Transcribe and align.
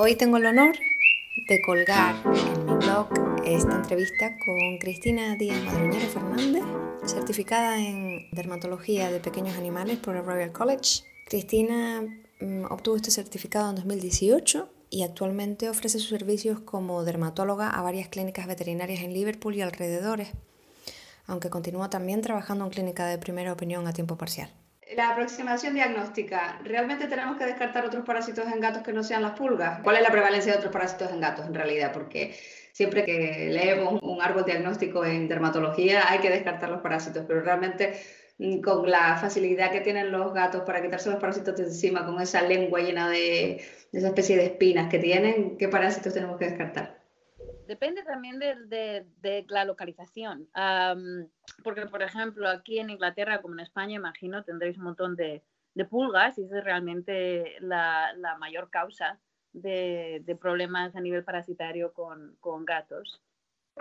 Hoy 0.00 0.16
tengo 0.16 0.36
el 0.36 0.46
honor 0.46 0.74
de 1.48 1.62
colgar 1.62 2.14
en 2.24 2.64
mi 2.64 2.72
blog 2.74 3.08
esta 3.44 3.76
entrevista 3.76 4.38
con 4.38 4.78
Cristina 4.78 5.36
Díaz 5.36 5.62
Madroñero 5.64 6.08
Fernández, 6.08 6.62
certificada 7.04 7.78
en 7.78 8.26
dermatología 8.32 9.10
de 9.10 9.20
pequeños 9.20 9.56
animales 9.56 9.98
por 9.98 10.16
el 10.16 10.24
Royal 10.24 10.52
College. 10.52 11.02
Cristina 11.26 12.02
mm, 12.40 12.64
obtuvo 12.70 12.96
este 12.96 13.10
certificado 13.10 13.70
en 13.70 13.76
2018 13.76 14.68
y 14.90 15.02
actualmente 15.02 15.68
ofrece 15.68 15.98
sus 15.98 16.08
servicios 16.08 16.60
como 16.60 17.04
dermatóloga 17.04 17.70
a 17.70 17.82
varias 17.82 18.08
clínicas 18.08 18.46
veterinarias 18.46 19.00
en 19.00 19.12
Liverpool 19.12 19.54
y 19.54 19.62
alrededores, 19.62 20.30
aunque 21.26 21.50
continúa 21.50 21.90
también 21.90 22.22
trabajando 22.22 22.64
en 22.64 22.70
clínica 22.70 23.06
de 23.06 23.18
primera 23.18 23.52
opinión 23.52 23.86
a 23.86 23.92
tiempo 23.92 24.16
parcial 24.16 24.50
la 24.96 25.10
aproximación 25.10 25.74
diagnóstica, 25.74 26.58
¿realmente 26.64 27.06
tenemos 27.06 27.36
que 27.36 27.44
descartar 27.44 27.84
otros 27.84 28.04
parásitos 28.04 28.46
en 28.46 28.60
gatos 28.60 28.82
que 28.82 28.92
no 28.92 29.02
sean 29.02 29.22
las 29.22 29.32
pulgas? 29.32 29.80
¿Cuál 29.82 29.96
es 29.96 30.02
la 30.02 30.10
prevalencia 30.10 30.52
de 30.52 30.58
otros 30.58 30.72
parásitos 30.72 31.12
en 31.12 31.20
gatos 31.20 31.46
en 31.46 31.54
realidad? 31.54 31.92
Porque 31.92 32.34
siempre 32.72 33.04
que 33.04 33.48
leemos 33.50 34.00
un 34.02 34.22
árbol 34.22 34.44
diagnóstico 34.44 35.04
en 35.04 35.28
dermatología 35.28 36.10
hay 36.10 36.20
que 36.20 36.30
descartar 36.30 36.70
los 36.70 36.80
parásitos, 36.80 37.24
pero 37.26 37.42
realmente 37.42 38.00
con 38.62 38.90
la 38.90 39.16
facilidad 39.16 39.72
que 39.72 39.80
tienen 39.80 40.12
los 40.12 40.32
gatos 40.32 40.62
para 40.62 40.80
quitarse 40.80 41.10
los 41.10 41.20
parásitos 41.20 41.56
de 41.56 41.64
encima, 41.64 42.06
con 42.06 42.20
esa 42.20 42.42
lengua 42.42 42.80
llena 42.80 43.08
de, 43.08 43.62
de 43.92 43.98
esa 43.98 44.08
especie 44.08 44.36
de 44.36 44.46
espinas 44.46 44.88
que 44.90 44.98
tienen, 44.98 45.56
¿qué 45.56 45.68
parásitos 45.68 46.14
tenemos 46.14 46.38
que 46.38 46.46
descartar? 46.46 46.98
Depende 47.68 48.02
también 48.02 48.38
de, 48.38 49.44
la 49.48 49.64
localización. 49.66 50.48
porque, 51.62 51.84
por 51.86 52.02
ejemplo, 52.02 52.48
aquí 52.48 52.78
en 52.78 52.88
Inglaterra, 52.88 53.42
como 53.42 53.54
en 53.54 53.60
España, 53.60 53.94
imagino, 53.94 54.42
tendréis 54.42 54.78
un 54.78 54.84
montón 54.84 55.16
de, 55.16 55.42
pulgas 55.90 56.38
y 56.38 56.44
esa 56.44 56.58
es 56.58 56.64
realmente 56.64 57.56
la, 57.60 58.36
mayor 58.40 58.70
causa 58.70 59.20
de, 59.52 60.38
problemas 60.40 60.96
a 60.96 61.00
nivel 61.00 61.24
parasitario 61.24 61.92
con, 61.92 62.64
gatos. 62.64 63.20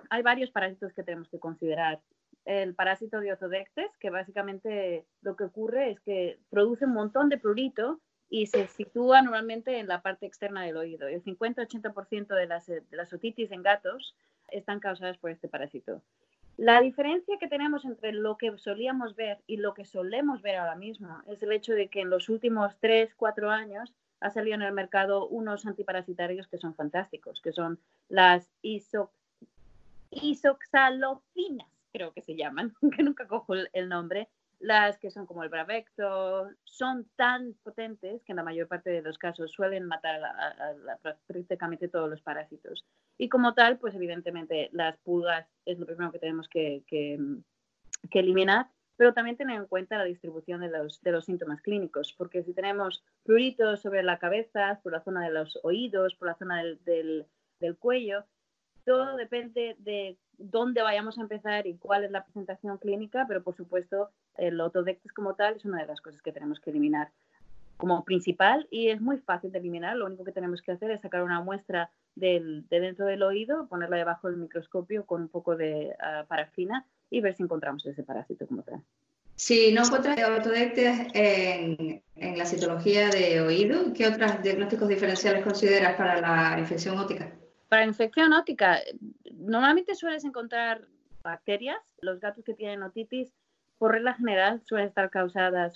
Hay 0.09 0.21
varios 0.21 0.51
parásitos 0.51 0.91
que 0.91 1.03
tenemos 1.03 1.29
que 1.29 1.39
considerar. 1.39 2.01
El 2.47 2.75
parásito 2.75 3.19
de 3.19 3.33
Otodectes, 3.33 3.91
que 3.99 4.09
básicamente 4.09 5.05
lo 5.21 5.35
que 5.35 5.43
ocurre 5.43 5.91
es 5.91 5.99
que 5.99 6.39
produce 6.49 6.85
un 6.85 6.93
montón 6.93 7.27
de 7.27 7.37
prurito 7.37 7.99
y 8.29 8.47
se 8.47 8.67
sitúa 8.67 9.21
normalmente 9.21 9.79
en 9.79 9.87
la 9.89 10.01
parte 10.01 10.25
externa 10.25 10.63
del 10.63 10.77
oído. 10.77 11.09
El 11.09 11.21
50-80% 11.21 12.27
de 12.27 12.47
las, 12.95 13.13
otitis 13.13 13.51
en 13.51 13.63
gatos 13.63 14.15
están 14.47 14.79
causadas 14.79 15.17
por 15.17 15.29
este 15.29 15.49
parásito. 15.49 16.01
La 16.55 16.79
diferencia 16.79 17.37
que 17.37 17.49
tenemos 17.49 17.83
entre 17.83 18.13
lo 18.13 18.37
que 18.37 18.57
solíamos 18.57 19.17
ver 19.17 19.39
y 19.45 19.57
lo 19.57 19.73
que 19.73 19.83
solemos 19.83 20.41
ver 20.41 20.55
ahora 20.55 20.77
mismo 20.77 21.21
es 21.27 21.43
el 21.43 21.51
hecho 21.51 21.73
de 21.73 21.89
que 21.89 21.99
en 21.99 22.09
los 22.09 22.29
últimos 22.29 22.77
3, 22.79 23.13
4 23.13 23.51
años 23.51 23.93
ha 24.21 24.29
salido 24.29 24.55
en 24.55 24.61
el 24.61 24.73
mercado 24.73 25.27
unos 25.27 25.65
antiparasitarios 25.65 26.47
que 26.47 26.59
son 26.59 26.73
fantásticos, 26.75 27.41
que 27.41 27.51
son 27.51 27.77
las 28.07 28.49
iso, 28.61 29.11
isoxalofinas, 30.11 31.67
creo 31.97 32.13
que 32.13 32.21
se 32.21 32.35
llaman, 32.35 32.73
que 32.95 33.03
nunca 33.03 33.27
cojo 33.27 33.53
el 33.55 33.89
nombre, 33.89 34.29
las 34.59 34.97
que 34.97 35.11
son 35.11 35.25
como 35.25 35.43
el 35.43 35.49
Bravecto 35.49 36.49
son 36.63 37.05
tan 37.15 37.53
potentes 37.63 38.23
que 38.23 38.31
en 38.31 38.37
la 38.37 38.43
mayor 38.43 38.67
parte 38.67 38.89
de 38.89 39.01
los 39.01 39.17
casos 39.17 39.51
suelen 39.51 39.85
matar 39.85 40.19
a, 40.23 40.97
prácticamente 41.27 41.87
todos 41.87 42.09
los 42.09 42.21
parásitos. 42.21 42.85
Y 43.17 43.29
como 43.29 43.53
tal, 43.53 43.77
pues 43.77 43.93
evidentemente 43.93 44.69
las 44.71 44.97
pulgas 44.97 45.47
es 45.65 45.77
lo 45.77 45.85
primero 45.85 46.11
que 46.11 46.19
tenemos 46.19 46.47
que, 46.49 46.83
eliminar, 48.11 48.67
pero 48.95 49.13
también 49.13 49.37
tener 49.37 49.57
en 49.57 49.67
cuenta 49.67 49.99
la 49.99 50.05
distribución 50.05 50.61
de 50.61 50.69
los, 50.69 51.01
de 51.01 51.11
los 51.11 51.25
síntomas 51.25 51.61
clínicos, 51.61 52.13
porque 52.17 52.43
si 52.43 52.53
tenemos 52.53 53.03
pruritos 53.23 53.81
sobre 53.81 54.01
la 54.01 54.17
cabeza, 54.17 54.79
por 54.81 54.91
la 54.91 55.03
zona 55.03 55.23
de 55.23 55.33
los 55.33 55.59
oídos, 55.61 56.15
por 56.15 56.29
la 56.29 56.35
zona 56.35 56.63
del, 56.63 57.27
del 57.59 57.77
cuello, 57.77 58.25
todo 58.85 59.17
depende 59.17 59.75
de 59.79 60.17
dónde 60.37 60.81
vayamos 60.81 61.17
a 61.17 61.21
empezar 61.21 61.67
y 61.67 61.77
cuál 61.77 62.03
es 62.03 62.11
la 62.11 62.23
presentación 62.23 62.77
clínica, 62.77 63.25
pero 63.27 63.43
por 63.43 63.55
supuesto 63.55 64.09
el 64.37 64.59
autodectes 64.59 65.11
como 65.11 65.35
tal 65.35 65.55
es 65.55 65.65
una 65.65 65.81
de 65.81 65.87
las 65.87 66.01
cosas 66.01 66.21
que 66.21 66.31
tenemos 66.31 66.59
que 66.59 66.69
eliminar 66.69 67.09
como 67.77 68.03
principal 68.03 68.67
y 68.71 68.89
es 68.89 69.01
muy 69.01 69.17
fácil 69.17 69.51
de 69.51 69.59
eliminar. 69.59 69.95
Lo 69.95 70.05
único 70.05 70.23
que 70.23 70.31
tenemos 70.31 70.61
que 70.61 70.71
hacer 70.71 70.91
es 70.91 71.01
sacar 71.01 71.23
una 71.23 71.41
muestra 71.41 71.91
de 72.15 72.63
dentro 72.69 73.05
del 73.05 73.23
oído, 73.23 73.67
ponerla 73.67 73.97
debajo 73.97 74.27
del 74.27 74.37
microscopio 74.37 75.05
con 75.05 75.21
un 75.21 75.29
poco 75.29 75.55
de 75.55 75.95
ah, 75.99 76.25
parafina 76.27 76.85
y 77.09 77.21
ver 77.21 77.35
si 77.35 77.43
encontramos 77.43 77.85
ese 77.85 78.03
parásito 78.03 78.47
como 78.47 78.63
tal. 78.63 78.81
Si 79.35 79.71
no 79.71 79.85
encuentras 79.85 80.19
autodectes 80.19 81.09
en, 81.13 82.01
en 82.15 82.37
la 82.39 82.45
citología 82.45 83.09
de 83.09 83.39
oído, 83.39 83.93
¿qué 83.93 84.07
otros 84.07 84.41
diagnósticos 84.41 84.89
diferenciales 84.89 85.43
consideras 85.43 85.95
para 85.95 86.19
la 86.19 86.59
infección 86.59 86.97
óptica? 86.97 87.31
Para 87.69 87.85
infección 87.85 88.31
óptica, 88.33 88.79
normalmente 89.33 89.95
sueles 89.95 90.23
encontrar 90.23 90.87
bacterias. 91.21 91.95
Los 91.99 92.19
gatos 92.19 92.45
que 92.45 92.53
tienen 92.53 92.81
otitis, 92.81 93.33
por 93.77 93.91
regla 93.91 94.13
general, 94.13 94.61
suelen 94.63 94.87
estar 94.87 95.09
causadas 95.09 95.75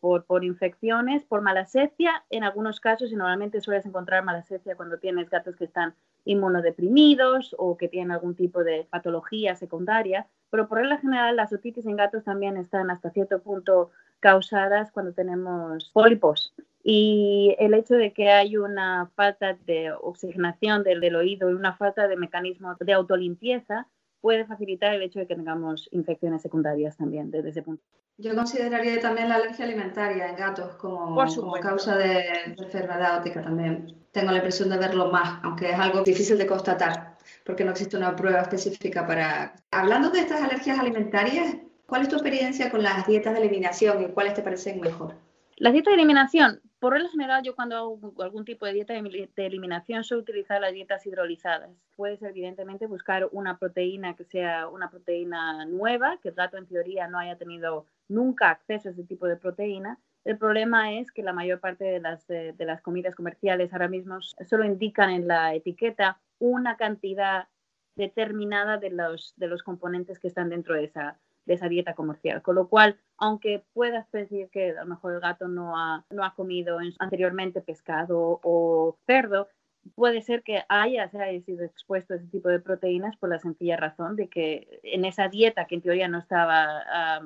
por, 0.00 0.24
por, 0.24 0.44
infecciones, 0.44 1.24
por 1.24 1.40
malacesia 1.40 2.24
en 2.28 2.44
algunos 2.44 2.78
casos, 2.78 3.10
y 3.10 3.16
normalmente 3.16 3.60
sueles 3.60 3.86
encontrar 3.86 4.22
malacesia 4.22 4.76
cuando 4.76 4.98
tienes 4.98 5.30
gatos 5.30 5.56
que 5.56 5.64
están 5.64 5.94
inmunodeprimidos 6.26 7.56
o 7.58 7.78
que 7.78 7.88
tienen 7.88 8.10
algún 8.10 8.34
tipo 8.34 8.62
de 8.62 8.86
patología 8.90 9.56
secundaria. 9.56 10.26
Pero 10.50 10.68
por 10.68 10.78
regla 10.78 10.98
general, 10.98 11.36
las 11.36 11.52
otitis 11.54 11.86
en 11.86 11.96
gatos 11.96 12.24
también 12.24 12.58
están 12.58 12.90
hasta 12.90 13.10
cierto 13.10 13.40
punto 13.40 13.90
causadas 14.20 14.92
cuando 14.92 15.12
tenemos 15.12 15.90
pólipos 15.92 16.54
y 16.82 17.54
el 17.58 17.74
hecho 17.74 17.94
de 17.94 18.12
que 18.12 18.30
hay 18.30 18.56
una 18.56 19.10
falta 19.14 19.54
de 19.66 19.92
oxigenación 19.92 20.82
del, 20.82 21.14
oído 21.14 21.50
y 21.50 21.54
una 21.54 21.76
falta 21.76 22.08
de 22.08 22.16
mecanismo 22.16 22.74
de 22.80 22.92
autolimpieza 22.92 23.86
puede 24.20 24.46
facilitar 24.46 24.94
el 24.94 25.02
hecho 25.02 25.18
de 25.18 25.26
que 25.26 25.34
tengamos 25.34 25.88
infecciones 25.92 26.42
secundarias 26.42 26.96
también 26.96 27.30
desde 27.30 27.50
ese 27.50 27.62
punto. 27.62 27.82
Yo 28.18 28.34
consideraría 28.34 29.00
también 29.00 29.30
la 29.30 29.36
alergia 29.36 29.64
alimentaria 29.64 30.28
en 30.28 30.36
gatos 30.36 30.76
como, 30.76 31.14
como 31.34 31.52
causa 31.54 31.96
de, 31.96 32.24
enfermedad 32.58 33.18
óptica 33.18 33.42
también. 33.42 33.96
Tengo 34.12 34.30
la 34.30 34.38
impresión 34.38 34.68
de 34.68 34.76
verlo 34.76 35.10
más, 35.10 35.40
aunque 35.42 35.70
es 35.70 35.78
algo 35.78 36.02
difícil 36.02 36.36
de 36.36 36.46
constatar, 36.46 37.16
porque 37.44 37.64
no 37.64 37.70
existe 37.70 37.96
una 37.96 38.14
prueba 38.16 38.40
específica 38.40 39.06
para... 39.06 39.54
Hablando 39.70 40.10
de 40.10 40.20
estas 40.20 40.42
alergias 40.42 40.78
alimentarias, 40.78 41.56
¿cuál 41.90 42.02
es 42.02 42.08
tu 42.08 42.14
experiencia 42.14 42.70
con 42.70 42.82
las 42.82 43.06
dietas 43.06 43.34
de 43.34 43.40
eliminación 43.40 44.02
y 44.02 44.06
cuáles 44.06 44.34
te 44.34 44.42
parecen 44.42 44.80
mejor? 44.80 45.14
Las 45.56 45.72
dietas 45.74 45.90
de 45.90 45.96
eliminación, 45.96 46.60
por 46.78 46.94
regla 46.94 47.10
general, 47.10 47.42
yo 47.42 47.54
cuando 47.54 47.76
hago 47.76 48.22
algún 48.22 48.46
tipo 48.46 48.64
de 48.64 48.72
dieta 48.72 48.94
de 48.94 49.46
eliminación 49.46 50.04
suelo 50.04 50.22
utilizar 50.22 50.60
las 50.60 50.72
dietas 50.72 51.04
hidrolizadas. 51.04 51.68
Puedes 51.96 52.22
evidentemente 52.22 52.86
buscar 52.86 53.28
una 53.32 53.58
proteína 53.58 54.14
que 54.14 54.24
sea 54.24 54.68
una 54.68 54.88
proteína 54.88 55.66
nueva, 55.66 56.18
que 56.22 56.30
el 56.30 56.34
gato 56.34 56.56
en 56.56 56.66
teoría 56.66 57.08
no 57.08 57.18
haya 57.18 57.36
tenido 57.36 57.84
nunca 58.08 58.50
acceso 58.50 58.88
a 58.88 58.92
ese 58.92 59.04
tipo 59.04 59.26
de 59.26 59.36
proteína. 59.36 59.98
El 60.24 60.38
problema 60.38 60.94
es 60.94 61.10
que 61.10 61.22
la 61.22 61.34
mayor 61.34 61.60
parte 61.60 61.84
de 61.84 62.00
las, 62.00 62.26
de, 62.26 62.54
las 62.58 62.80
comidas 62.80 63.14
comerciales 63.14 63.72
ahora 63.72 63.88
mismo 63.88 64.22
solo 64.22 64.64
indican 64.64 65.10
en 65.10 65.26
la 65.26 65.54
etiqueta 65.54 66.18
una 66.38 66.76
cantidad 66.76 67.48
determinada 67.96 68.78
de 68.78 68.90
los, 68.90 69.34
de 69.36 69.48
los 69.48 69.62
componentes 69.62 70.18
que 70.18 70.28
están 70.28 70.48
dentro 70.48 70.74
de 70.74 70.84
esa, 70.84 71.18
de 71.46 71.54
esa 71.54 71.68
dieta 71.68 71.94
comercial. 71.94 72.42
Con 72.42 72.54
lo 72.54 72.68
cual, 72.68 72.98
aunque 73.16 73.64
puedas 73.72 74.10
decir 74.12 74.48
que 74.50 74.70
a 74.70 74.84
lo 74.84 74.86
mejor 74.86 75.14
el 75.14 75.20
gato 75.20 75.48
no 75.48 75.76
ha, 75.76 76.04
no 76.10 76.24
ha 76.24 76.34
comido 76.34 76.78
anteriormente 76.98 77.60
pescado 77.60 78.40
o 78.42 78.96
cerdo, 79.06 79.48
puede 79.94 80.22
ser 80.22 80.42
que 80.42 80.62
haya, 80.68 81.10
haya 81.12 81.40
sido 81.42 81.64
expuesto 81.64 82.14
a 82.14 82.16
ese 82.16 82.26
tipo 82.26 82.48
de 82.48 82.60
proteínas 82.60 83.16
por 83.16 83.30
la 83.30 83.38
sencilla 83.38 83.76
razón 83.76 84.16
de 84.16 84.28
que 84.28 84.80
en 84.82 85.04
esa 85.04 85.28
dieta 85.28 85.66
que 85.66 85.76
en 85.76 85.82
teoría 85.82 86.08
no 86.08 86.18
estaba, 86.18 87.20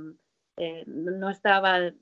eh, 0.56 0.84
no 0.86 1.30
estaba 1.30 1.92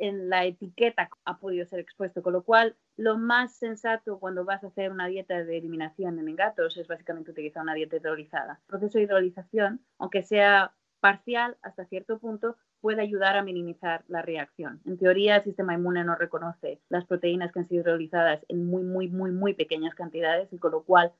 en 0.00 0.28
la 0.28 0.44
etiqueta 0.44 1.10
ha 1.24 1.38
podido 1.38 1.66
ser 1.66 1.80
expuesto, 1.80 2.22
con 2.22 2.32
lo 2.32 2.42
cual 2.42 2.76
lo 2.96 3.18
más 3.18 3.54
sensato 3.54 4.18
cuando 4.18 4.44
vas 4.44 4.62
a 4.64 4.68
hacer 4.68 4.90
una 4.90 5.06
dieta 5.06 5.42
de 5.42 5.58
eliminación 5.58 6.18
en 6.18 6.36
gatos 6.36 6.76
es 6.76 6.86
básicamente 6.86 7.30
utilizar 7.30 7.62
una 7.62 7.74
dieta 7.74 7.96
hidrolizada. 7.96 8.60
El 8.62 8.66
proceso 8.66 8.98
de 8.98 9.04
hidrolización, 9.04 9.80
aunque 9.98 10.22
sea 10.22 10.72
parcial 11.00 11.56
hasta 11.62 11.84
cierto 11.86 12.18
punto 12.18 12.56
puede 12.80 13.02
ayudar 13.02 13.36
a 13.36 13.42
minimizar 13.42 14.04
la 14.08 14.22
reacción. 14.22 14.80
En 14.86 14.98
teoría, 14.98 15.36
el 15.36 15.44
sistema 15.44 15.74
inmune 15.74 16.04
no 16.04 16.14
reconoce 16.14 16.80
las 16.88 17.04
proteínas 17.04 17.52
que 17.52 17.60
han 17.60 17.68
sido 17.68 17.84
realizadas 17.84 18.44
en 18.48 18.66
muy, 18.66 18.82
muy, 18.82 19.08
muy, 19.08 19.30
muy 19.30 19.54
pequeñas 19.54 19.94
cantidades 19.94 20.52
y 20.52 20.58
con 20.58 20.72
lo 20.72 20.82
cual 20.82 21.12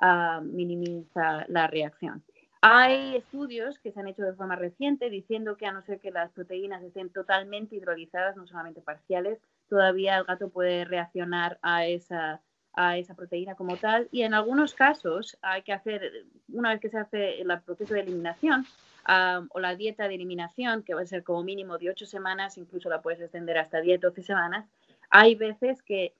ah, 0.00 0.40
minimiza 0.42 1.44
la 1.48 1.66
reacción. 1.66 2.22
Hay 2.66 3.16
estudios 3.16 3.78
que 3.78 3.92
se 3.92 4.00
han 4.00 4.08
hecho 4.08 4.22
de 4.22 4.32
forma 4.32 4.56
reciente 4.56 5.10
diciendo 5.10 5.58
que 5.58 5.66
a 5.66 5.72
no 5.72 5.82
ser 5.82 6.00
que 6.00 6.10
las 6.10 6.32
proteínas 6.32 6.82
estén 6.82 7.10
totalmente 7.10 7.76
hidrolizadas, 7.76 8.36
no 8.36 8.46
solamente 8.46 8.80
parciales, 8.80 9.38
todavía 9.68 10.16
el 10.16 10.24
gato 10.24 10.48
puede 10.48 10.86
reaccionar 10.86 11.58
a 11.60 11.84
esa, 11.86 12.40
a 12.72 12.96
esa 12.96 13.14
proteína 13.14 13.54
como 13.54 13.76
tal 13.76 14.08
y 14.10 14.22
en 14.22 14.32
algunos 14.32 14.72
casos 14.72 15.36
hay 15.42 15.60
que 15.60 15.74
hacer, 15.74 16.10
una 16.48 16.70
vez 16.70 16.80
que 16.80 16.88
se 16.88 16.98
hace 16.98 17.42
el 17.42 17.60
proceso 17.60 17.92
de 17.92 18.00
eliminación 18.00 18.64
o 19.06 19.60
la 19.60 19.76
dieta 19.76 20.08
de 20.08 20.14
eliminación, 20.14 20.82
que 20.82 20.94
va 20.94 21.02
a 21.02 21.06
ser 21.06 21.24
como 21.24 21.42
mínimo 21.42 21.78
de 21.78 21.90
8 21.90 22.06
semanas, 22.06 22.56
incluso 22.58 22.88
la 22.88 23.02
puedes 23.02 23.20
extender 23.20 23.58
hasta 23.58 23.80
10, 23.80 24.00
12 24.00 24.22
semanas, 24.22 24.66
hay 25.10 25.34
veces 25.34 25.82
que 25.82 26.14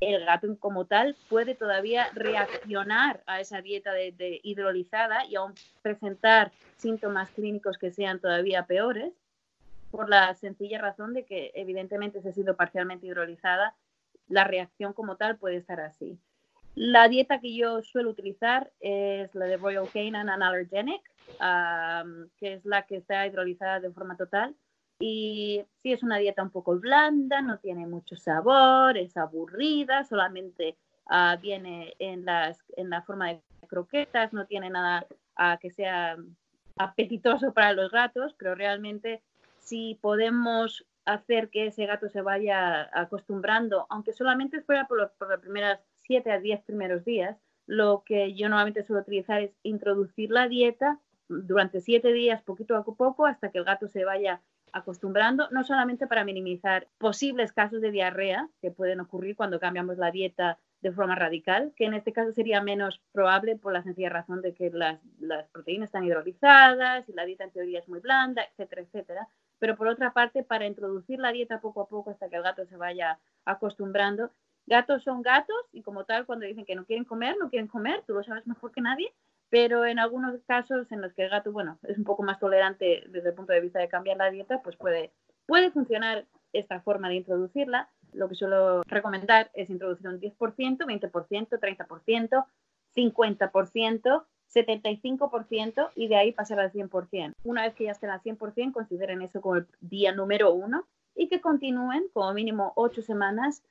el 0.00 0.24
gato 0.24 0.48
como 0.58 0.86
tal 0.86 1.16
puede 1.28 1.54
todavía 1.54 2.08
reaccionar 2.14 3.22
a 3.26 3.40
esa 3.40 3.60
dieta 3.62 3.92
de, 3.92 4.40
hidrolizada 4.42 5.24
y 5.26 5.36
aún 5.36 5.54
presentar 5.80 6.52
síntomas 6.76 7.30
clínicos 7.30 7.78
que 7.78 7.92
sean 7.92 8.18
todavía 8.18 8.66
peores, 8.66 9.12
por 9.90 10.08
la 10.08 10.34
sencilla 10.34 10.78
razón 10.78 11.12
de 11.12 11.24
que 11.24 11.52
evidentemente 11.54 12.22
se 12.22 12.30
ha 12.30 12.32
sido 12.32 12.56
parcialmente 12.56 13.06
hidrolizada, 13.06 13.76
la 14.28 14.44
reacción 14.44 14.92
como 14.92 15.16
tal 15.16 15.36
puede 15.36 15.56
estar 15.56 15.80
así. 15.80 16.18
La 16.74 17.08
dieta 17.08 17.40
que 17.40 17.54
yo 17.54 17.82
suelo 17.82 18.10
utilizar 18.10 18.72
es 18.80 19.34
la 19.34 19.44
de 19.44 19.58
Royal 19.58 19.88
Canin 19.92 20.16
Analergenic, 20.16 21.02
que 22.38 22.54
es 22.54 22.64
la 22.64 22.86
que 22.86 22.96
está 22.96 23.26
hidrolizada 23.26 23.80
de 23.80 23.90
forma 23.90 24.16
total. 24.16 24.54
Y 24.98 25.64
sí 25.82 25.92
es 25.92 26.02
una 26.02 26.18
dieta 26.18 26.42
un 26.42 26.50
poco 26.50 26.78
blanda, 26.78 27.42
no 27.42 27.58
tiene 27.58 27.86
mucho 27.86 28.16
sabor, 28.16 28.96
es 28.96 29.16
aburrida, 29.16 30.04
solamente 30.04 30.76
ah, 31.06 31.36
viene 31.42 31.94
en, 31.98 32.24
las, 32.24 32.62
en 32.76 32.88
la 32.88 33.02
forma 33.02 33.28
de 33.28 33.42
croquetas, 33.66 34.32
no 34.32 34.46
tiene 34.46 34.70
nada 34.70 35.04
ah, 35.34 35.58
que 35.60 35.72
sea 35.72 36.16
apetitoso 36.76 37.52
para 37.52 37.72
los 37.72 37.90
gatos, 37.90 38.34
pero 38.38 38.54
realmente 38.54 39.22
si 39.58 39.98
podemos 40.00 40.86
hacer 41.04 41.50
que 41.50 41.66
ese 41.66 41.86
gato 41.86 42.08
se 42.08 42.22
vaya 42.22 42.88
acostumbrando, 42.92 43.86
aunque 43.90 44.12
solamente 44.12 44.60
fuera 44.62 44.86
por, 44.86 44.98
los 44.98 45.10
primeros 45.40 45.78
7 46.06 46.30
a 46.30 46.40
10 46.40 46.62
primeros 46.62 47.04
días, 47.04 47.38
lo 47.66 48.02
que 48.04 48.34
yo 48.34 48.48
normalmente 48.48 48.82
suelo 48.82 49.02
utilizar 49.02 49.40
es 49.42 49.52
introducir 49.62 50.30
la 50.30 50.48
dieta 50.48 51.00
durante 51.28 51.80
7 51.80 52.12
días, 52.12 52.42
poquito 52.42 52.76
a 52.76 52.84
poco, 52.84 53.26
hasta 53.26 53.50
que 53.50 53.58
el 53.58 53.64
gato 53.64 53.88
se 53.88 54.04
vaya 54.04 54.42
acostumbrando, 54.72 55.48
no 55.50 55.64
solamente 55.64 56.06
para 56.06 56.24
minimizar 56.24 56.88
posibles 56.98 57.52
casos 57.52 57.80
de 57.80 57.90
diarrea 57.90 58.48
que 58.60 58.70
pueden 58.70 59.00
ocurrir 59.00 59.36
cuando 59.36 59.60
cambiamos 59.60 59.98
la 59.98 60.10
dieta 60.10 60.58
de 60.80 60.92
forma 60.92 61.14
radical, 61.14 61.72
que 61.76 61.84
en 61.84 61.94
este 61.94 62.12
caso 62.12 62.32
sería 62.32 62.60
menos 62.60 63.00
probable 63.12 63.56
por 63.56 63.72
la 63.72 63.82
sencilla 63.82 64.08
razón 64.08 64.42
de 64.42 64.52
que 64.52 64.70
las, 64.70 64.98
proteínas 65.52 65.88
están 65.88 66.04
hidrolizadas 66.04 67.08
y 67.08 67.12
la 67.12 67.24
dieta 67.24 67.44
en 67.44 67.52
teoría 67.52 67.78
es 67.78 67.88
muy 67.88 68.00
blanda, 68.00 68.42
etcétera, 68.42 68.82
etcétera. 68.82 69.28
Pero 69.60 69.76
por 69.76 69.86
otra 69.86 70.12
parte, 70.12 70.42
para 70.42 70.66
introducir 70.66 71.20
la 71.20 71.30
dieta 71.30 71.60
poco 71.60 71.82
a 71.82 71.88
poco 71.88 72.10
hasta 72.10 72.28
que 72.28 72.36
el 72.36 72.42
gato 72.42 72.66
se 72.66 72.76
vaya 72.76 73.20
acostumbrando, 73.44 74.32
gatos 74.66 75.02
son 75.02 75.22
gatos 75.22 75.56
y 75.72 75.82
como 75.82 76.04
tal, 76.04 76.26
cuando 76.26 76.46
dicen 76.46 76.64
que 76.64 76.74
no 76.74 76.84
quieren 76.84 77.04
comer, 77.04 77.36
no 77.38 77.50
quieren 77.50 77.68
comer, 77.68 78.02
tú 78.06 78.14
lo 78.14 78.22
sabes 78.22 78.46
mejor 78.46 78.72
que 78.72 78.80
nadie, 78.80 79.12
pero 79.50 79.84
en 79.84 79.98
algunos 79.98 80.40
casos 80.46 80.90
en 80.92 81.00
los 81.00 81.12
que 81.12 81.24
el 81.24 81.30
gato, 81.30 81.52
bueno, 81.52 81.78
es 81.82 81.98
un 81.98 82.04
poco 82.04 82.22
más 82.22 82.38
tolerante 82.38 83.04
desde 83.08 83.30
el 83.30 83.34
punto 83.34 83.52
de 83.52 83.60
vista 83.60 83.80
de 83.80 83.88
cambiar 83.88 84.16
la 84.16 84.30
dieta, 84.30 84.62
pues 84.62 84.76
puede, 84.76 85.12
puede 85.46 85.70
funcionar 85.70 86.26
esta 86.52 86.80
forma 86.80 87.08
de 87.08 87.16
introducirla. 87.16 87.90
Lo 88.12 88.28
que 88.28 88.34
suelo 88.34 88.82
recomendar 88.86 89.50
es 89.54 89.70
introducir 89.70 90.08
un 90.08 90.20
10%, 90.20 90.36
20%, 90.38 91.48
30%, 91.60 92.46
50%, 92.94 94.24
75% 94.54 95.90
y 95.96 96.08
de 96.08 96.16
ahí 96.16 96.32
pasar 96.32 96.60
al 96.60 96.72
100%. 96.72 97.34
Una 97.44 97.62
vez 97.62 97.74
que 97.74 97.84
ya 97.84 97.92
estén 97.92 98.10
al 98.10 98.22
100%, 98.22 98.72
consideren 98.72 99.22
eso 99.22 99.40
como 99.40 99.56
el 99.56 99.66
día 99.80 100.12
número 100.12 100.52
uno 100.52 100.86
y 101.14 101.28
que 101.28 101.40
continúen 101.40 102.06
como 102.12 102.32
mínimo 102.32 102.72
8 102.76 103.02
semanas 103.02 103.62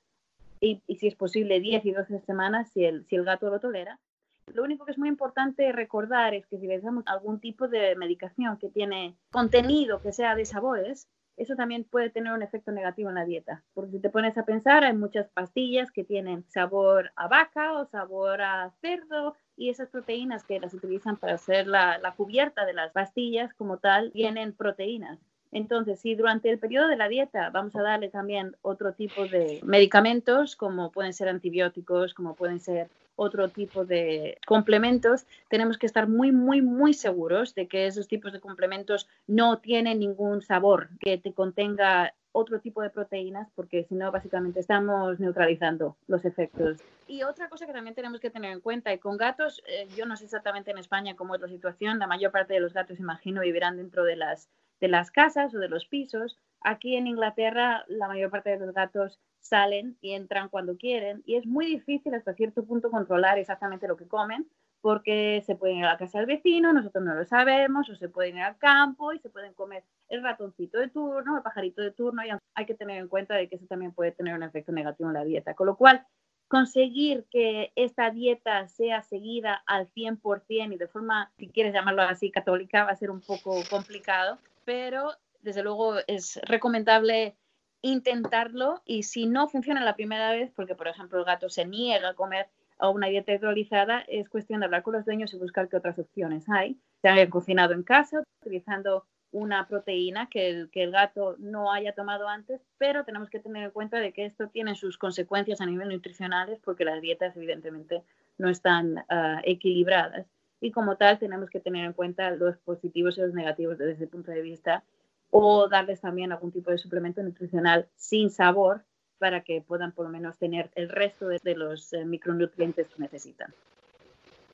y, 0.61 0.81
si 0.95 1.07
es 1.07 1.15
posible 1.15 1.59
10 1.59 1.85
y 1.85 1.91
12 1.91 2.19
semanas 2.21 2.71
si 2.71 2.85
el, 2.85 3.05
si 3.07 3.17
el 3.17 3.25
gato 3.25 3.49
lo 3.49 3.59
tolera 3.59 3.99
lo 4.47 4.63
único 4.63 4.85
que 4.85 4.91
es 4.91 4.97
muy 4.97 5.09
importante 5.09 5.71
recordar 5.71 6.33
es 6.33 6.45
que 6.47 6.57
si 6.57 6.67
utilizamos 6.67 7.03
algún 7.07 7.39
tipo 7.39 7.67
de 7.67 7.95
medicación 7.95 8.57
que 8.57 8.69
tiene 8.69 9.15
contenido 9.31 10.01
que 10.01 10.11
sea 10.11 10.35
de 10.35 10.45
sabores, 10.45 11.07
eso 11.37 11.55
también 11.55 11.85
puede 11.85 12.09
tener 12.09 12.33
un 12.33 12.43
efecto 12.43 12.71
negativo 12.71 13.09
en 13.09 13.15
la 13.15 13.25
dieta. 13.25 13.63
Porque 13.73 13.91
si 13.91 13.99
te 13.99 14.09
pones 14.09 14.37
a 14.37 14.45
pensar, 14.45 14.83
hay 14.83 14.93
muchas 14.93 15.29
pastillas 15.29 15.91
que 15.91 16.03
tienen 16.03 16.43
sabor 16.49 17.11
a 17.15 17.27
vaca 17.27 17.73
o 17.73 17.85
sabor 17.85 18.41
a 18.41 18.71
cerdo 18.81 19.35
y 19.55 19.69
esas 19.69 19.89
proteínas 19.89 20.43
que 20.43 20.59
las 20.59 20.73
utilizan 20.73 21.17
para 21.17 21.35
hacer 21.35 21.67
la, 21.67 21.97
la 21.99 22.13
cubierta 22.15 22.65
de 22.65 22.73
las 22.73 22.91
pastillas 22.91 23.53
como 23.53 23.77
tal 23.77 24.11
tienen 24.11 24.53
proteínas. 24.53 25.19
Entonces, 25.51 25.99
si 25.99 26.15
durante 26.15 26.49
el 26.49 26.59
periodo 26.59 26.87
de 26.87 26.95
la 26.95 27.09
dieta 27.09 27.49
vamos 27.49 27.75
a 27.75 27.81
darle 27.81 28.09
también 28.09 28.55
otro 28.61 28.93
tipo 28.93 29.25
de 29.25 29.59
medicamentos, 29.63 30.55
como 30.55 30.91
pueden 30.91 31.13
ser 31.13 31.27
antibióticos, 31.27 32.13
como 32.13 32.35
pueden 32.35 32.59
ser 32.59 32.89
otro 33.15 33.49
tipo 33.49 33.85
de 33.85 34.37
complementos, 34.47 35.25
tenemos 35.49 35.77
que 35.77 35.85
estar 35.85 36.07
muy, 36.07 36.31
muy, 36.31 36.61
muy 36.61 36.93
seguros 36.93 37.53
de 37.53 37.67
que 37.67 37.85
esos 37.85 38.07
tipos 38.07 38.33
de 38.33 38.39
complementos 38.39 39.07
no 39.27 39.59
tienen 39.59 39.99
ningún 39.99 40.41
sabor 40.41 40.89
que 40.99 41.17
te 41.17 41.33
contenga 41.33 42.13
otro 42.33 42.59
tipo 42.59 42.81
de 42.81 42.89
proteínas, 42.89 43.49
porque 43.55 43.83
si 43.83 43.95
no, 43.95 44.11
básicamente 44.11 44.59
estamos 44.59 45.19
neutralizando 45.19 45.97
los 46.07 46.23
efectos. 46.25 46.79
Y 47.07 47.23
otra 47.23 47.49
cosa 47.49 47.65
que 47.65 47.73
también 47.73 47.95
tenemos 47.95 48.19
que 48.19 48.29
tener 48.29 48.51
en 48.51 48.61
cuenta, 48.61 48.93
y 48.93 48.99
con 48.99 49.17
gatos, 49.17 49.61
eh, 49.67 49.87
yo 49.97 50.05
no 50.05 50.15
sé 50.15 50.25
exactamente 50.25 50.71
en 50.71 50.77
España 50.77 51.15
cómo 51.15 51.35
es 51.35 51.41
la 51.41 51.49
situación, 51.49 51.99
la 51.99 52.07
mayor 52.07 52.31
parte 52.31 52.53
de 52.53 52.61
los 52.61 52.73
gatos, 52.73 52.99
imagino, 52.99 53.41
vivirán 53.41 53.77
dentro 53.77 54.03
de 54.03 54.15
las, 54.15 54.49
de 54.81 54.89
las 54.89 55.11
casas 55.11 55.53
o 55.55 55.59
de 55.59 55.69
los 55.69 55.85
pisos. 55.85 56.37
Aquí 56.59 56.95
en 56.95 57.07
Inglaterra, 57.07 57.85
la 57.87 58.07
mayor 58.07 58.29
parte 58.29 58.49
de 58.49 58.59
los 58.59 58.73
gatos 58.73 59.19
salen 59.39 59.97
y 60.01 60.13
entran 60.13 60.49
cuando 60.49 60.77
quieren 60.77 61.23
y 61.25 61.35
es 61.35 61.45
muy 61.45 61.65
difícil 61.65 62.13
hasta 62.13 62.33
cierto 62.33 62.65
punto 62.65 62.91
controlar 62.91 63.39
exactamente 63.39 63.87
lo 63.87 63.97
que 63.97 64.07
comen 64.07 64.47
porque 64.81 65.43
se 65.45 65.55
pueden 65.55 65.77
ir 65.77 65.85
a 65.85 65.93
la 65.93 65.97
casa 65.97 66.17
del 66.17 66.27
vecino, 66.27 66.73
nosotros 66.73 67.03
no 67.03 67.13
lo 67.13 67.23
sabemos, 67.25 67.87
o 67.87 67.95
se 67.95 68.09
pueden 68.09 68.37
ir 68.37 68.43
al 68.43 68.57
campo 68.57 69.13
y 69.13 69.19
se 69.19 69.29
pueden 69.29 69.53
comer 69.53 69.83
el 70.09 70.23
ratoncito 70.23 70.79
de 70.79 70.89
turno, 70.89 71.37
el 71.37 71.43
pajarito 71.43 71.83
de 71.83 71.91
turno, 71.91 72.25
y 72.25 72.29
hay 72.55 72.65
que 72.65 72.73
tener 72.73 72.97
en 72.97 73.07
cuenta 73.07 73.35
de 73.35 73.47
que 73.47 73.57
eso 73.57 73.67
también 73.67 73.93
puede 73.93 74.11
tener 74.11 74.33
un 74.33 74.41
efecto 74.41 74.71
negativo 74.71 75.09
en 75.09 75.13
la 75.13 75.23
dieta. 75.23 75.53
Con 75.53 75.67
lo 75.67 75.77
cual, 75.77 76.03
conseguir 76.47 77.25
que 77.29 77.71
esta 77.75 78.09
dieta 78.09 78.67
sea 78.67 79.03
seguida 79.03 79.63
al 79.67 79.87
100% 79.93 80.73
y 80.73 80.77
de 80.77 80.87
forma, 80.87 81.31
si 81.37 81.47
quieres 81.47 81.73
llamarlo 81.73 82.01
así, 82.01 82.31
católica, 82.31 82.83
va 82.83 82.91
a 82.91 82.95
ser 82.95 83.11
un 83.11 83.21
poco 83.21 83.61
complicado, 83.69 84.39
pero 84.71 85.11
desde 85.41 85.63
luego 85.63 85.95
es 86.07 86.39
recomendable 86.43 87.35
intentarlo 87.81 88.81
y 88.85 89.03
si 89.03 89.25
no 89.25 89.49
funciona 89.49 89.83
la 89.83 89.97
primera 89.97 90.31
vez, 90.31 90.49
porque 90.55 90.75
por 90.75 90.87
ejemplo 90.87 91.19
el 91.19 91.25
gato 91.25 91.49
se 91.49 91.65
niega 91.65 92.07
a 92.07 92.13
comer 92.13 92.47
a 92.77 92.87
una 92.87 93.07
dieta 93.07 93.33
hidrolizada, 93.33 94.05
es 94.07 94.29
cuestión 94.29 94.61
de 94.61 94.67
hablar 94.67 94.83
con 94.83 94.93
los 94.93 95.03
dueños 95.03 95.33
y 95.33 95.37
buscar 95.37 95.67
qué 95.67 95.75
otras 95.75 95.99
opciones 95.99 96.45
hay. 96.47 96.79
Se 97.01 97.09
han 97.09 97.29
cocinado 97.29 97.73
en 97.73 97.83
casa 97.83 98.23
utilizando 98.39 99.05
una 99.31 99.67
proteína 99.67 100.29
que 100.29 100.47
el, 100.71 100.91
gato 100.91 101.35
no 101.37 101.73
haya 101.73 101.93
tomado 101.93 102.29
antes, 102.29 102.61
pero 102.77 103.03
tenemos 103.03 103.29
que 103.29 103.41
tener 103.41 103.65
en 103.65 103.71
cuenta 103.71 103.99
de 103.99 104.13
que 104.13 104.23
esto 104.23 104.47
tiene 104.47 104.75
sus 104.75 104.97
consecuencias 104.97 105.59
a 105.59 105.65
nivel 105.65 105.89
nutricionales 105.89 106.61
porque 106.63 106.85
las 106.85 107.01
dietas 107.01 107.35
evidentemente 107.35 108.03
no 108.37 108.47
están 108.47 109.03
ah, 109.09 109.41
equilibradas 109.43 110.27
y 110.61 110.71
como 110.71 110.95
tal 110.95 111.19
tenemos 111.19 111.49
que 111.49 111.59
tener 111.59 111.83
en 111.83 111.93
cuenta 111.93 112.31
los 112.31 112.55
positivos 112.59 113.17
y 113.17 113.21
los 113.21 113.33
negativos 113.33 113.77
desde 113.77 113.93
ese 113.93 114.07
punto 114.07 114.31
de 114.31 114.41
vista 114.41 114.83
o 115.31 115.67
darles 115.67 115.99
también 116.01 116.31
algún 116.31 116.51
tipo 116.51 116.71
de 116.71 116.77
suplemento 116.77 117.23
nutricional 117.23 117.87
sin 117.95 118.29
sabor 118.29 118.83
para 119.17 119.41
que 119.41 119.61
puedan 119.61 119.91
por 119.91 120.05
lo 120.05 120.11
menos 120.11 120.37
tener 120.37 120.69
el 120.75 120.89
resto 120.89 121.27
de, 121.27 121.55
los 121.55 121.93
eh, 121.93 122.05
micronutrientes 122.05 122.87
que 122.87 123.01
necesitan. 123.01 123.53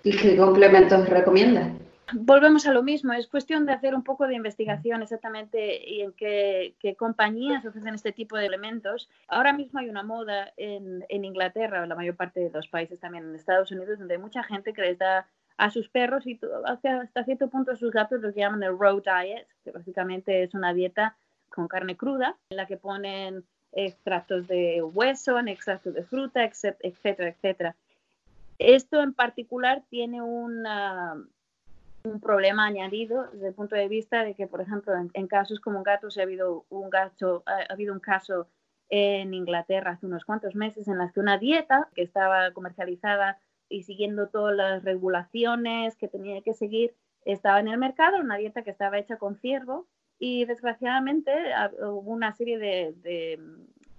¿Y 0.03 0.15
qué 0.15 0.37
complementos 0.37 1.09
recomienda? 1.09 1.71
Volvemos 2.13 2.65
a 2.67 2.71
lo 2.71 2.83
mismo, 2.83 3.11
es 3.11 3.27
cuestión 3.27 3.65
de 3.65 3.73
hacer 3.73 3.93
un 3.93 4.03
poco 4.03 4.27
de 4.27 4.35
investigación 4.35 5.01
exactamente 5.01 5.85
y 5.85 6.01
en 6.01 6.13
qué, 6.13 6.75
compañías 6.97 7.65
ofrecen 7.65 7.95
este 7.95 8.13
tipo 8.13 8.37
de 8.37 8.45
elementos. 8.45 9.09
Ahora 9.27 9.51
mismo 9.51 9.79
hay 9.79 9.89
una 9.89 10.03
moda 10.03 10.53
en, 10.55 11.03
en 11.09 11.25
Inglaterra, 11.25 11.83
en 11.83 11.89
la 11.89 11.95
mayor 11.95 12.15
parte 12.15 12.39
de 12.39 12.49
los 12.49 12.67
países 12.69 12.99
también 12.99 13.25
en 13.25 13.35
Estados 13.35 13.71
Unidos, 13.71 13.99
donde 13.99 14.13
hay 14.13 14.21
mucha 14.21 14.43
gente 14.43 14.71
que 14.71 14.83
les 14.83 14.97
da 14.97 15.27
a 15.57 15.71
sus 15.71 15.89
perros 15.89 16.25
y 16.27 16.39
hasta 16.65 17.23
cierto 17.23 17.49
punto 17.49 17.71
a 17.71 17.75
sus 17.75 17.91
gatos 17.91 18.21
lo 18.21 18.31
que 18.31 18.41
llaman 18.41 18.63
el 18.63 18.77
raw 18.77 19.01
diet, 19.01 19.47
que 19.63 19.71
básicamente 19.71 20.43
es 20.43 20.53
una 20.53 20.73
dieta 20.73 21.17
con 21.49 21.67
carne 21.67 21.97
cruda, 21.97 22.37
en 22.49 22.57
la 22.57 22.67
que 22.67 22.77
ponen 22.77 23.43
extractos 23.71 24.47
de 24.47 24.81
hueso, 24.81 25.39
extractos 25.39 25.93
de 25.93 26.03
fruta, 26.03 26.43
etcétera, 26.43 27.29
etcétera. 27.29 27.75
Esto 28.59 29.01
en 29.01 29.13
particular 29.13 29.83
tiene 29.89 30.21
una, 30.21 31.15
un 32.03 32.19
problema 32.19 32.65
añadido 32.65 33.27
desde 33.33 33.49
el 33.49 33.53
punto 33.53 33.75
de 33.75 33.87
vista 33.87 34.23
de 34.23 34.33
que, 34.33 34.47
por 34.47 34.61
ejemplo, 34.61 34.93
en, 35.13 35.27
casos 35.27 35.59
como 35.59 35.79
un, 35.79 35.83
gato, 35.83 36.07
ha 37.45 37.73
habido 37.73 37.93
un 37.93 37.99
caso 37.99 38.47
en 38.89 39.33
Inglaterra 39.33 39.91
hace 39.91 40.05
unos 40.05 40.25
cuantos 40.25 40.55
meses 40.55 40.87
en 40.87 40.97
las 40.97 41.11
que 41.11 41.19
una 41.19 41.37
dieta 41.37 41.89
que 41.93 42.03
estaba 42.03 42.51
comercializada 42.51 43.39
y 43.69 43.83
siguiendo 43.83 44.27
todas 44.27 44.55
las 44.55 44.83
regulaciones 44.83 45.95
que 45.95 46.07
tenía 46.07 46.41
que 46.41 46.53
seguir, 46.53 46.93
estaba 47.25 47.59
en 47.59 47.67
el 47.67 47.77
mercado, 47.77 48.19
una 48.19 48.37
dieta 48.37 48.63
que 48.63 48.71
estaba 48.71 48.97
hecha 48.97 49.17
con 49.17 49.35
ciervo 49.35 49.85
y 50.19 50.45
desgraciadamente 50.45 51.31
hubo 51.81 52.11
una 52.11 52.33
serie 52.33 52.57
de, 52.57 52.93
de, 53.03 53.39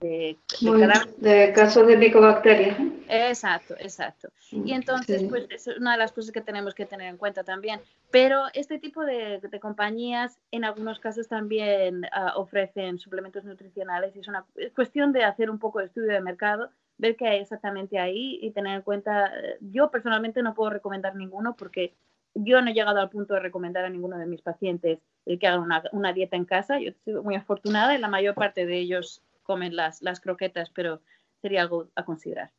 de, 0.01 1.53
casos 1.55 1.87
de 1.87 1.97
micobacterias. 1.97 2.77
Exacto, 3.09 3.75
exacto. 3.79 4.29
Y 4.51 4.73
entonces, 4.73 5.25
pues 5.25 5.47
es 5.51 5.67
una 5.77 5.93
de 5.93 5.99
las 5.99 6.13
cosas 6.13 6.33
que 6.33 6.41
tenemos 6.41 6.75
que 6.75 6.87
tener 6.87 7.09
en 7.09 7.17
cuenta 7.17 7.45
también. 7.45 7.81
Pero 8.11 8.45
este 8.55 8.79
tipo 8.79 9.05
de, 9.05 9.41
compañías 9.61 10.39
en 10.51 10.65
algunos 10.65 11.01
casos 11.01 11.29
también 11.29 12.05
ah, 12.13 12.35
ofrecen 12.37 12.99
suplementos 12.99 13.45
nutricionales 13.45 14.15
y 14.15 14.21
es 14.21 14.29
una 14.29 14.45
cuestión 14.75 15.13
de 15.13 15.25
hacer 15.25 15.51
un 15.51 15.59
poco 15.59 15.81
de 15.81 15.87
estudio 15.87 16.13
de 16.13 16.21
mercado, 16.21 16.71
ver 16.99 17.17
qué 17.17 17.29
hay 17.29 17.41
exactamente 17.41 17.99
ahí 17.99 18.39
y 18.43 18.51
tener 18.51 18.77
en 18.77 18.83
cuenta, 18.83 19.33
yo 19.61 19.91
personalmente 19.91 20.43
no 20.43 20.55
puedo 20.55 20.71
recomendar 20.71 21.15
ninguno 21.15 21.57
porque 21.57 21.95
yo 22.35 22.61
no 22.61 22.71
he 22.71 22.75
llegado 22.75 23.01
al 23.01 23.09
punto 23.09 23.35
de 23.35 23.41
recomendar 23.41 23.85
a 23.85 23.89
ninguno 23.89 24.19
de 24.19 24.27
mis 24.27 24.43
pacientes 24.43 24.99
el 25.25 25.39
que 25.39 25.47
hagan 25.47 25.69
una, 25.93 26.13
dieta 26.13 26.37
en 26.37 26.45
casa. 26.45 26.79
Yo 26.79 26.93
sido 27.05 27.23
muy 27.23 27.35
afortunada 27.35 27.95
y 27.95 27.99
la 27.99 28.09
mayor 28.09 28.35
parte 28.35 28.67
de 28.67 28.79
ellos 28.79 29.23
comen 29.43 29.77
las, 29.77 30.03
las 30.03 30.21
croquetas, 30.21 30.71
pero 30.71 31.01
sería 31.41 31.63
algo 31.63 31.89
a 31.95 32.05
considerar. 32.05 32.51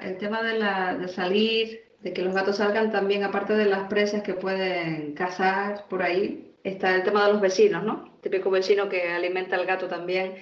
El 0.00 0.16
tema 0.16 0.42
de, 0.42 0.58
la, 0.58 0.94
de 0.94 1.08
salir, 1.08 1.80
de 2.00 2.12
que 2.12 2.22
los 2.22 2.34
gatos 2.34 2.56
salgan 2.56 2.90
también, 2.90 3.24
aparte 3.24 3.54
de 3.54 3.66
las 3.66 3.88
presas 3.88 4.22
que 4.22 4.34
pueden 4.34 5.14
cazar 5.14 5.86
por 5.88 6.02
ahí, 6.02 6.54
está 6.64 6.94
el 6.94 7.02
tema 7.02 7.26
de 7.26 7.32
los 7.32 7.40
vecinos, 7.40 7.84
¿no? 7.84 8.18
Típico 8.22 8.50
vecino 8.50 8.88
que 8.88 9.10
alimenta 9.10 9.56
al 9.56 9.66
gato 9.66 9.88
también 9.88 10.34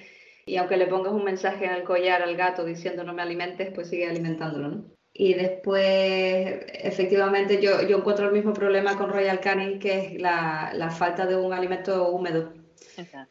y 0.45 0.57
aunque 0.57 0.77
le 0.77 0.87
pongas 0.87 1.13
un 1.13 1.23
mensaje 1.23 1.65
en 1.65 1.71
el 1.71 1.83
collar 1.83 2.21
al 2.21 2.35
gato 2.35 2.65
diciendo 2.65 3.03
no 3.03 3.13
me 3.13 3.21
alimentes, 3.21 3.71
pues 3.73 3.89
sigue 3.89 4.09
alimentándolo, 4.09 4.67
¿no? 4.69 4.83
Y 5.13 5.33
después, 5.33 5.83
efectivamente, 6.73 7.61
yo, 7.61 7.81
yo 7.81 7.97
encuentro 7.97 8.27
el 8.27 8.31
mismo 8.31 8.53
problema 8.53 8.97
con 8.97 9.11
Royal 9.11 9.41
Canin, 9.41 9.77
que 9.77 9.99
es 9.99 10.21
la, 10.21 10.71
la 10.73 10.89
falta 10.89 11.25
de 11.25 11.35
un 11.35 11.53
alimento 11.53 12.09
húmedo, 12.09 12.53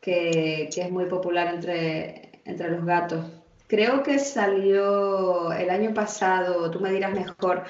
que, 0.00 0.68
que, 0.72 0.80
es 0.82 0.90
muy 0.90 1.06
popular 1.06 1.54
entre, 1.54 2.42
entre 2.44 2.70
los 2.70 2.84
gatos. 2.84 3.24
Creo 3.66 4.02
que 4.02 4.18
salió 4.18 5.52
el 5.52 5.70
año 5.70 5.94
pasado, 5.94 6.70
tú 6.70 6.80
me 6.80 6.92
dirás 6.92 7.12
mejor, 7.12 7.64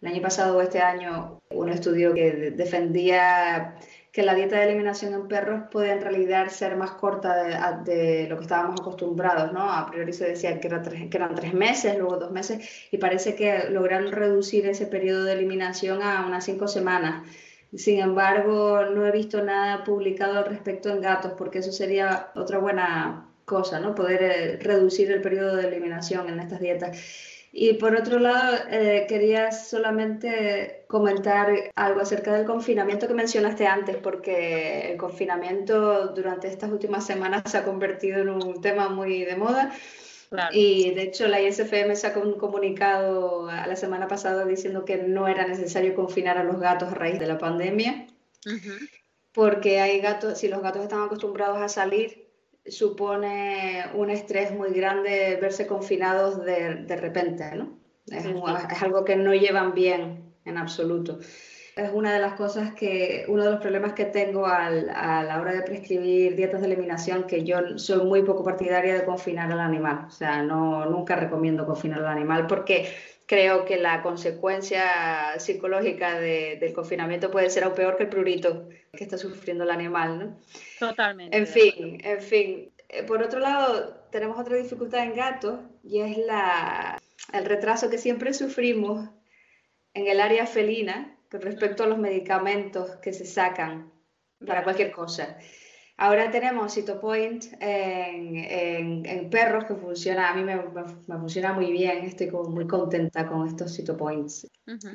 el 0.00 0.08
año 0.08 0.22
pasado 0.22 0.58
o 0.58 0.60
este 0.60 0.80
año, 0.80 1.40
un 1.50 1.68
estudio 1.68 2.14
que 2.14 2.52
defendía 2.52 3.76
que 4.16 4.22
la 4.22 4.34
dieta 4.34 4.56
de 4.56 4.64
eliminación 4.64 5.12
en 5.12 5.28
perros 5.28 5.64
puede 5.70 5.90
en 5.92 6.00
realidad 6.00 6.48
ser 6.48 6.74
más 6.74 6.92
corta 6.92 7.82
de, 7.84 8.26
lo 8.26 8.38
que 8.38 8.44
estábamos 8.44 8.80
acostumbrados, 8.80 9.52
¿no? 9.52 9.70
A 9.70 9.86
priori 9.90 10.14
se 10.14 10.26
decía 10.26 10.58
que, 10.58 10.70
que, 10.70 11.16
eran 11.18 11.34
tres 11.34 11.52
meses, 11.52 11.98
luego 11.98 12.16
dos 12.16 12.30
meses, 12.30 12.88
y 12.90 12.96
parece 12.96 13.34
que 13.34 13.68
lograron 13.68 14.10
reducir 14.10 14.66
ese 14.68 14.86
periodo 14.86 15.24
de 15.24 15.34
eliminación 15.34 16.02
a 16.02 16.24
unas 16.26 16.46
cinco 16.46 16.66
semanas. 16.66 17.28
Sin 17.74 18.00
embargo, 18.00 18.86
no 18.86 19.04
he 19.04 19.12
visto 19.12 19.42
nada 19.42 19.84
publicado 19.84 20.38
al 20.38 20.46
respecto 20.46 20.88
en 20.88 21.02
gatos, 21.02 21.32
porque 21.36 21.58
eso 21.58 21.70
sería 21.70 22.30
otra 22.36 22.56
buena 22.56 23.28
cosa, 23.44 23.80
¿no? 23.80 23.94
Poder 23.94 24.22
eh, 24.22 24.56
reducir 24.62 25.12
el 25.12 25.20
periodo 25.20 25.56
de 25.56 25.68
eliminación 25.68 26.30
en 26.30 26.40
estas 26.40 26.60
dietas. 26.60 26.96
Y 27.58 27.72
por 27.72 27.96
otro 27.96 28.18
lado, 28.18 28.54
eh, 28.70 29.06
quería 29.08 29.50
solamente 29.50 30.84
comentar 30.88 31.70
algo 31.74 32.00
acerca 32.00 32.34
del 32.34 32.44
confinamiento 32.44 33.08
que 33.08 33.14
mencionaste 33.14 33.66
antes, 33.66 33.96
porque 33.96 34.92
el 34.92 34.98
confinamiento 34.98 36.08
durante 36.08 36.48
estas 36.48 36.70
últimas 36.70 37.06
semanas 37.06 37.44
se 37.46 37.56
ha 37.56 37.64
convertido 37.64 38.20
en 38.20 38.28
un 38.28 38.60
tema 38.60 38.90
muy 38.90 39.24
de 39.24 39.36
moda. 39.36 39.72
Y 40.52 40.92
de 40.92 41.04
hecho 41.04 41.28
la 41.28 41.40
ISFM 41.40 41.96
sacó 41.96 42.20
un 42.20 42.34
comunicado 42.34 43.48
a 43.48 43.66
la 43.66 43.76
semana 43.76 44.06
pasada 44.06 44.44
diciendo 44.44 44.84
que 44.84 44.98
no 44.98 45.26
era 45.26 45.46
necesario 45.46 45.94
confinar 45.94 46.36
a 46.36 46.44
los 46.44 46.60
gatos 46.60 46.92
a 46.92 46.94
raíz 46.94 47.18
de 47.18 47.26
la 47.26 47.38
pandemia, 47.38 48.06
porque 49.32 49.80
hay 49.80 50.00
gatos, 50.00 50.40
si 50.40 50.48
los 50.48 50.60
gatos 50.60 50.82
están 50.82 51.04
acostumbrados 51.04 51.56
a 51.62 51.70
salir, 51.70 52.25
supone 52.68 53.84
un 53.94 54.10
estrés 54.10 54.52
muy 54.52 54.70
grande 54.70 55.38
verse 55.40 55.66
confinados 55.66 56.44
de, 56.44 56.76
de 56.86 56.96
repente, 56.96 57.54
¿no? 57.54 57.78
Es, 58.06 58.24
es, 58.24 58.82
algo 58.82 59.04
que 59.04 59.16
no 59.16 59.34
llevan 59.34 59.74
bien 59.74 60.34
en 60.44 60.58
absoluto. 60.58 61.18
Es 61.76 61.90
una 61.92 62.14
de 62.14 62.20
las 62.20 62.32
cosas 62.32 62.72
que, 62.72 63.26
uno 63.28 63.44
de 63.44 63.50
los 63.50 63.60
problemas 63.60 63.92
que 63.92 64.06
tengo 64.06 64.46
al, 64.46 64.88
a 64.88 65.22
la 65.22 65.38
hora 65.40 65.52
de 65.52 65.60
prescribir 65.60 66.34
dietas 66.34 66.62
de 66.62 66.68
eliminación, 66.68 67.24
que 67.24 67.44
yo 67.44 67.78
soy 67.78 68.04
muy 68.04 68.22
poco 68.22 68.42
partidaria 68.42 68.94
de 68.94 69.04
confinar 69.04 69.52
al 69.52 69.60
animal. 69.60 70.06
O 70.06 70.10
sea, 70.10 70.42
no, 70.42 70.86
nunca 70.86 71.16
recomiendo 71.16 71.66
confinar 71.66 72.00
al 72.00 72.06
animal 72.06 72.46
porque 72.46 72.88
creo 73.26 73.64
que 73.64 73.76
la 73.76 74.02
consecuencia 74.02 75.38
psicológica 75.38 76.18
del 76.18 76.72
confinamiento 76.72 77.30
puede 77.30 77.50
ser 77.50 77.64
aún 77.64 77.74
peor 77.74 77.96
que 77.96 78.04
el 78.04 78.08
prurito 78.08 78.68
que 78.92 79.04
está 79.04 79.18
sufriendo 79.18 79.64
el 79.64 79.70
animal, 79.70 80.18
¿no? 80.18 80.36
Totalmente. 80.78 81.36
En 81.36 81.46
fin, 81.46 82.00
en 82.02 82.20
fin. 82.20 82.72
Eh, 82.88 83.02
por 83.02 83.22
otro 83.22 83.40
lado, 83.40 83.94
tenemos 84.10 84.38
otra 84.38 84.56
dificultad 84.56 85.02
en 85.02 85.14
gatos 85.14 85.60
y 85.82 86.00
es 86.00 86.16
la, 86.18 86.98
el 87.32 87.44
retraso 87.44 87.90
que 87.90 87.98
siempre 87.98 88.32
sufrimos 88.32 89.10
en 89.92 90.06
el 90.06 90.20
área 90.20 90.46
felina 90.46 91.15
respecto 91.30 91.84
a 91.84 91.86
los 91.86 91.98
medicamentos 91.98 92.96
que 92.96 93.12
se 93.12 93.24
sacan 93.24 93.92
para 94.46 94.64
cualquier 94.64 94.92
cosa. 94.92 95.38
Ahora 95.98 96.30
tenemos 96.30 96.74
Cytopoint 96.74 97.44
en, 97.58 98.36
en, 99.06 99.30
perros 99.30 99.64
que 99.64 99.74
funciona, 99.74 100.28
a 100.28 100.34
mí 100.34 100.44
me, 100.44 100.56
me, 100.56 101.18
funciona 101.18 101.54
muy 101.54 101.72
bien, 101.72 102.04
estoy 102.04 102.28
como 102.28 102.50
muy 102.50 102.66
contenta 102.66 103.26
con 103.26 103.46
estos 103.46 103.74
Cytopoints. 103.74 104.46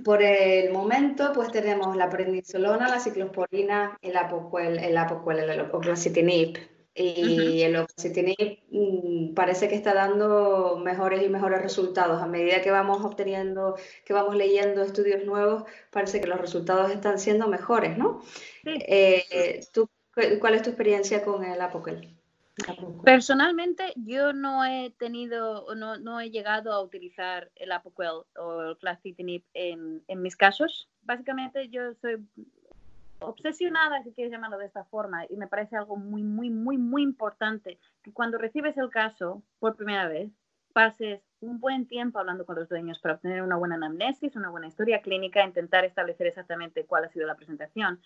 Por 0.04 0.22
el 0.22 0.72
momento, 0.72 1.32
pues 1.34 1.52
tenemos 1.52 1.96
la 1.96 2.08
prednisolona, 2.08 2.88
la 2.88 3.00
ciclosporina, 3.00 3.98
el 4.04 4.16
apoquel, 4.16 4.78
el 4.78 4.96
apoquel, 4.96 5.40
el 5.40 5.62
oclacitinib. 5.62 6.60
Y 6.94 7.62
el 7.62 7.78
oxacitinib 7.78 8.60
mm, 8.70 9.34
parece 9.34 9.70
que 9.70 9.76
está 9.76 9.94
dando 9.94 10.78
mejores 10.84 11.24
y 11.24 11.30
mejores 11.30 11.62
resultados. 11.62 12.22
A 12.22 12.28
medida 12.28 12.62
que 12.62 12.72
vamos 12.72 13.04
obteniendo, 13.06 13.76
que 14.06 14.14
vamos 14.14 14.36
leyendo 14.36 14.82
estudios 14.82 15.24
nuevos, 15.24 15.64
parece 15.90 16.20
que 16.20 16.28
los 16.28 16.42
resultados 16.42 16.92
están 16.92 17.18
siendo 17.18 17.48
mejores, 17.48 17.98
¿no? 17.98 18.22
Eh, 18.66 19.62
¿tú 19.74 19.90
¿Cuál 20.40 20.56
es 20.56 20.64
tu 20.64 20.70
experiencia 20.70 21.24
con 21.24 21.44
el 21.44 21.62
Apoquel? 21.62 22.18
Personalmente, 23.04 23.94
yo 23.96 24.34
no 24.34 24.66
he 24.66 24.92
tenido, 24.92 25.74
no, 25.74 25.98
no 25.98 26.20
he 26.20 26.30
llegado 26.30 26.74
a 26.74 26.82
utilizar 26.82 27.50
el 27.56 27.72
Apoquel 27.72 28.24
o 28.38 28.62
el 28.62 28.78
Clacitinib 28.78 29.44
en, 29.54 30.04
en 30.08 30.22
mis 30.22 30.36
casos. 30.36 30.90
Básicamente, 31.02 31.70
yo 31.70 31.94
soy 32.02 32.18
obsesionada, 33.22 34.04
si 34.04 34.14
quieres 34.14 34.32
llamarlo 34.32 34.58
de 34.58 34.66
esta 34.66 34.84
forma, 34.86 35.26
y 35.30 35.38
me 35.38 35.48
parece 35.48 35.78
algo 35.78 35.96
muy, 35.96 36.24
muy, 36.24 36.50
muy, 36.50 36.78
muy 36.78 37.04
importante 37.04 37.80
que 38.04 38.12
cuando 38.12 38.38
recibes 38.38 38.78
el 38.78 38.90
caso 38.90 39.44
por 39.60 39.76
primera 39.76 40.08
vez, 40.08 40.32
pases 40.74 41.22
un 41.42 41.60
buen 41.60 41.88
tiempo 41.88 42.20
hablando 42.20 42.46
con 42.46 42.56
los 42.56 42.70
dueños 42.70 43.00
para 43.00 43.16
obtener 43.16 43.42
una 43.42 43.58
buena 43.58 43.76
anamnesis, 43.76 44.36
una 44.36 44.50
buena 44.50 44.68
historia 44.68 45.02
clínica, 45.02 45.46
intentar 45.46 45.86
establecer 45.86 46.28
exactamente 46.28 46.86
cuál 46.86 47.06
ha 47.06 47.10
sido 47.10 47.28
la 47.28 47.36
presentación 47.36 48.00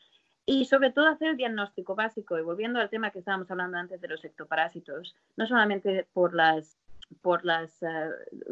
y 0.46 0.66
sobre 0.66 0.92
todo 0.92 1.08
hacer 1.08 1.30
el 1.30 1.38
diagnóstico 1.38 1.96
básico. 1.96 2.38
Y 2.38 2.44
volviendo 2.44 2.80
al 2.80 2.90
tema 2.90 3.12
que 3.12 3.20
estábamos 3.20 3.50
hablando 3.50 3.78
antes 3.78 4.02
de 4.02 4.08
los 4.08 4.24
ectoparásitos, 4.24 5.16
no 5.38 5.48
solamente 5.48 6.08
por 6.14 6.34
las, 6.34 6.78
por 7.22 7.46
las, 7.46 7.82
eh, 7.84 8.10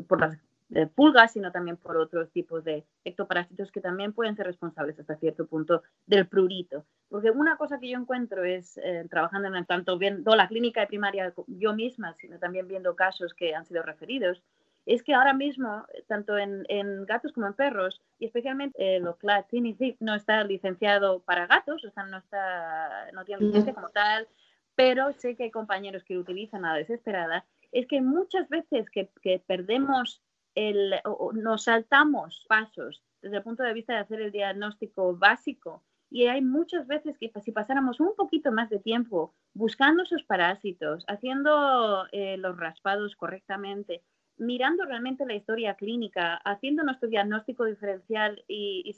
por 0.08 0.20
las 0.20 0.38
eh, 0.76 0.88
pulgas, 0.88 1.34
sino 1.34 1.52
también 1.52 1.78
por 1.78 1.98
otros 1.98 2.32
tipos 2.32 2.64
de 2.64 2.84
ectoparásitos 3.04 3.72
que 3.72 3.82
también 3.82 4.14
pueden 4.14 4.36
ser 4.36 4.48
responsables 4.48 5.00
hasta 5.00 5.16
cierto 5.18 5.46
punto 5.46 5.84
del 6.06 6.28
prurito. 6.28 6.86
Porque 7.10 7.32
una 7.32 7.58
cosa 7.58 7.80
que 7.80 7.90
yo 7.90 8.00
encuentro 8.00 8.44
es, 8.44 8.78
eh, 8.78 9.06
trabajando 9.10 9.56
en 9.56 9.66
tanto 9.66 9.98
viendo 9.98 10.36
la 10.36 10.48
clínica 10.48 10.82
de 10.82 10.88
primaria 10.88 11.34
yo 11.48 11.74
misma, 11.74 12.16
sino 12.16 12.40
también 12.40 12.68
viendo 12.68 12.96
casos 12.96 13.34
que 13.34 13.54
han 13.54 13.66
sido 13.66 13.84
referidos, 13.84 14.42
es 14.86 15.02
que 15.04 15.14
ahora 15.14 15.34
mismo, 15.34 15.86
tanto 16.08 16.38
en, 16.38 16.66
gatos 17.06 17.32
como 17.32 17.48
en 17.48 17.54
perros, 17.54 18.02
y 18.20 18.26
especialmente 18.26 18.98
el 18.98 19.08
Oclatinib 19.08 19.96
no 20.00 20.16
está 20.16 20.44
licenciado 20.44 21.20
para 21.22 21.48
gatos, 21.48 21.86
o 21.86 21.90
sea, 21.92 22.04
no, 22.04 22.18
está, 22.18 23.12
no 23.14 23.24
tiene 23.24 23.46
licencia 23.46 23.74
como 23.74 23.90
tal, 23.90 24.28
pero 24.76 25.14
sé 25.14 25.36
que 25.36 25.44
hay 25.44 25.52
compañeros 25.52 26.04
que 26.04 26.16
lo 26.16 26.22
utilizan 26.22 26.66
a 26.66 26.74
la 26.74 26.80
desesperada, 26.80 27.46
es 27.72 27.88
que 27.88 28.02
muchas 28.02 28.48
veces 28.50 28.90
que, 28.90 29.10
perdemos 29.48 30.22
el, 30.56 30.96
nos 31.34 31.64
saltamos 31.64 32.46
pasos 32.48 33.04
desde 33.22 33.38
el 33.38 33.44
punto 33.44 33.64
de 33.64 33.74
vista 33.74 33.94
de 33.94 34.00
hacer 34.00 34.22
el 34.22 34.32
diagnóstico 34.32 35.16
básico, 35.16 35.84
y 36.14 36.28
hay 36.28 36.42
muchas 36.42 36.86
veces 36.86 37.18
que 37.18 37.32
si 37.42 37.52
pasáramos 37.52 38.00
un 38.00 38.16
poquito 38.16 38.52
más 38.52 38.70
de 38.70 38.78
tiempo 38.78 39.34
buscando 39.56 40.04
esos 40.04 40.24
parásitos, 40.24 41.04
haciendo 41.08 42.06
eh, 42.12 42.38
los 42.38 42.56
raspados 42.56 43.16
correctamente, 43.16 44.04
mirando 44.38 44.86
realmente 44.86 45.26
la 45.26 45.34
historia 45.34 45.74
clínica, 45.74 46.36
haciendo 46.46 46.84
nuestro 46.84 47.10
diagnóstico 47.10 47.66
diferencial 47.66 48.44
y, 48.48 48.96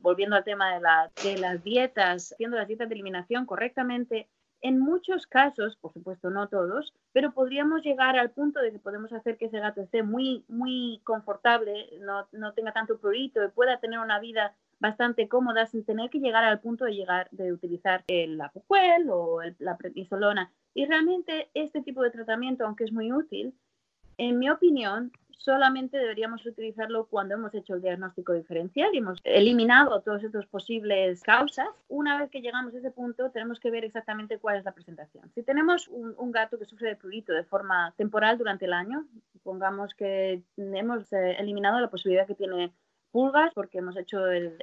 volviendo 0.00 0.36
al 0.36 0.44
tema 0.44 0.72
de, 1.22 1.38
las 1.38 1.62
dietas, 1.62 2.32
haciendo 2.32 2.56
las 2.56 2.66
dietas 2.66 2.88
de 2.88 2.94
eliminación 2.94 3.44
correctamente, 3.44 4.30
en 4.64 4.78
muchos 4.78 5.26
casos, 5.26 5.76
por 5.76 5.92
supuesto 5.92 6.30
no 6.30 6.48
todos, 6.48 6.94
pero 7.12 7.32
podríamos 7.32 7.82
llegar 7.82 8.18
al 8.18 8.30
punto 8.30 8.60
de 8.60 8.72
que 8.72 8.78
podemos 8.78 9.12
hacer 9.12 9.36
que 9.36 9.44
ese 9.44 9.60
gato 9.60 9.82
esté 9.82 10.02
muy, 10.02 10.42
muy 10.48 11.02
confortable, 11.04 11.90
no, 12.00 12.26
no 12.32 12.54
tenga 12.54 12.72
tanto 12.72 12.98
prurito 12.98 13.44
y 13.44 13.50
pueda 13.50 13.78
tener 13.78 13.98
una 13.98 14.18
vida 14.20 14.54
bastante 14.80 15.28
cómoda 15.28 15.66
sin 15.66 15.84
tener 15.84 16.08
que 16.08 16.18
llegar 16.18 16.44
al 16.44 16.60
punto 16.60 16.86
de 16.86 16.94
llegar 16.94 17.28
de 17.30 17.52
utilizar 17.52 18.04
el 18.06 18.40
apoquel 18.40 19.10
o 19.10 19.40
la 19.58 19.76
prednisolona. 19.76 20.50
Y 20.72 20.86
realmente 20.86 21.50
este 21.52 21.82
tipo 21.82 22.02
de 22.02 22.10
tratamiento, 22.10 22.64
aunque 22.64 22.84
es 22.84 22.92
muy 22.92 23.12
útil, 23.12 23.52
en 24.16 24.38
mi 24.38 24.48
opinión, 24.48 25.12
solamente 25.38 25.98
deberíamos 25.98 26.44
utilizarlo 26.46 27.06
cuando 27.06 27.34
hemos 27.34 27.54
hecho 27.54 27.74
el 27.74 27.82
diagnóstico 27.82 28.32
diferencial 28.32 28.90
y 28.92 28.98
hemos 28.98 29.20
eliminado 29.24 30.00
todas 30.02 30.22
estas 30.22 30.46
posibles 30.46 31.22
causas. 31.22 31.68
Una 31.88 32.18
vez 32.18 32.30
que 32.30 32.40
llegamos 32.40 32.74
a 32.74 32.78
ese 32.78 32.90
punto, 32.90 33.30
tenemos 33.30 33.60
que 33.60 33.70
ver 33.70 33.84
exactamente 33.84 34.38
cuál 34.38 34.56
es 34.56 34.64
la 34.64 34.72
presentación. 34.72 35.30
Si 35.34 35.42
tenemos 35.42 35.88
un, 35.88 36.32
gato 36.32 36.58
que 36.58 36.64
sufre 36.64 36.88
de 36.88 36.96
prurito 36.96 37.32
de 37.32 37.44
forma 37.44 37.94
temporal 37.96 38.38
durante 38.38 38.64
el 38.64 38.72
año, 38.72 39.06
supongamos 39.32 39.94
que 39.94 40.42
hemos 40.56 41.12
eh, 41.12 41.36
eliminado 41.38 41.78
la 41.80 41.90
posibilidad 41.90 42.26
que 42.26 42.34
tiene 42.34 42.72
pulgas 43.12 43.52
porque 43.54 43.78
hemos 43.78 43.96
hecho 43.96 44.26
el, 44.26 44.56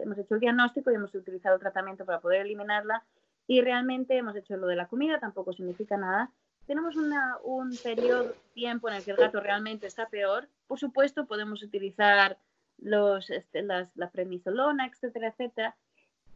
hemos 0.00 0.16
hecho 0.16 0.34
el 0.34 0.40
diagnóstico 0.40 0.90
y 0.90 0.94
hemos 0.94 1.14
utilizado 1.14 1.56
el 1.56 1.60
tratamiento 1.60 2.06
para 2.06 2.20
poder 2.20 2.40
eliminarla 2.40 3.04
y 3.46 3.60
realmente 3.60 4.16
hemos 4.16 4.34
hecho 4.34 4.56
lo 4.56 4.66
de 4.66 4.76
la 4.76 4.88
comida, 4.88 5.20
tampoco 5.20 5.52
significa 5.52 5.98
nada. 5.98 6.30
Tenemos 6.66 6.96
un 6.96 7.76
periodo 7.82 8.24
de 8.24 8.34
tiempo 8.54 8.88
en 8.88 8.94
el 8.94 9.04
que 9.04 9.10
el 9.10 9.16
gato 9.16 9.40
realmente 9.40 9.86
está 9.86 10.08
peor. 10.08 10.48
Por 10.66 10.78
supuesto, 10.78 11.26
podemos 11.26 11.62
utilizar 11.62 12.38
los, 12.78 13.30
este, 13.30 13.62
las, 13.62 13.94
la 13.96 14.10
prednisolona, 14.10 14.86
etcétera, 14.86 15.28
etcétera. 15.28 15.76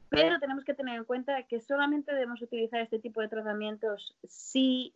Pero 0.08 0.38
tenemos 0.38 0.64
que 0.64 0.74
tener 0.74 0.96
en 0.96 1.04
cuenta 1.04 1.42
que 1.44 1.60
solamente 1.60 2.12
debemos 2.12 2.40
utilizar 2.40 2.80
este 2.80 2.98
tipo 2.98 3.20
de 3.20 3.28
tratamientos 3.28 4.14
si 4.28 4.94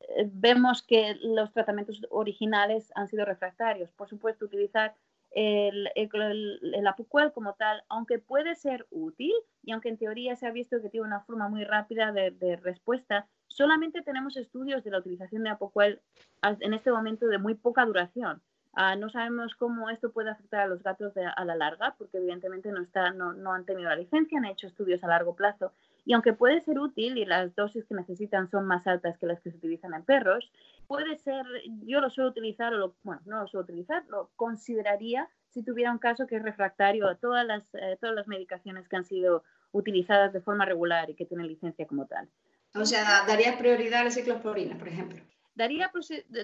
eh, 0.00 0.28
vemos 0.32 0.82
que 0.82 1.16
los 1.22 1.52
tratamientos 1.52 2.00
originales 2.10 2.90
han 2.94 3.08
sido 3.08 3.24
refractarios. 3.24 3.90
Por 3.92 4.08
supuesto, 4.08 4.44
utilizar 4.44 4.94
el, 5.32 5.90
el, 5.94 7.32
como 7.32 7.54
tal, 7.54 7.82
aunque 7.88 8.18
puede 8.18 8.54
ser 8.56 8.86
útil 8.90 9.32
y 9.62 9.72
aunque 9.72 9.88
en 9.88 9.98
teoría 9.98 10.36
se 10.36 10.46
ha 10.46 10.52
visto 10.52 10.80
que 10.82 10.88
tiene 10.88 11.06
una 11.06 11.20
forma 11.20 11.48
muy 11.48 11.64
rápida 11.64 12.12
de, 12.12 12.56
respuesta, 12.62 13.28
solamente 13.48 14.02
tenemos 14.02 14.36
estudios 14.36 14.82
de 14.84 14.90
la 14.90 14.98
utilización 14.98 15.44
de 15.44 15.50
apucuel 15.50 16.00
en 16.42 16.74
este 16.74 16.90
momento 16.90 17.26
de 17.26 17.38
muy 17.38 17.54
poca 17.54 17.84
duración. 17.84 18.42
Ah, 18.72 18.94
no 18.94 19.10
sabemos 19.10 19.54
cómo 19.56 19.90
esto 19.90 20.12
puede 20.12 20.30
afectar 20.30 20.60
a 20.60 20.66
los 20.66 20.82
gatos 20.82 21.12
a 21.16 21.44
la 21.44 21.56
larga, 21.56 21.96
porque 21.98 22.18
evidentemente 22.18 22.70
no, 22.70 22.80
está, 22.80 23.10
no, 23.10 23.32
no, 23.32 23.52
han 23.52 23.64
tenido 23.64 23.88
la 23.88 23.96
licencia, 23.96 24.38
han 24.38 24.44
hecho 24.44 24.68
estudios 24.68 25.02
a 25.02 25.08
largo 25.08 25.34
plazo. 25.34 25.72
Y 26.10 26.12
aunque 26.12 26.32
puede 26.32 26.60
ser 26.62 26.80
útil 26.80 27.18
y 27.18 27.24
las 27.24 27.54
dosis 27.54 27.84
que 27.84 27.94
necesitan 27.94 28.50
son 28.50 28.66
más 28.66 28.84
altas 28.88 29.16
que 29.16 29.26
las 29.26 29.40
que 29.40 29.52
se 29.52 29.58
utilizan 29.58 29.94
en 29.94 30.02
perros, 30.02 30.50
puede 30.88 31.16
ser, 31.18 31.46
yo 31.86 32.00
lo 32.00 32.10
suelo 32.10 32.30
utilizar, 32.30 32.74
o 32.74 32.78
lo, 32.78 32.96
bueno, 33.04 33.22
no 33.26 33.42
lo 33.42 33.46
suelo 33.46 33.62
utilizar, 33.62 34.04
lo 34.08 34.28
consideraría 34.34 35.28
si 35.50 35.62
tuviera 35.62 35.92
un 35.92 35.98
caso 35.98 36.26
que 36.26 36.34
es 36.34 36.42
refractario 36.42 37.06
a 37.06 37.14
todas 37.14 37.46
las, 37.46 37.62
eh, 37.74 37.96
todas 38.00 38.16
las 38.16 38.26
medicaciones 38.26 38.88
que 38.88 38.96
han 38.96 39.04
sido 39.04 39.44
utilizadas 39.70 40.32
de 40.32 40.40
forma 40.40 40.64
regular 40.64 41.08
y 41.10 41.14
que 41.14 41.26
tienen 41.26 41.46
licencia 41.46 41.86
como 41.86 42.06
tal. 42.06 42.28
O 42.74 42.84
sea, 42.84 43.24
darías 43.28 43.54
prioridad 43.54 44.00
a 44.00 44.04
la 44.06 44.10
ciclosporina, 44.10 44.76
por 44.76 44.88
ejemplo. 44.88 45.22
Daría, 45.54 45.90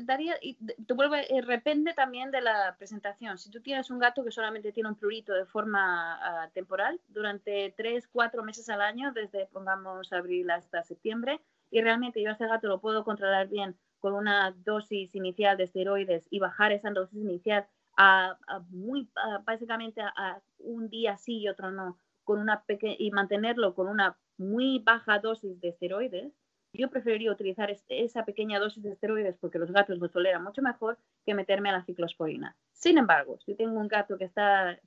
daría 0.03 0.35
y 0.43 0.55
te 0.55 0.93
vuelvo, 0.93 1.15
eh, 1.15 1.43
depende 1.47 1.95
también 1.95 2.31
de 2.31 2.41
la 2.41 2.75
presentación. 2.77 3.39
Si 3.39 3.51
tú 3.51 3.61
tienes 3.61 3.91
un 3.91 3.99
gato 3.99 4.25
que 4.25 4.31
solamente 4.31 4.73
tiene 4.73 4.89
un 4.89 4.97
prurito 4.97 5.33
de 5.33 5.47
forma 5.47 6.19
ah, 6.21 6.51
temporal 6.53 7.01
durante 7.09 7.73
tres, 7.77 8.09
cuatro 8.09 8.43
meses 8.43 8.69
al 8.69 8.83
año, 8.83 9.13
desde 9.13 9.47
pongamos 9.47 10.13
abril 10.13 10.51
hasta 10.51 10.83
septiembre, 10.83 11.41
y 11.71 11.81
realmente 11.81 12.23
yo 12.23 12.31
a 12.31 12.33
ese 12.33 12.47
gato 12.47 12.69
lo 12.69 12.81
puedo 12.81 13.05
controlar 13.05 13.49
bien 13.49 13.77
con 14.01 14.13
una 14.13 14.53
dosis 14.65 15.15
inicial 15.15 15.57
de 15.57 15.65
esteroides 15.65 16.27
y 16.31 16.39
bajar 16.39 16.73
esa 16.73 16.91
dosis 16.91 17.19
inicial 17.19 17.67
a, 17.97 18.37
muy 18.71 19.09
básicamente 19.45 20.03
a, 20.03 20.41
un 20.59 20.89
día 20.89 21.17
sí 21.17 21.39
y 21.39 21.49
otro 21.49 21.71
no, 21.71 21.99
con 22.25 22.39
una 22.39 22.63
y 22.99 23.11
mantenerlo 23.11 23.75
con 23.75 23.89
una 23.89 24.17
muy 24.37 24.81
baja 24.81 25.19
dosis 25.19 25.61
de 25.61 25.69
esteroides, 25.69 26.33
yo 26.77 26.91
preferiría 26.91 27.33
utilizar 27.33 27.75
esa 27.89 28.25
pequeña 28.25 28.59
dosis 28.59 28.83
de 28.83 28.93
esteroides 28.93 29.37
porque 29.39 29.59
los 29.59 29.71
gatos 29.71 29.99
lo 29.99 30.09
toleran 30.09 30.43
mucho 30.45 30.63
mejor 30.63 30.99
que 31.25 31.35
meterme 31.35 31.71
a 31.71 31.73
la 31.73 31.85
ciclosporina. 31.85 32.57
Sin 32.73 32.99
embargo, 32.99 33.39
si 33.45 33.55
tengo 33.55 33.79
un 33.79 33.89
gato 33.89 34.19
que 34.19 34.25
está, 34.25 34.79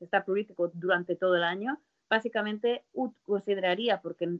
está 0.00 0.24
purítico 0.24 0.70
durante 0.74 1.16
todo 1.16 1.36
el 1.36 1.44
año, 1.44 1.80
básicamente 2.08 2.84
consideraría, 3.24 4.00
porque 4.00 4.38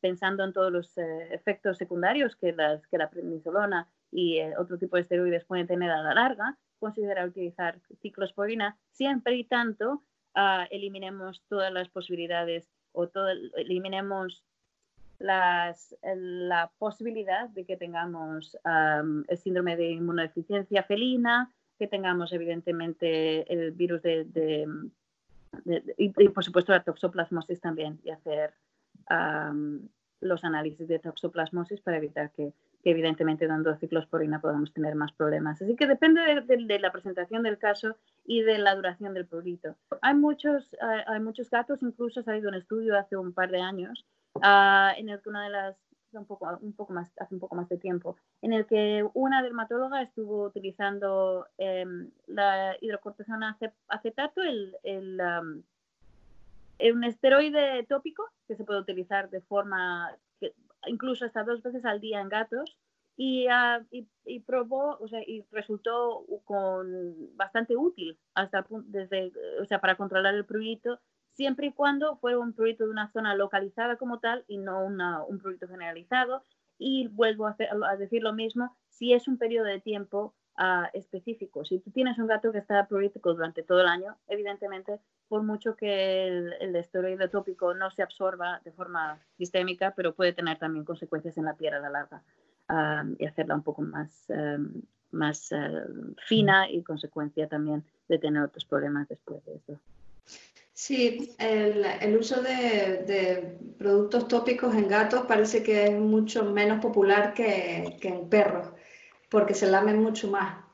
pensando 0.00 0.44
en 0.44 0.52
todos 0.52 0.72
los 0.72 0.96
eh, 0.98 1.28
efectos 1.34 1.76
secundarios 1.76 2.36
que, 2.36 2.52
las, 2.52 2.86
que 2.86 2.98
la 2.98 3.10
prednisolona 3.10 3.88
y 4.10 4.38
eh, 4.38 4.54
otro 4.56 4.78
tipo 4.78 4.96
de 4.96 5.02
esteroides 5.02 5.44
pueden 5.44 5.66
tener 5.66 5.90
a 5.90 6.02
la 6.02 6.14
larga, 6.14 6.56
considera 6.78 7.24
utilizar 7.24 7.80
ciclosporina 8.00 8.78
siempre 8.92 9.34
y 9.36 9.44
tanto 9.44 10.04
uh, 10.36 10.64
eliminemos 10.70 11.42
todas 11.48 11.72
las 11.72 11.88
posibilidades 11.88 12.70
o 12.92 13.08
todo, 13.08 13.28
eliminemos 13.56 14.44
las, 15.18 15.96
la 16.02 16.70
posibilidad 16.78 17.48
de 17.48 17.64
que 17.64 17.76
tengamos 17.76 18.56
el 18.64 19.38
síndrome 19.38 19.76
de 19.76 19.90
inmunodeficiencia 19.90 20.82
felina, 20.82 21.52
que 21.78 21.86
tengamos 21.86 22.32
evidentemente 22.32 23.52
el 23.52 23.72
virus 23.72 24.02
de, 24.02 24.66
y, 25.96 26.28
por 26.28 26.44
supuesto 26.44 26.72
la 26.72 26.82
toxoplasmosis 26.82 27.60
también 27.60 28.00
y 28.04 28.10
hacer 28.10 28.54
los 30.20 30.44
análisis 30.44 30.88
de 30.88 30.98
toxoplasmosis 30.98 31.80
para 31.80 31.98
evitar 31.98 32.30
que, 32.32 32.52
evidentemente 32.84 33.46
dando 33.46 33.76
ciclosporina 33.76 34.40
podamos 34.40 34.72
tener 34.72 34.94
más 34.94 35.12
problemas. 35.12 35.60
Así 35.60 35.76
que 35.76 35.86
depende 35.86 36.20
de, 36.46 36.78
la 36.78 36.90
presentación 36.90 37.42
del 37.42 37.58
caso 37.58 37.96
y 38.24 38.42
de 38.42 38.56
la 38.58 38.74
duración 38.74 39.12
del 39.14 39.26
prurito. 39.26 39.76
Hay 40.00 40.14
muchos, 40.14 40.74
hay 41.06 41.20
muchos 41.20 41.50
gatos, 41.50 41.82
incluso 41.82 42.20
ha 42.20 42.22
salido 42.22 42.48
un 42.48 42.54
estudio 42.54 42.96
hace 42.96 43.16
un 43.16 43.32
par 43.32 43.50
de 43.50 43.60
años 43.60 44.06
Ah, 44.42 44.94
en 44.96 45.08
el 45.08 45.20
que 45.20 45.28
una 45.28 45.44
de 45.44 45.50
las, 45.50 45.76
un 46.12 46.26
poco, 46.26 46.48
un 46.60 46.72
poco 46.72 46.92
más, 46.92 47.10
hace 47.18 47.34
un 47.34 47.40
poco 47.40 47.54
más 47.54 47.68
de 47.68 47.78
tiempo, 47.78 48.16
en 48.42 48.52
el 48.52 48.66
que 48.66 49.08
una 49.14 49.42
dermatóloga 49.42 50.02
estuvo 50.02 50.44
utilizando 50.44 51.46
em, 51.58 52.10
la 52.26 52.76
hidrocortisona 52.80 53.56
acetato, 53.88 54.42
el, 54.42 54.76
el 54.82 55.20
un 56.92 57.04
esteroide 57.04 57.84
tópico 57.88 58.24
que 58.46 58.56
se 58.56 58.64
puede 58.64 58.80
utilizar 58.80 59.30
de 59.30 59.40
forma, 59.40 60.16
incluso 60.86 61.24
hasta 61.24 61.42
dos 61.42 61.62
veces 61.62 61.84
al 61.84 62.00
día 62.00 62.20
en 62.20 62.28
gatos, 62.28 62.78
y, 63.16 63.48
uh, 63.48 63.84
y, 64.24 64.40
probó, 64.40 64.96
o 65.00 65.08
sea, 65.08 65.20
y 65.26 65.44
resultó 65.50 66.24
con 66.44 67.36
bastante 67.36 67.76
útil 67.76 68.16
hasta 68.34 68.64
desde, 68.84 69.32
o 69.60 69.64
sea, 69.64 69.80
para 69.80 69.96
controlar 69.96 70.36
el 70.36 70.44
prurito 70.44 71.00
siempre 71.38 71.68
y 71.68 71.72
cuando 71.72 72.16
fuera 72.16 72.40
un 72.40 72.52
proyecto 72.52 72.84
de 72.84 72.90
una 72.90 73.12
zona 73.12 73.36
localizada 73.36 73.94
como 73.94 74.18
tal 74.18 74.44
y 74.48 74.58
no 74.58 74.84
un 74.84 75.38
proyecto 75.38 75.68
generalizado. 75.68 76.42
Y 76.80 77.06
vuelvo 77.08 77.46
a, 77.46 77.96
decir 77.96 78.22
lo 78.22 78.32
mismo, 78.32 78.76
si 78.88 79.12
es 79.12 79.28
un 79.28 79.38
periodo 79.38 79.66
de 79.66 79.80
tiempo 79.80 80.34
ah, 80.56 80.90
específico. 80.92 81.64
Si 81.64 81.78
tú 81.78 81.92
tienes 81.92 82.18
un 82.18 82.26
gato 82.26 82.50
que 82.50 82.58
está 82.58 82.86
prorítico 82.88 83.34
durante 83.34 83.62
todo 83.62 83.80
el 83.80 83.86
año, 83.86 84.16
evidentemente, 84.26 84.98
por 85.28 85.44
mucho 85.44 85.76
que 85.76 86.26
el, 86.26 86.54
el 86.60 86.74
esteroide 86.74 87.28
tópico 87.28 87.72
no 87.72 87.90
se 87.92 88.02
absorba 88.02 88.60
de 88.64 88.72
forma 88.72 89.20
sistémica, 89.36 89.92
pero 89.96 90.14
puede 90.14 90.32
tener 90.32 90.58
también 90.58 90.84
consecuencias 90.84 91.38
en 91.38 91.44
la 91.44 91.54
piel 91.54 91.74
a 91.74 91.78
la 91.78 91.90
larga 91.90 92.22
ah, 92.68 93.04
y 93.16 93.26
hacerla 93.26 93.54
un 93.54 93.62
poco 93.62 93.82
más, 93.82 94.28
em, 94.30 94.82
más 95.12 95.52
eh, 95.52 95.84
fina 96.26 96.68
y 96.68 96.82
consecuencia 96.82 97.48
también 97.48 97.84
de 98.08 98.18
tener 98.18 98.42
otros 98.42 98.64
problemas 98.64 99.08
después 99.08 99.44
de 99.44 99.54
esto. 99.54 99.80
Sí, 100.78 101.34
el, 101.38 102.16
uso 102.16 102.40
de, 102.40 103.58
productos 103.76 104.28
tópicos 104.28 104.76
en 104.76 104.86
gatos 104.86 105.24
parece 105.26 105.60
que 105.64 105.86
es 105.86 105.92
mucho 105.98 106.44
menos 106.44 106.80
popular 106.80 107.34
que, 107.34 107.98
en 108.00 108.28
perros, 108.28 108.68
porque 109.28 109.54
se 109.54 109.66
lamen 109.66 110.00
mucho 110.00 110.28
más. 110.28 110.64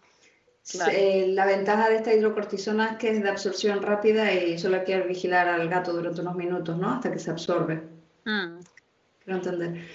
Eh, 0.93 1.29
la 1.29 1.47
ventaja 1.47 1.89
de 1.89 1.97
esta 1.97 2.13
hidrocortisona 2.13 2.91
es 2.91 2.97
que 2.99 3.13
es 3.13 3.23
de 3.23 3.31
absorción 3.31 3.83
rápida 3.83 4.31
y 4.35 4.59
solo 4.59 4.77
hay 4.77 4.85
que 4.85 5.01
vigilar 5.01 5.49
al 5.49 5.71
gato 5.71 5.95
durante 5.95 6.21
unos 6.21 6.35
minutos, 6.35 6.77
¿no? 6.77 6.91
Hasta 6.91 7.11
que 7.11 7.19
se 7.19 7.31
absorbe. 7.31 7.83
Mm. 8.27 8.59
entender. 9.27 9.87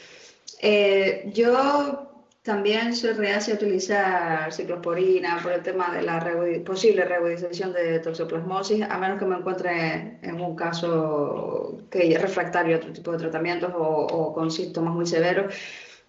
Eh, 0.59 1.29
yo 1.35 2.08
también 2.49 2.95
soy 2.95 3.13
reacia 3.13 3.53
a 3.53 3.57
utilizar 3.57 4.51
ciclosporina 4.51 5.39
por 5.43 5.51
el 5.51 5.61
tema 5.61 5.95
de 5.95 6.01
la 6.01 6.19
posible 6.65 7.05
reagudización 7.05 7.73
de 7.73 7.99
toxoplasmosis, 7.99 8.81
a 8.89 8.97
menos 8.97 9.19
que 9.19 9.25
me 9.25 9.35
encuentre 9.35 10.17
en 10.23 10.41
un 10.41 10.55
caso 10.55 11.77
que 11.91 12.11
es 12.11 12.19
refractario 12.19 12.75
a 12.75 12.79
otro 12.79 12.91
tipo 12.91 13.11
de 13.11 13.19
tratamientos 13.19 13.71
o, 13.75 14.33
con 14.33 14.49
síntomas 14.49 14.95
muy 14.95 15.05
severos. 15.05 15.53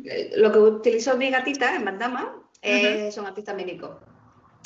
Eh, 0.02 0.32
lo 0.36 0.50
que 0.50 0.58
utilizó 0.60 1.14
mi 1.18 1.28
gatita 1.28 1.76
en 1.76 1.84
Bandama 1.84 2.34
es 2.62 3.18
un 3.18 3.26
antihistamínico. 3.26 4.00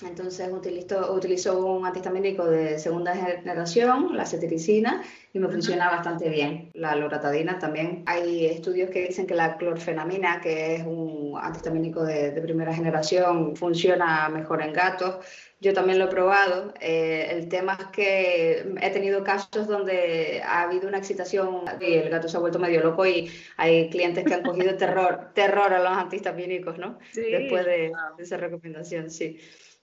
Entonces 0.03 0.51
utilizó, 0.53 1.67
un 1.67 1.87
antihistamínico 1.87 2.45
de 2.47 2.79
segunda 2.81 3.15
generación, 3.15 4.17
la 4.17 4.27
cetiricina, 4.27 5.05
y 5.33 5.39
me 5.39 5.49
funciona 5.49 5.89
bastante 5.89 6.29
bien. 6.29 6.71
La 6.75 6.97
loratadina 6.97 7.61
también. 7.61 8.03
Hay 8.07 8.47
estudios 8.47 8.91
que 8.91 9.07
dicen 9.07 9.27
que 9.27 9.35
la 9.35 9.57
clorfenamina, 9.57 10.41
que 10.41 10.77
es 10.77 10.83
un 10.85 11.39
antihistamínico 11.41 12.03
de, 12.05 12.33
primera 12.43 12.75
generación, 12.75 13.55
funciona 13.55 14.29
mejor 14.29 14.63
en 14.63 14.73
gatos. 14.73 15.25
Yo 15.61 15.73
también 15.73 16.01
lo 16.01 16.07
he 16.07 16.09
probado. 16.09 16.75
Eh, 16.81 17.29
el 17.31 17.49
tema 17.49 17.79
es 17.81 17.87
que 17.87 18.75
he 18.81 18.91
tenido 18.91 19.23
casos 19.23 19.69
donde 19.69 20.43
ha 20.45 20.63
habido 20.63 20.89
una 20.89 20.99
excitación 20.99 21.63
y 21.81 21.95
el 21.95 22.11
gato 22.11 22.29
se 22.29 22.37
ha 22.37 22.41
vuelto 22.41 22.59
medio 22.59 22.83
loco 22.83 23.07
y 23.07 23.31
hay 23.57 23.89
clientes 23.91 24.25
que 24.25 24.35
han 24.35 24.43
cogido 24.43 24.77
terror, 24.77 25.31
terror 25.35 25.73
a 25.73 25.79
los 25.79 25.93
antihistamínicos, 25.93 26.79
¿no? 26.79 26.99
Después 27.15 27.65
de, 27.65 27.93
de 28.19 28.23
esa 28.23 28.37
recomendación, 28.37 29.09
sí. 29.09 29.39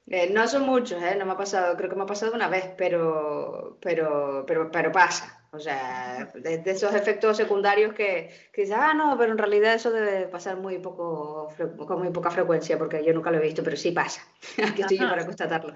Eh, 0.07 0.29
no 0.31 0.47
son 0.47 0.65
muchos, 0.65 1.01
¿eh? 1.01 1.15
no 1.17 1.25
me 1.25 1.33
ha 1.33 1.37
pasado, 1.37 1.77
creo 1.77 1.89
que 1.89 1.95
me 1.95 2.03
ha 2.03 2.07
pasado 2.07 2.33
una 2.33 2.49
vez, 2.49 2.65
pero, 2.77 3.77
pero, 3.81 4.43
pero, 4.45 4.71
pero 4.71 4.91
pasa. 4.91 5.37
O 5.53 5.59
sea, 5.59 6.31
de, 6.33 6.61
esos 6.65 6.93
efectos 6.95 7.35
secundarios 7.35 7.93
que, 7.93 8.29
que 8.53 8.61
dices, 8.61 8.77
ah, 8.79 8.93
no, 8.93 9.17
pero 9.17 9.33
en 9.33 9.37
realidad 9.37 9.73
eso 9.73 9.91
debe 9.91 10.27
pasar 10.27 10.57
muy 10.57 10.79
poco, 10.79 11.49
con 11.85 11.99
muy 11.99 12.11
poca 12.11 12.31
frecuencia, 12.31 12.77
porque 12.77 13.03
yo 13.03 13.13
nunca 13.13 13.31
lo 13.31 13.37
he 13.37 13.41
visto, 13.41 13.63
pero 13.63 13.75
sí 13.75 13.91
pasa. 13.91 14.21
Aquí 14.65 14.81
estoy 14.81 14.97
yo 14.97 15.09
para 15.09 15.25
constatarlo. 15.25 15.73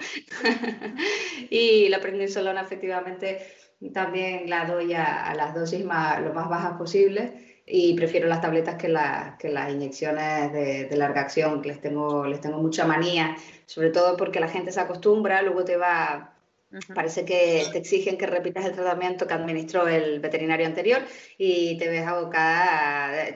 y 1.49 1.89
la 1.89 1.99
prednisolona 1.99 2.61
efectivamente 2.61 3.45
también 3.93 4.49
la 4.49 4.65
doy 4.65 4.93
a, 4.93 5.33
las 5.35 5.53
dosis 5.53 5.83
más, 5.83 6.21
lo 6.21 6.33
más 6.33 6.49
bajas 6.49 6.77
posibles 6.77 7.31
y 7.65 7.95
prefiero 7.95 8.27
las 8.27 8.41
tabletas 8.41 8.75
que, 8.75 8.93
que 9.39 9.49
las 9.49 9.71
inyecciones 9.71 10.53
de, 10.53 10.95
larga 10.95 11.21
acción, 11.21 11.61
que 11.61 11.69
les 11.69 11.81
tengo, 11.81 12.25
les 12.25 12.39
tengo 12.39 12.59
mucha 12.59 12.85
manía, 12.85 13.35
sobre 13.65 13.89
todo 13.89 14.17
porque 14.17 14.39
la 14.39 14.47
gente 14.49 14.71
se 14.71 14.79
acostumbra, 14.79 15.41
luego 15.41 15.63
te 15.65 15.77
va 15.77 16.35
Parece 16.93 17.23
que 17.23 17.63
te 17.71 17.77
exigen 17.77 18.17
que 18.17 18.25
repitas 18.25 18.65
el 18.65 18.73
tratamiento 18.73 19.27
que 19.27 19.33
administró 19.33 19.87
el 19.87 20.19
veterinario 20.19 20.65
anterior 20.65 21.01
y 21.37 21.77
te 21.77 21.87
ves 21.87 22.05
abocada, 22.05 23.27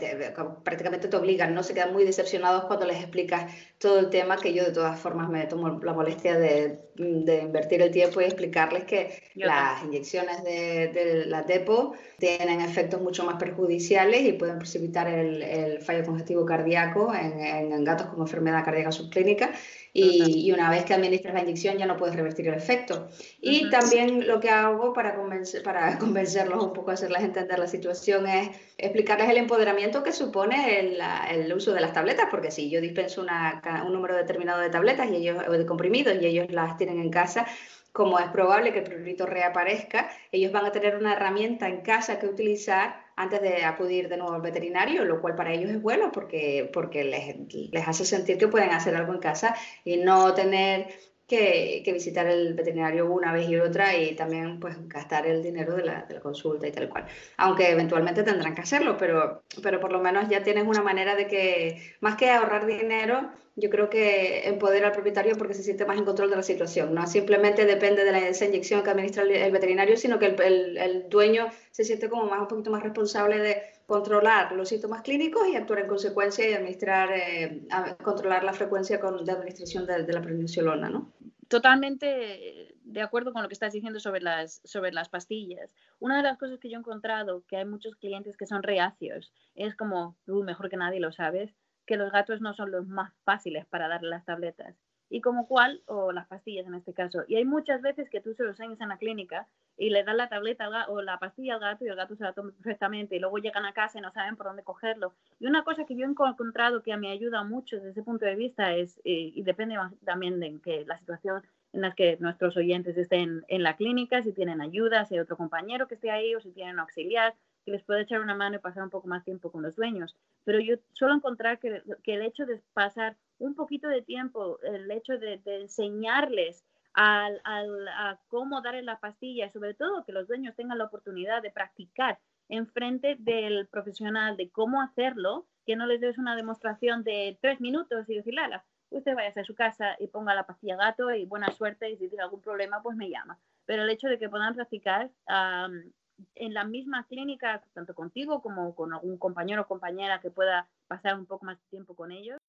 prácticamente 0.64 1.08
te 1.08 1.16
obligan, 1.16 1.54
¿no? 1.54 1.64
Se 1.64 1.74
quedan 1.74 1.94
muy 1.94 2.04
decepcionados 2.04 2.66
cuando 2.66 2.86
les 2.86 2.98
explicas 2.98 3.54
todo 3.78 4.00
el 4.00 4.10
tema, 4.10 4.36
que 4.38 4.54
yo 4.54 4.66
de 4.66 4.72
todas 4.72 5.00
formas 5.00 5.30
me 5.30 5.46
tomo 5.46 5.80
la 5.82 5.94
molestia 5.94 6.38
de, 6.38 6.80
invertir 6.98 7.82
el 7.82 7.92
tiempo 7.92 8.20
y 8.20 8.26
explicarles 8.26 8.84
que 8.84 9.24
las 9.36 9.84
inyecciones 9.84 10.44
de, 10.44 11.24
la 11.28 11.44
DEPO 11.44 11.94
tienen 12.18 12.60
efectos 12.60 13.00
mucho 13.00 13.24
más 13.24 13.36
perjudiciales 13.36 14.22
y 14.22 14.34
pueden 14.34 14.60
precipitar 14.60 15.08
el, 15.08 15.80
fallo 15.82 16.04
congestivo 16.04 16.46
cardíaco 16.46 17.14
en, 17.14 17.40
en 17.40 17.84
gatos 17.86 18.08
como 18.08 18.24
enfermedad 18.24 18.66
cardíaca 18.66 18.92
subclínica 18.92 19.54
y, 19.94 20.52
una 20.52 20.70
vez 20.70 20.86
que 20.86 20.94
administras 20.94 21.34
la 21.34 21.42
inyección 21.42 21.78
ya 21.78 21.86
no 21.86 21.98
puedes 21.98 22.16
revertir 22.16 22.48
el 22.48 22.54
efecto. 22.54 23.08
Y 23.42 23.70
también 23.70 24.28
lo 24.28 24.40
que 24.40 24.50
hago 24.50 24.94
para, 24.94 25.16
convencer, 25.16 25.64
para 25.64 25.98
convencerlos 26.00 26.64
un 26.64 26.74
poco, 26.74 26.92
hacerles 26.92 27.24
entender 27.24 27.60
la 27.60 27.68
situación, 27.68 28.28
es 28.28 28.50
explicarles 28.78 29.30
el 29.30 29.38
empoderamiento 29.38 30.04
que 30.04 30.12
supone 30.12 30.80
el, 30.80 31.00
el 31.32 31.54
uso 31.54 31.74
de 31.74 31.82
las 31.82 31.94
tabletas, 31.94 32.28
porque 32.30 32.52
si 32.52 32.70
yo 32.70 32.82
dispenso 32.82 33.22
una, 33.22 33.62
un 33.86 33.94
número 33.94 34.16
determinado 34.16 34.62
de 34.62 34.70
tabletas 34.70 35.10
y 35.10 35.16
ellos, 35.16 35.44
o 35.48 35.52
de 35.52 35.66
comprimidos 35.66 36.16
y 36.22 36.26
ellos 36.26 36.52
las 36.52 36.78
tienen 36.78 37.00
en 37.00 37.10
casa, 37.10 37.46
como 37.92 38.20
es 38.20 38.30
probable 38.30 38.72
que 38.72 38.80
el 38.80 38.86
prurito 38.86 39.26
reaparezca, 39.26 40.10
ellos 40.32 40.52
van 40.52 40.66
a 40.66 40.72
tener 40.72 40.96
una 40.96 41.14
herramienta 41.14 41.68
en 41.68 41.82
casa 41.82 42.20
que 42.20 42.28
utilizar 42.28 43.09
antes 43.20 43.42
de 43.42 43.66
acudir 43.66 44.08
de 44.08 44.16
nuevo 44.16 44.34
al 44.34 44.42
veterinario, 44.42 45.04
lo 45.04 45.20
cual 45.20 45.36
para 45.36 45.52
ellos 45.52 45.70
es 45.70 45.82
bueno 45.82 46.10
porque, 46.10 46.70
porque 46.72 47.04
les, 47.04 47.36
les 47.70 47.86
hace 47.86 48.06
sentir 48.06 48.38
que 48.38 48.48
pueden 48.48 48.70
hacer 48.70 48.96
algo 48.96 49.14
en 49.14 49.20
casa 49.20 49.58
y 49.84 49.98
no 49.98 50.34
tener 50.34 50.88
que, 51.30 51.90
visitar 51.94 52.28
el 52.28 52.54
veterinario 52.56 53.06
una 53.06 53.32
vez 53.32 53.48
y 53.48 53.56
otra 53.58 53.96
y 53.96 54.16
también 54.16 54.60
pues 54.60 54.76
gastar 54.88 55.28
el 55.28 55.42
dinero 55.44 55.76
de 55.76 55.84
la, 55.84 56.08
consulta 56.22 56.68
y 56.68 56.72
tal 56.72 56.90
cual. 56.90 57.06
Aunque 57.38 57.70
eventualmente 57.70 58.24
tendrán 58.24 58.56
que 58.56 58.62
hacerlo, 58.62 58.98
pero, 58.98 59.44
pero 59.64 59.80
por 59.80 59.92
lo 59.92 60.00
menos 60.00 60.28
ya 60.28 60.44
tienes 60.44 60.66
una 60.66 60.82
manera 60.82 61.16
de 61.16 61.28
que, 61.28 61.96
más 62.02 62.16
que 62.16 62.30
ahorrar 62.32 62.66
dinero, 62.66 63.30
yo 63.56 63.70
creo 63.70 63.90
que 63.90 64.48
empodera 64.48 64.88
al 64.88 64.94
propietario 64.94 65.36
porque 65.38 65.54
se 65.54 65.64
siente 65.64 65.86
más 65.86 65.98
en 65.98 66.06
control 66.06 66.30
de 66.30 66.38
la 66.38 66.44
situación. 66.44 66.94
No 66.94 67.06
simplemente 67.08 67.66
depende 67.66 68.04
de 68.04 68.12
la, 68.12 68.20
esa 68.28 68.46
inyección 68.46 68.84
que 68.84 68.90
administra 68.90 69.24
el, 69.24 69.52
veterinario, 69.52 69.98
sino 69.98 70.18
que 70.18 70.28
el, 70.28 70.78
el, 70.78 71.10
dueño 71.10 71.48
se 71.72 71.84
siente 71.84 72.10
como 72.10 72.26
más 72.26 72.40
un 72.40 72.48
poquito 72.48 72.72
más 72.72 72.84
responsable 72.84 73.38
de 73.40 73.62
controlar 73.90 74.54
los 74.54 74.70
síntomas 74.70 75.02
clínicos 75.02 75.48
y 75.48 75.56
actuar 75.56 75.80
en 75.80 75.88
consecuencia 75.88 76.48
y 76.48 76.54
administrar, 76.54 77.10
eh, 77.12 77.68
controlar 78.04 78.44
la 78.44 78.54
frecuencia 78.54 79.00
de 79.00 79.32
administración 79.32 79.88
de, 79.88 80.14
la 80.14 80.22
prednisolona, 80.22 80.90
¿no? 80.90 81.12
Totalmente 81.48 82.76
de 82.84 83.02
acuerdo 83.02 83.34
con 83.34 83.42
lo 83.42 83.50
que 83.50 83.54
estás 83.54 83.74
diciendo 83.74 84.00
sobre 84.00 84.22
las, 84.22 84.62
sobre 84.64 84.92
las 84.92 85.10
pastillas. 85.10 85.74
Una 86.00 86.18
de 86.18 86.24
las 86.24 86.38
cosas 86.38 86.60
que 86.60 86.70
yo 86.70 86.78
he 86.78 86.80
encontrado, 86.80 87.44
que 87.48 87.58
hay 87.58 87.66
muchos 87.66 87.96
clientes 87.96 88.38
que 88.38 88.46
son 88.46 88.62
reacios, 88.62 89.34
es 89.56 89.76
como, 89.76 90.16
tú 90.24 90.44
mejor 90.44 90.70
que 90.70 90.78
nadie 90.78 91.00
lo 91.00 91.12
sabes, 91.12 91.52
que 91.88 91.98
los 91.98 92.12
gatos 92.12 92.42
no 92.42 92.54
son 92.54 92.70
los 92.70 92.88
más 92.88 93.12
fáciles 93.24 93.66
para 93.66 93.88
darle 93.88 94.10
las 94.10 94.24
tabletas. 94.24 94.76
Y 95.10 95.22
como 95.22 95.48
cual, 95.48 95.82
o 95.88 96.12
las 96.12 96.28
pastillas 96.28 96.68
en 96.68 96.76
este 96.76 96.94
caso. 96.94 97.24
Y 97.28 97.38
hay 97.38 97.46
muchas 97.46 97.82
veces 97.82 98.08
que 98.12 98.22
tú 98.22 98.36
se 98.36 98.44
los 98.44 98.60
enseñas 98.60 98.82
en 98.82 98.90
la 98.90 99.00
clínica 99.00 99.48
y 99.80 99.90
le 99.90 100.04
das 100.04 100.16
la 100.16 100.28
tableta 100.28 100.70
o 100.90 101.02
la 101.02 101.18
pastilla 101.20 101.56
al 101.56 101.62
gato 101.62 101.86
y 101.86 101.88
el 101.88 101.96
gato 101.96 102.16
se 102.16 102.24
la 102.24 102.34
toma 102.34 102.52
perfectamente 102.52 103.16
y 103.16 103.20
luego 103.20 103.38
llegan 103.38 103.66
a 103.66 103.74
casa 103.74 103.98
y 103.98 104.02
no 104.02 104.12
saben 104.12 104.36
por 104.36 104.48
dónde 104.48 104.64
cogerlo. 104.64 105.14
Y 105.40 105.48
una 105.48 105.64
cosa 105.64 105.86
que 105.86 105.96
yo 105.96 106.06
he 106.06 106.10
encontrado 106.10 106.84
que 106.84 106.96
me 106.98 107.12
ayuda 107.12 107.44
mucho 107.44 107.78
desde 107.78 107.92
ese 107.92 108.04
punto 108.04 108.26
de 108.26 108.36
vista 108.36 108.76
es, 108.76 109.00
eh, 109.06 109.32
y 109.34 109.42
depende 109.44 109.78
también 110.04 110.40
de 110.40 110.60
que 110.62 110.86
la 110.86 111.00
situación 111.00 111.44
en 111.72 111.82
la 111.82 111.94
que 111.94 112.18
nuestros 112.20 112.58
oyentes 112.58 112.98
estén 112.98 113.46
en 113.48 113.64
la 113.64 113.78
clínica, 113.78 114.22
si 114.22 114.34
tienen 114.34 114.60
ayuda, 114.60 115.06
si 115.06 115.16
hay 115.16 115.22
otro 115.22 115.38
compañero 115.38 115.88
que 115.88 115.96
esté 115.96 116.12
ahí 116.12 116.36
o 116.36 116.42
si 116.42 116.52
tienen 116.52 116.80
auxiliar 116.80 117.34
que 117.64 117.72
les 117.72 117.84
puede 117.84 118.02
echar 118.02 118.22
una 118.22 118.36
mano 118.36 118.56
y 118.56 118.60
pasar 118.60 118.84
un 118.84 118.90
poco 118.90 119.08
más 119.08 119.24
tiempo 119.24 119.52
con 119.52 119.62
los 119.62 119.76
dueños. 119.76 120.16
Pero 120.44 120.60
yo 120.60 120.76
suelo 120.94 121.16
encontrar 121.16 121.60
que, 121.60 121.84
que 122.04 122.16
el 122.16 122.24
hecho 122.24 122.46
de 122.46 122.62
pasar 122.74 123.16
un 123.40 123.56
poquito 123.56 123.88
de 123.88 124.02
tiempo, 124.02 124.60
el 124.64 124.90
hecho 124.92 125.18
de, 125.18 125.42
enseñarles 125.46 126.64
al, 126.94 127.42
al, 127.44 127.88
a 127.88 128.20
cómo 128.28 128.62
darle 128.62 128.82
la 128.82 129.00
pastilla 129.00 129.50
sobre 129.50 129.74
todo 129.74 130.04
que 130.06 130.12
los 130.12 130.28
dueños 130.28 130.56
tengan 130.56 130.78
la 130.78 130.86
oportunidad 130.86 131.42
de 131.42 131.52
practicar 131.52 132.20
en 132.50 132.68
frente 132.68 133.16
del 133.20 133.68
profesional 133.68 134.36
de 134.36 134.50
cómo 134.50 134.82
hacerlo, 134.82 135.46
que 135.66 135.76
no 135.76 135.86
les 135.86 136.02
des 136.02 136.18
una 136.18 136.36
demostración 136.36 137.04
de 137.04 137.38
tres 137.42 137.62
minutos 137.62 138.10
y 138.10 138.16
decirle, 138.16 138.42
ala, 138.42 138.66
usted 138.90 139.16
vaya 139.16 139.32
a 139.36 139.44
su 139.44 139.56
casa 139.56 139.96
y 140.00 140.08
ponga 140.08 140.34
la 140.34 140.48
pastilla 140.48 140.76
gato 140.76 141.12
y 141.14 141.26
buena 141.26 141.52
suerte 141.52 141.90
y 141.90 141.98
si 141.98 142.10
tiene 142.10 142.24
algún 142.24 142.42
problema 142.42 142.82
pues 142.82 142.98
me 142.98 143.10
llama. 143.10 143.40
Pero 143.66 143.84
el 143.84 143.90
hecho 143.90 144.08
de 144.08 144.18
que 144.18 144.30
puedan 144.30 144.56
practicar 144.56 145.12
en 145.28 146.54
la 146.54 146.64
misma 146.64 147.06
clínica, 147.06 147.64
tanto 147.74 147.94
contigo 147.94 148.42
como 148.42 148.74
con 148.76 148.94
algún 148.94 149.18
compañero 149.18 149.62
o 149.62 149.68
compañera 149.68 150.20
que 150.20 150.32
pueda 150.32 150.68
pasar 150.88 151.16
un 151.16 151.28
poco 151.28 151.46
más 151.46 151.60
de 151.60 151.70
tiempo 151.70 151.96
con 151.96 152.12
ellos, 152.12 152.40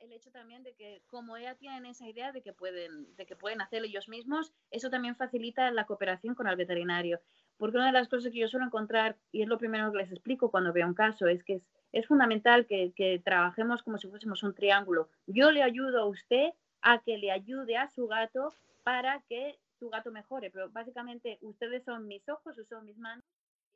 el 0.00 0.12
hecho 0.12 0.30
también 0.30 0.62
de 0.62 0.74
que 0.74 1.02
como 1.06 1.36
ya 1.38 1.54
tienen 1.54 1.86
esa 1.86 2.08
idea 2.08 2.32
de 2.32 2.42
que 2.42 2.52
pueden 2.52 3.14
de 3.16 3.26
que 3.26 3.36
pueden 3.36 3.60
hacerlo 3.60 3.86
ellos 3.86 4.08
mismos 4.08 4.52
eso 4.70 4.90
también 4.90 5.16
facilita 5.16 5.70
la 5.70 5.86
cooperación 5.86 6.34
con 6.34 6.48
el 6.48 6.56
veterinario. 6.56 7.20
Porque 7.56 7.76
una 7.76 7.86
de 7.86 7.92
las 7.92 8.08
cosas 8.08 8.32
que 8.32 8.38
yo 8.38 8.48
suelo 8.48 8.66
encontrar 8.66 9.16
y 9.32 9.42
es 9.42 9.48
lo 9.48 9.58
primero 9.58 9.90
que 9.90 9.98
les 9.98 10.12
explico 10.12 10.50
cuando 10.50 10.72
veo 10.72 10.86
un 10.86 10.94
caso 10.94 11.26
es 11.26 11.42
que 11.42 11.60
es, 11.92 12.06
fundamental 12.06 12.66
que, 12.66 12.92
que 12.94 13.18
trabajemos 13.18 13.82
como 13.82 13.98
si 13.98 14.08
fuésemos 14.08 14.42
un 14.42 14.54
triángulo. 14.54 15.08
Yo 15.26 15.50
le 15.50 15.62
ayudo 15.62 16.00
a 16.00 16.06
usted 16.06 16.50
a 16.82 17.00
que 17.00 17.18
le 17.18 17.32
ayude 17.32 17.76
a 17.76 17.88
su 17.88 18.06
gato 18.06 18.52
para 18.84 19.20
que 19.28 19.58
su 19.78 19.90
gato 19.90 20.10
mejore 20.10 20.50
pero 20.50 20.70
básicamente 20.70 21.38
ustedes 21.42 21.84
son 21.84 22.06
mis 22.06 22.28
ojos 22.28 22.58
o 22.58 22.64
son 22.64 22.84
mis 22.84 22.98
manos 22.98 23.24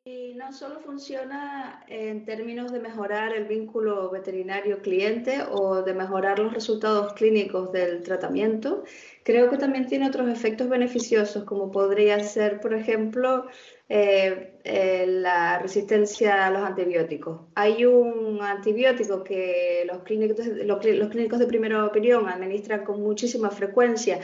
y 0.04 0.34
no 0.34 0.52
solo 0.52 0.80
funciona 0.80 1.84
en 1.86 2.24
términos 2.24 2.72
de 2.72 2.80
mejorar 2.80 3.32
el 3.36 3.44
vínculo 3.44 4.10
veterinario-cliente 4.10 5.44
o 5.48 5.82
de 5.82 5.94
mejorar 5.94 6.40
los 6.40 6.52
resultados 6.52 7.12
clínicos 7.12 7.70
del 7.70 8.02
tratamiento, 8.02 8.82
creo 9.22 9.48
que 9.48 9.58
también 9.58 9.86
tiene 9.86 10.08
otros 10.08 10.28
efectos 10.28 10.68
beneficiosos, 10.68 11.44
como 11.44 11.70
podría 11.70 12.18
ser, 12.18 12.60
por 12.60 12.74
ejemplo, 12.74 13.46
eh, 13.88 14.58
eh, 14.64 15.06
la 15.06 15.60
resistencia 15.60 16.46
a 16.46 16.50
los 16.50 16.62
antibióticos. 16.62 17.42
Hay 17.54 17.84
un 17.84 18.42
antibiótico 18.42 19.22
que 19.22 19.84
los 19.86 20.02
clínicos, 20.02 20.44
los 20.46 20.80
clínicos 21.10 21.38
de 21.38 21.46
primera 21.46 21.84
opinión 21.86 22.28
administran 22.28 22.84
con 22.84 23.00
muchísima 23.00 23.50
frecuencia. 23.50 24.18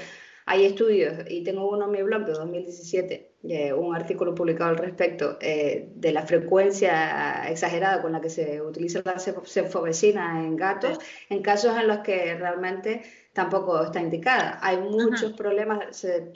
Hay 0.47 0.65
estudios, 0.65 1.25
y 1.29 1.45
tengo 1.45 1.71
uno 1.71 1.85
en 1.85 1.91
mi 1.93 2.03
blog 2.03 2.25
de 2.25 2.33
2017, 2.33 3.28
eh, 3.45 3.73
un 3.73 3.95
artículo 3.95 4.35
publicado 4.35 4.71
al 4.71 4.79
respecto 4.79 5.39
eh, 5.41 5.89
de 5.95 6.13
la 6.13 6.23
frecuencia 6.23 7.49
exagerada 7.49 8.03
con 8.03 8.11
la 8.11 8.21
que 8.21 8.31
se 8.31 8.61
utiliza 8.61 9.01
la 9.05 9.19
cefovecina 9.19 10.45
en 10.45 10.57
gatos, 10.57 10.99
en 11.29 11.41
casos 11.41 11.77
en 11.77 11.87
los 11.87 11.99
que 11.99 12.35
realmente 12.35 13.03
tampoco 13.39 13.85
está 13.85 14.01
indicada. 14.01 14.59
Hay 14.61 14.79
muchos 14.79 15.33
problemas, 15.35 15.97
se, 15.97 16.33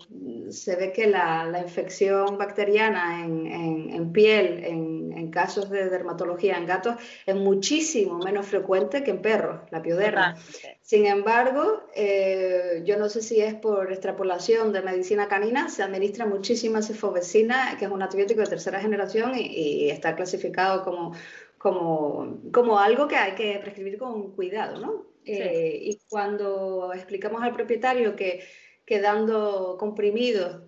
se, 0.50 0.76
ve 0.76 0.92
que 0.92 1.08
la, 1.08 1.44
la 1.46 1.60
infección 1.60 2.38
bacteriana 2.38 3.24
en, 3.24 3.48
en, 3.48 4.12
piel, 4.12 4.62
en, 4.62 5.12
en, 5.12 5.28
casos 5.32 5.68
de 5.68 5.90
dermatología 5.90 6.56
en 6.56 6.64
gatos, 6.64 6.94
es 7.26 7.34
muchísimo 7.34 8.18
menos 8.18 8.46
frecuente 8.46 9.02
que 9.02 9.10
en 9.10 9.20
perros, 9.20 9.62
la 9.72 9.82
pioderma. 9.82 10.36
Sin 10.80 11.06
embargo, 11.06 11.82
eh, 11.96 12.82
yo 12.84 12.96
no 12.96 13.08
sé 13.08 13.20
si 13.20 13.40
es 13.40 13.54
por 13.54 13.90
extrapolación 13.90 14.72
de 14.72 14.82
medicina 14.82 15.26
canina, 15.26 15.68
se 15.68 15.82
administra 15.82 16.24
muchísima 16.24 16.82
cefovecina, 16.82 17.76
que 17.80 17.86
es 17.86 17.90
un 17.90 18.00
antibiótico 18.00 18.42
de 18.42 18.46
tercera 18.46 18.78
generación 18.78 19.32
y, 19.34 19.90
está 19.90 20.14
clasificado 20.14 20.84
como, 20.84 21.14
como, 21.58 22.38
como 22.52 22.78
algo 22.78 23.08
que 23.08 23.16
hay 23.16 23.32
que 23.34 23.58
prescribir 23.60 23.98
con 23.98 24.30
cuidado, 24.36 24.78
¿no? 24.78 25.11
Eh, 25.24 25.78
y 25.80 26.00
cuando 26.08 26.92
explicamos 26.94 27.42
al 27.42 27.52
propietario 27.52 28.16
que, 28.16 28.44
que 28.84 29.00
dando 29.00 29.76
comprimidos 29.78 30.62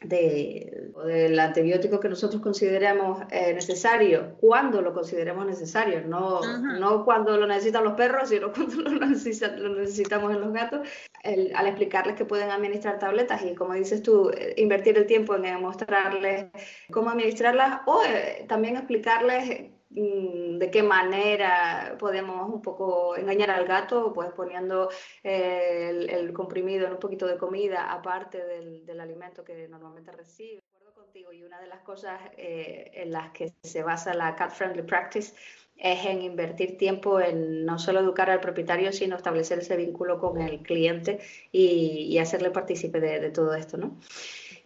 de, 0.00 0.92
del 1.06 1.38
antibiótico 1.38 1.98
que 1.98 2.08
nosotros 2.08 2.40
consideremos 2.40 3.22
eh, 3.30 3.52
necesario, 3.52 4.36
cuando 4.40 4.80
lo 4.80 4.94
consideremos 4.94 5.44
necesario, 5.46 6.02
no, 6.02 6.40
no 6.78 7.04
cuando 7.04 7.36
lo 7.36 7.46
necesitan 7.46 7.84
los 7.84 7.94
perros, 7.94 8.28
sino 8.28 8.52
cuando 8.54 8.76
lo, 8.76 8.90
lo 8.90 9.06
necesitamos 9.06 10.32
en 10.32 10.40
los 10.40 10.52
gatos, 10.52 10.86
al 11.24 11.66
explicarles 11.66 12.14
que 12.14 12.24
pueden 12.24 12.50
administrar 12.50 12.98
tabletas 12.98 13.42
y 13.44 13.54
como 13.54 13.74
dices 13.74 14.02
tú, 14.02 14.30
eh, 14.30 14.54
invertir 14.56 14.96
el 14.96 15.06
tiempo 15.06 15.34
en 15.34 15.60
mostrarles 15.60 16.46
cómo 16.92 17.10
administrarlas 17.10 17.80
o 17.86 18.02
eh, 18.04 18.44
también 18.48 18.76
explicarles 18.76 19.70
de 19.90 20.70
qué 20.70 20.82
manera 20.82 21.96
podemos 21.98 22.48
un 22.52 22.60
poco 22.60 23.16
engañar 23.16 23.50
al 23.50 23.66
gato, 23.66 24.12
pues 24.12 24.30
poniendo 24.32 24.90
eh, 25.22 26.06
el, 26.10 26.32
comprimido 26.32 26.86
en 26.86 26.92
un 26.92 26.98
poquito 26.98 27.26
de 27.26 27.38
comida 27.38 27.90
aparte 27.90 28.44
del, 28.44 29.00
alimento 29.00 29.44
que 29.44 29.66
normalmente 29.68 30.12
recibe. 30.12 30.62
contigo 30.94 31.32
y 31.32 31.42
una 31.42 31.60
de 31.60 31.68
las 31.68 31.80
cosas 31.80 32.20
eh, 32.36 32.90
en 32.92 33.12
las 33.12 33.30
que 33.30 33.54
se 33.62 33.82
basa 33.82 34.12
la 34.12 34.34
Cat 34.34 34.50
Friendly 34.50 34.82
Practice 34.82 35.32
es 35.76 36.04
en 36.04 36.22
invertir 36.22 36.76
tiempo 36.76 37.20
en 37.20 37.64
no 37.64 37.78
solo 37.78 38.00
educar 38.00 38.28
al 38.30 38.40
propietario, 38.40 38.92
sino 38.92 39.16
establecer 39.16 39.60
ese 39.60 39.76
vínculo 39.76 40.18
con 40.18 40.40
el 40.40 40.60
cliente 40.60 41.20
y, 41.52 42.18
hacerle 42.18 42.50
partícipe 42.50 43.00
de, 43.00 43.20
de, 43.20 43.30
todo 43.30 43.54
esto, 43.54 43.76
¿no? 43.76 43.96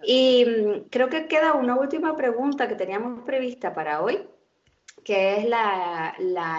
Y 0.05 0.45
mm, 0.47 0.89
creo 0.91 1.11
que 1.11 1.27
queda 1.29 1.53
una 1.53 1.77
última 1.77 2.17
pregunta 2.17 2.67
que 2.67 2.75
teníamos 2.75 3.25
prevista 3.25 3.75
para 3.75 4.03
hoy, 4.03 4.27
que 5.05 5.38
es 5.38 5.49
la, 5.49 6.15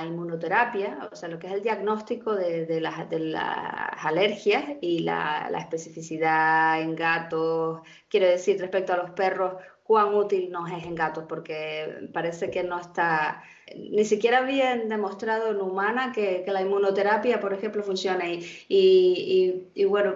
inmunoterapia, 0.06 1.10
o 1.12 1.16
sea, 1.16 1.30
lo 1.30 1.40
que 1.40 1.48
es 1.48 1.54
el 1.54 1.64
diagnóstico 1.64 2.36
de, 2.36 2.80
las, 2.82 3.10
de 3.10 3.20
las, 3.20 4.06
alergias 4.06 4.64
y 4.82 5.00
la, 5.00 5.50
especificidad 5.58 6.82
en 6.82 6.96
gatos, 6.96 7.82
quiero 8.10 8.28
decir, 8.28 8.60
respecto 8.60 8.94
a 8.94 8.98
los 8.98 9.12
perros, 9.12 9.54
cuán 9.84 10.14
útil 10.16 10.52
nos 10.52 10.72
es 10.72 10.84
en 10.86 10.96
gatos, 10.96 11.26
porque 11.28 12.10
parece 12.14 12.50
que 12.50 12.64
no 12.64 12.80
está 12.80 13.44
ni 13.76 14.06
siquiera 14.06 14.42
bien 14.42 14.90
demostrado 14.90 15.50
en 15.52 15.62
humana 15.62 16.12
que, 16.14 16.44
la 16.48 16.62
inmunoterapia, 16.62 17.40
por 17.40 17.54
ejemplo, 17.54 17.82
funciona. 17.82 18.30
Y, 18.30 18.46
y, 18.68 19.72
y, 19.74 19.86
bueno, 19.86 20.16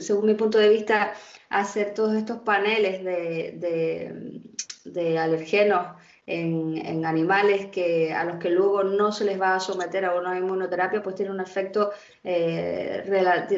según 0.00 0.26
mi 0.26 0.34
punto 0.34 0.58
de 0.58 0.68
vista, 0.70 1.12
hacer 1.48 1.94
todos 1.94 2.14
estos 2.14 2.38
paneles 2.40 3.04
de, 3.04 4.40
de 4.84 5.18
alergenos 5.18 5.86
en, 6.28 7.06
animales 7.06 7.66
que, 7.66 8.12
a 8.12 8.24
los 8.24 8.36
que 8.36 8.50
luego 8.50 8.84
no 8.84 9.12
se 9.12 9.24
les 9.24 9.40
va 9.40 9.54
a 9.54 9.60
someter 9.60 10.04
a 10.04 10.14
una 10.14 10.38
inmunoterapia, 10.38 11.02
pues 11.02 11.16
tiene 11.16 11.30
un 11.32 11.40
efecto, 11.40 11.90
eh, 12.22 13.02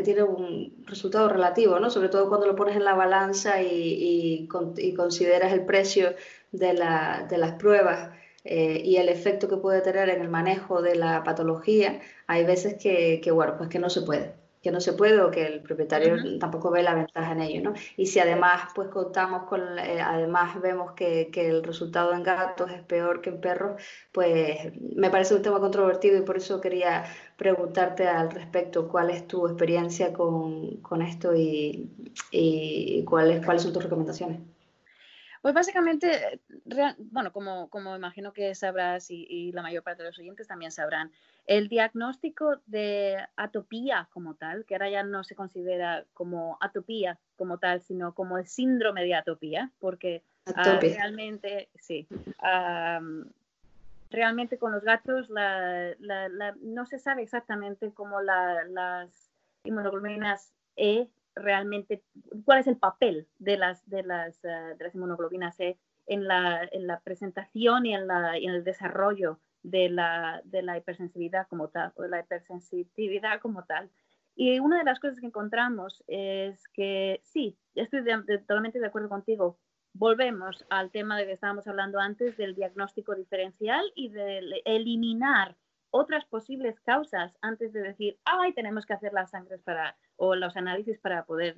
tiene 0.05 0.23
un 0.23 0.85
resultado 0.87 1.29
relativo, 1.29 1.81
¿no? 1.81 1.91
Sobre 1.91 2.09
todo 2.09 2.29
cuando 2.29 2.47
lo 2.47 2.55
pones 2.57 2.77
en 2.77 2.85
la 2.85 2.95
balanza 2.95 3.61
y, 3.63 4.49
consideras 4.97 5.53
el 5.53 5.65
precio 5.65 6.15
de, 6.53 6.75
las 6.75 7.53
pruebas. 7.59 8.11
Eh, 8.45 8.81
y 8.85 8.97
el 8.97 9.09
efecto 9.11 9.49
que 9.49 9.57
puede 9.59 9.83
tener 9.83 10.09
en 10.09 10.23
el 10.23 10.29
manejo 10.29 10.81
de 10.81 10.95
la 10.95 11.23
patología, 11.25 12.01
hay 12.27 12.45
veces 12.45 12.77
que, 12.81 13.21
que, 13.23 13.31
bueno, 13.33 13.57
pues 13.59 13.69
que 13.69 13.79
no 13.79 13.91
se 13.91 14.03
puede 14.03 14.40
que 14.63 14.71
no 14.71 14.81
se 14.81 14.93
puede 14.93 15.21
o 15.21 15.31
que 15.31 15.47
el 15.47 15.63
propietario 15.63 16.17
tampoco 16.39 16.71
ve 16.71 16.83
la 16.83 16.95
ventaja 16.95 17.33
en 17.33 17.41
ello, 17.41 17.63
¿no? 17.71 17.75
Y 17.97 18.07
si 18.07 18.21
además 18.21 18.71
pues 18.75 18.89
contamos 18.89 19.45
con, 19.45 19.79
eh, 19.79 20.01
además 20.01 20.61
vemos 20.61 20.93
que, 20.93 21.31
que, 21.33 21.49
el 21.49 21.63
resultado 21.63 22.13
en 22.13 22.23
gatos 22.23 22.71
es 22.71 22.83
peor 22.83 23.21
que 23.23 23.31
en 23.31 23.41
perros, 23.41 23.83
pues 24.13 24.73
me 24.97 25.11
parece 25.11 25.35
un 25.35 25.43
tema 25.43 25.61
controvertido 25.61 26.19
y 26.19 26.23
por 26.23 26.37
eso 26.37 26.61
quería 26.61 27.05
preguntarte 27.37 28.07
al 28.07 28.31
respecto 28.31 28.89
cuál 28.89 29.11
es 29.11 29.27
tu 29.27 29.47
experiencia 29.47 30.13
con, 30.13 30.77
con 30.83 31.03
esto 31.03 31.35
y, 31.35 31.91
y 32.31 33.05
cuáles, 33.05 33.45
cuáles 33.45 33.63
son 33.63 33.73
tus 33.73 33.83
recomendaciones. 33.83 34.41
Pues 35.43 35.55
básicamente, 35.55 36.41
bueno, 36.99 37.33
como, 37.33 37.71
como 37.71 37.97
imagino 37.97 38.33
que 38.33 38.55
sabrás 38.55 39.11
y, 39.11 39.27
y, 39.29 39.53
la 39.53 39.63
mayor 39.63 39.83
parte 39.83 40.03
de 40.03 40.11
los 40.11 40.19
oyentes 40.19 40.47
también 40.47 40.71
sabrán, 40.71 41.11
el 41.47 41.69
diagnóstico 41.69 42.61
de 42.67 43.17
atopía 43.37 44.09
como 44.13 44.35
tal, 44.35 44.67
que 44.67 44.75
ahora 44.75 44.91
ya 44.91 45.03
no 45.03 45.25
se 45.25 45.35
considera 45.35 46.05
como 46.13 46.59
atopía 46.61 47.19
como 47.37 47.57
tal, 47.57 47.81
sino 47.81 48.15
como 48.15 48.37
el 48.37 48.47
síndrome 48.47 49.03
de 49.03 49.15
atopía, 49.15 49.71
porque 49.79 50.23
ah, 50.55 50.79
realmente, 50.79 51.71
sí, 51.75 52.07
realmente 54.11 54.59
con 54.59 54.73
los 54.73 54.85
gatos 54.85 55.31
no 55.31 56.87
se 56.87 56.99
sabe 56.99 57.23
exactamente 57.23 57.93
cómo 57.93 58.21
las 58.21 59.31
inmunoglobulinas 59.65 60.53
E 60.77 61.09
realmente, 61.35 62.03
cuál 62.45 62.61
es 62.61 62.67
el 62.67 62.77
papel 62.77 63.29
de 63.39 63.57
las, 63.57 63.89
de 63.89 64.03
las, 64.03 64.45
ah, 64.45 64.75
de 64.77 64.85
las 64.85 64.95
inmunoglobulinas 64.95 65.59
E 65.61 65.79
en 66.07 66.27
la, 66.27 66.69
en 66.73 66.87
la 66.87 67.01
presentación 67.01 67.87
y 67.87 67.95
en, 67.95 68.07
la, 68.07 68.37
en 68.37 68.51
el 68.51 68.65
desarrollo 68.65 69.41
de 69.63 69.89
la, 69.91 70.41
de 70.45 70.63
la 70.63 70.77
hipersensibilidad 70.77 71.47
como 71.49 71.69
tal, 71.69 71.93
o 71.97 72.03
de 72.03 72.09
la 72.09 72.21
hipersensitividad 72.21 73.41
como 73.41 73.65
tal. 73.65 73.91
Y 74.35 74.59
una 74.59 74.79
de 74.79 74.85
las 74.85 75.01
cosas 75.01 75.21
que 75.21 75.27
encontramos 75.27 76.03
es 76.07 76.67
que 76.69 77.21
sí, 77.25 77.59
estoy 77.75 78.05
totalmente 78.27 78.81
de 78.81 78.87
acuerdo 78.87 79.09
contigo. 79.09 79.59
Volvemos 79.93 80.65
al 80.71 80.91
tema 80.91 81.19
de 81.19 81.27
que 81.27 81.33
estábamos 81.33 81.67
hablando 81.67 81.99
antes 81.99 82.37
del 82.37 82.55
diagnóstico 82.55 83.15
diferencial 83.15 83.85
y 83.95 84.09
de 84.09 84.63
eliminar 84.65 85.57
otras 85.91 86.25
posibles 86.25 86.81
causas 86.81 87.37
antes 87.43 87.73
de 87.73 87.83
decir, 87.83 88.19
ay, 88.25 88.53
tenemos 88.55 88.87
que 88.87 88.95
hacer 88.95 89.13
las 89.13 89.31
sangres 89.31 89.61
para, 89.63 89.97
o 90.23 90.35
los 90.35 90.55
análisis 90.55 90.99
para 90.99 91.25
poder 91.25 91.57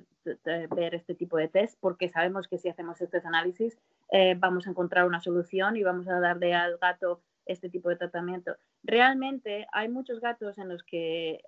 ver 0.73 0.95
este 0.95 1.15
tipo 1.15 1.35
de 1.35 1.49
test, 1.49 1.77
porque 1.81 2.07
sabemos 2.07 2.47
que 2.47 2.57
si 2.57 2.69
hacemos 2.69 3.01
estos 3.01 3.25
análisis 3.25 3.77
eh, 4.09 4.35
vamos 4.39 4.65
a 4.65 4.69
encontrar 4.69 5.05
una 5.05 5.19
solución 5.19 5.75
y 5.75 5.83
vamos 5.83 6.07
a 6.07 6.21
darle 6.21 6.53
al 6.53 6.77
gato 6.77 7.21
este 7.45 7.69
tipo 7.69 7.89
de 7.89 7.97
tratamiento. 7.97 8.55
Realmente 8.81 9.67
hay 9.73 9.89
muchos 9.89 10.21
gatos 10.21 10.57
en 10.57 10.69
los 10.69 10.81
que 10.83 11.41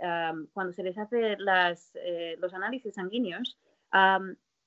cuando 0.52 0.74
se 0.74 0.84
les 0.84 0.98
hace 0.98 1.38
eh, 1.38 2.36
los 2.38 2.54
análisis 2.54 2.96
sanguíneos 2.96 3.58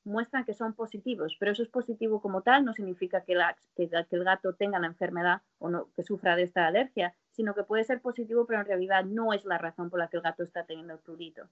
muestran 0.05 0.47
que 0.47 0.55
son 0.55 0.73
positivos, 0.73 1.37
pero 1.39 1.53
eso 1.53 1.63
es 1.63 1.69
positivo 1.69 2.23
como 2.23 2.41
tal, 2.41 2.65
no 2.65 2.73
significa 2.73 3.21
que, 3.25 3.37
que, 3.77 3.91
el 4.11 4.25
gato 4.25 4.55
tenga 4.55 4.79
la 4.79 4.87
enfermedad 4.87 5.43
o 5.59 5.91
que 5.95 6.03
sufra 6.03 6.35
de 6.35 6.45
esta 6.45 6.67
alergia, 6.67 7.15
sino 7.39 7.55
que 7.55 7.63
puede 7.63 7.85
ser 7.85 8.01
positivo, 8.01 8.47
pero 8.47 8.59
en 8.59 8.67
realidad 8.67 9.05
no 9.05 9.33
es 9.33 9.45
la 9.45 9.59
razón 9.59 9.91
por 9.91 10.01
la 10.01 10.09
que 10.09 10.17
el 10.17 10.25
gato 10.25 10.43
está 10.43 10.65
teniendo 10.65 10.95
el 10.95 10.99
prurito. 10.99 11.45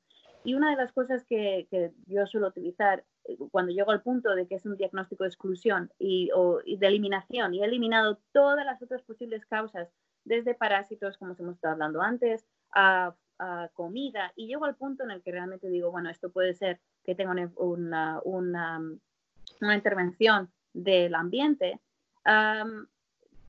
Y 0.42 0.54
una 0.54 0.70
de 0.70 0.76
las 0.76 0.90
cosas 0.90 1.24
que, 1.24 1.68
que 1.70 1.92
yo 2.08 2.26
suelo 2.26 2.48
utilizar 2.48 3.04
eh, 3.22 3.38
cuando 3.52 3.70
llego 3.70 3.92
al 3.92 4.02
punto 4.02 4.34
de 4.34 4.48
que 4.48 4.56
es 4.56 4.66
un 4.66 4.76
diagnóstico 4.76 5.22
de 5.22 5.28
exclusión 5.28 5.92
y, 5.96 6.32
o, 6.34 6.58
de 6.58 6.86
eliminación, 6.88 7.54
y 7.54 7.62
he 7.62 7.66
eliminado 7.66 8.18
todas 8.32 8.66
las 8.66 8.82
otras 8.82 9.00
posibles 9.02 9.46
causas, 9.46 9.88
desde 10.24 10.56
parásitos, 10.56 11.18
como 11.18 11.36
hemos 11.38 11.54
estado 11.54 11.74
hablando 11.74 12.02
antes, 12.02 12.44
a, 12.72 13.14
comida, 13.74 14.32
y 14.34 14.48
llego 14.48 14.64
al 14.64 14.74
punto 14.74 15.04
en 15.04 15.12
el 15.12 15.22
que 15.22 15.30
realmente 15.30 15.68
digo, 15.68 15.92
bueno, 15.92 16.10
esto 16.10 16.30
puede 16.30 16.54
ser 16.54 16.80
que 17.04 17.14
tenga 17.14 17.30
una, 17.58 18.18
una, 18.24 18.80
una 19.60 19.74
intervención 19.76 20.50
del 20.72 21.14
ambiente, 21.14 21.78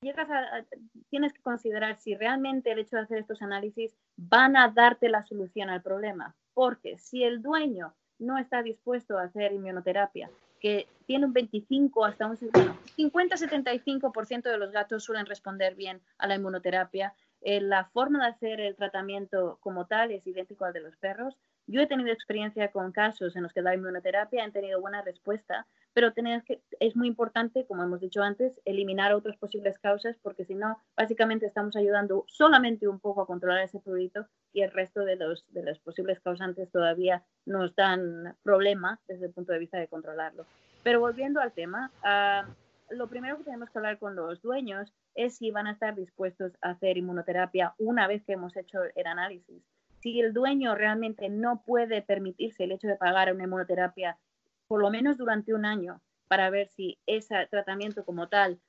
llegas 0.01 0.29
a, 0.29 0.63
tienes 1.09 1.33
que 1.33 1.41
considerar 1.41 1.99
si 1.99 2.15
realmente 2.15 2.71
el 2.71 2.79
hecho 2.79 2.97
de 2.97 3.03
hacer 3.03 3.19
estos 3.19 3.41
análisis 3.41 3.95
van 4.15 4.57
a 4.57 4.69
darte 4.69 5.09
la 5.09 5.25
solución 5.25 5.69
al 5.69 5.81
problema. 5.81 6.35
Porque 6.53 6.97
si 6.97 7.23
el 7.23 7.41
dueño 7.41 7.93
no 8.19 8.37
está 8.37 8.63
dispuesto 8.63 9.17
a 9.17 9.23
hacer 9.23 9.53
inmunoterapia, 9.53 10.29
que 10.59 10.87
tiene 11.05 11.25
un 11.25 11.33
25 11.33 12.05
hasta 12.05 12.27
un 12.27 12.37
50-75% 12.37 14.43
de 14.43 14.57
los 14.57 14.71
gatos 14.71 15.03
suelen 15.03 15.25
responder 15.25 15.75
bien 15.75 16.01
a 16.17 16.27
la 16.27 16.35
inmunoterapia. 16.35 17.13
Eh, 17.41 17.61
la 17.61 17.85
forma 17.85 18.23
de 18.23 18.31
hacer 18.31 18.59
el 18.59 18.75
tratamiento 18.75 19.59
como 19.61 19.85
tal 19.85 20.11
es 20.11 20.25
idéntico 20.25 20.65
al 20.65 20.73
de 20.73 20.81
los 20.81 20.95
perros. 20.97 21.37
Yo 21.67 21.81
he 21.81 21.87
tenido 21.87 22.11
experiencia 22.11 22.71
con 22.71 22.91
casos 22.91 23.35
en 23.35 23.43
los 23.43 23.53
que 23.53 23.61
la 23.61 23.75
inmunoterapia 23.75 24.43
han 24.43 24.51
tenido 24.51 24.81
buena 24.81 25.01
respuesta, 25.01 25.67
pero 25.97 26.13
que, 26.13 26.61
es 26.79 26.95
muy 26.95 27.07
importante, 27.07 27.65
como 27.65 27.81
hemos 27.81 27.99
dicho 27.99 28.21
antes, 28.21 28.61
eliminar 28.65 29.15
otras 29.15 29.35
posibles 29.35 29.79
causas, 29.79 30.15
porque 30.21 30.45
si 30.45 30.53
no, 30.53 30.77
básicamente 30.95 31.47
estamos 31.47 31.75
ayudando 31.75 32.23
solamente 32.27 32.87
un 32.87 32.99
poco 32.99 33.23
a 33.23 33.25
controlar 33.25 33.63
ese 33.63 33.79
prurito 33.79 34.27
y 34.53 34.61
el 34.61 34.71
resto 34.71 35.05
de 35.05 35.15
los, 35.15 35.51
de 35.53 35.63
los 35.63 35.79
posibles 35.79 36.19
causantes 36.19 36.69
todavía 36.69 37.23
nos 37.47 37.75
dan 37.75 38.35
problema 38.43 38.99
desde 39.07 39.25
el 39.25 39.33
punto 39.33 39.53
de 39.53 39.57
vista 39.57 39.79
de 39.79 39.87
controlarlo. 39.87 40.45
Pero 40.83 40.99
volviendo 40.99 41.41
al 41.41 41.51
tema, 41.51 41.91
ah, 42.03 42.45
lo 42.91 43.07
primero 43.07 43.39
que 43.39 43.45
tenemos 43.45 43.71
que 43.71 43.79
hablar 43.79 43.97
con 43.97 44.15
los 44.15 44.39
dueños 44.43 44.93
es 45.15 45.37
si 45.37 45.49
van 45.49 45.65
a 45.65 45.71
estar 45.71 45.95
dispuestos 45.95 46.51
a 46.61 46.69
hacer 46.69 46.99
inmunoterapia 46.99 47.73
una 47.79 48.05
vez 48.05 48.23
que 48.23 48.33
hemos 48.33 48.55
hecho 48.55 48.81
el 48.93 49.07
análisis. 49.07 49.63
Si 50.01 50.19
el 50.19 50.31
dueño 50.31 50.75
realmente 50.75 51.27
no 51.27 51.63
puede 51.65 52.03
permitirse 52.03 52.65
el 52.65 52.71
hecho 52.71 52.87
de 52.87 52.97
pagar 52.97 53.33
una 53.33 53.45
inmunoterapia 53.45 54.15
por 54.67 54.81
lo 54.81 54.89
menos 54.89 55.17
durante 55.17 55.53
un 55.53 55.65
año 55.65 56.01
para 56.27 56.49
ver 56.49 56.67
si 56.69 56.97
ese 57.05 57.47
tratamiento 57.47 58.05
como 58.05 58.27
tal 58.27 58.59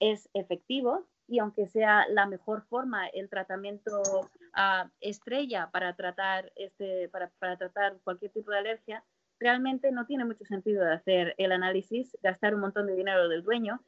es 0.00 0.28
efectivo 0.34 1.06
y 1.28 1.40
aunque 1.40 1.66
sea 1.66 2.06
la 2.08 2.26
mejor 2.26 2.62
forma, 2.62 3.08
el 3.08 3.28
tratamiento 3.28 4.00
uh, 4.00 4.88
estrella 5.00 5.70
para 5.72 5.94
tratar, 5.94 6.52
este, 6.54 7.08
para, 7.08 7.30
para, 7.40 7.56
tratar 7.56 7.96
cualquier 8.04 8.30
tipo 8.30 8.52
de 8.52 8.58
alergia, 8.58 9.04
realmente 9.40 9.90
no 9.90 10.06
tiene 10.06 10.24
mucho 10.24 10.44
sentido 10.44 10.84
de 10.84 10.92
hacer 10.92 11.34
el 11.38 11.50
análisis, 11.50 12.16
gastar 12.22 12.54
un 12.54 12.60
montón 12.60 12.86
de 12.86 12.94
dinero 12.94 13.28
del 13.28 13.42
dueño, 13.42 13.82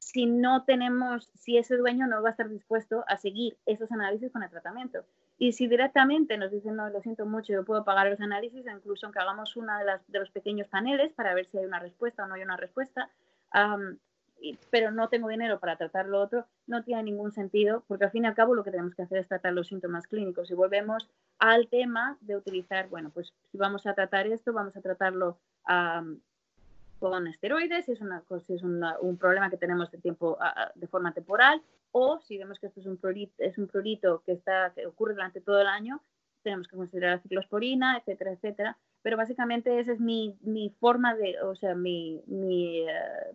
si 0.00 0.26
no 0.26 0.64
tenemos, 0.64 1.30
si 1.34 1.58
ese 1.58 1.76
dueño 1.76 2.06
no 2.06 2.22
va 2.22 2.30
a 2.30 2.32
estar 2.32 2.48
dispuesto 2.48 3.04
a 3.06 3.16
seguir 3.16 3.56
esos 3.66 3.92
análisis 3.92 4.32
con 4.32 4.42
el 4.42 4.50
tratamiento. 4.50 5.04
Y 5.42 5.52
si 5.52 5.68
directamente 5.68 6.36
nos 6.36 6.50
dicen, 6.50 6.76
no, 6.76 6.90
lo 6.90 7.00
siento 7.00 7.24
mucho, 7.24 7.54
yo 7.54 7.64
puedo 7.64 7.82
pagar 7.82 8.10
los 8.10 8.20
análisis, 8.20 8.66
incluso 8.66 9.06
aunque 9.06 9.20
hagamos 9.20 9.56
uno 9.56 9.72
de, 9.78 9.86
de 10.06 10.18
los 10.18 10.30
pequeños 10.30 10.68
paneles 10.68 11.14
para 11.14 11.32
ver 11.32 11.46
si 11.46 11.56
hay 11.56 11.64
una 11.64 11.78
respuesta 11.78 12.22
o 12.22 12.26
no 12.26 12.34
hay 12.34 12.42
una 12.42 12.58
respuesta, 12.58 13.08
pero 14.70 14.90
no 14.90 15.08
tengo 15.08 15.28
dinero 15.28 15.58
para 15.58 15.76
tratar 15.76 16.04
lo 16.04 16.20
otro, 16.20 16.46
no 16.66 16.84
tiene 16.84 17.04
ningún 17.04 17.32
sentido, 17.32 17.84
porque 17.88 18.04
al 18.04 18.10
fin 18.10 18.24
y 18.24 18.26
al 18.26 18.34
cabo 18.34 18.54
lo 18.54 18.62
que 18.62 18.70
tenemos 18.70 18.94
que 18.94 19.00
hacer 19.00 19.16
es 19.16 19.28
tratar 19.28 19.54
los 19.54 19.68
síntomas 19.68 20.06
clínicos. 20.06 20.50
Y 20.50 20.54
volvemos 20.54 21.08
al 21.38 21.68
tema 21.68 22.18
de 22.20 22.36
utilizar, 22.36 22.90
bueno, 22.90 23.08
pues 23.08 23.32
si 23.50 23.56
vamos 23.56 23.86
a 23.86 23.94
tratar 23.94 24.26
esto, 24.26 24.52
vamos 24.52 24.76
a 24.76 24.82
tratarlo 24.82 25.38
con 26.98 27.26
esteroides, 27.28 27.86
si 27.86 27.92
es, 27.92 28.02
una, 28.02 28.22
si 28.46 28.52
es 28.52 28.62
un 28.62 29.16
problema 29.18 29.48
que 29.48 29.56
tenemos 29.56 29.90
de, 29.90 29.96
tiempo, 29.96 30.36
de 30.74 30.86
forma 30.86 31.14
temporal, 31.14 31.62
o 31.92 32.20
si 32.20 32.38
vemos 32.38 32.58
que 32.58 32.66
esto 32.66 32.80
es 32.80 32.86
un 32.86 32.96
prurito, 32.96 33.34
es 33.38 33.58
un 33.58 33.68
que, 34.24 34.32
está, 34.32 34.72
que 34.74 34.86
ocurre 34.86 35.14
durante 35.14 35.40
todo 35.40 35.60
el 35.60 35.66
año, 35.66 36.02
tenemos 36.42 36.68
que 36.68 36.76
considerar 36.76 37.16
la 37.16 37.22
ciclosporina, 37.22 37.98
etcétera, 37.98 38.32
etcétera. 38.32 38.78
Pero 39.02 39.16
básicamente 39.16 39.78
esa 39.80 39.92
es 39.92 40.00
mi, 40.00 40.36
mi 40.42 40.70
forma 40.78 41.14
de, 41.14 41.40
o 41.42 41.54
sea, 41.54 41.74
mi, 41.74 42.22
mi 42.26 42.80
eh, 42.80 43.32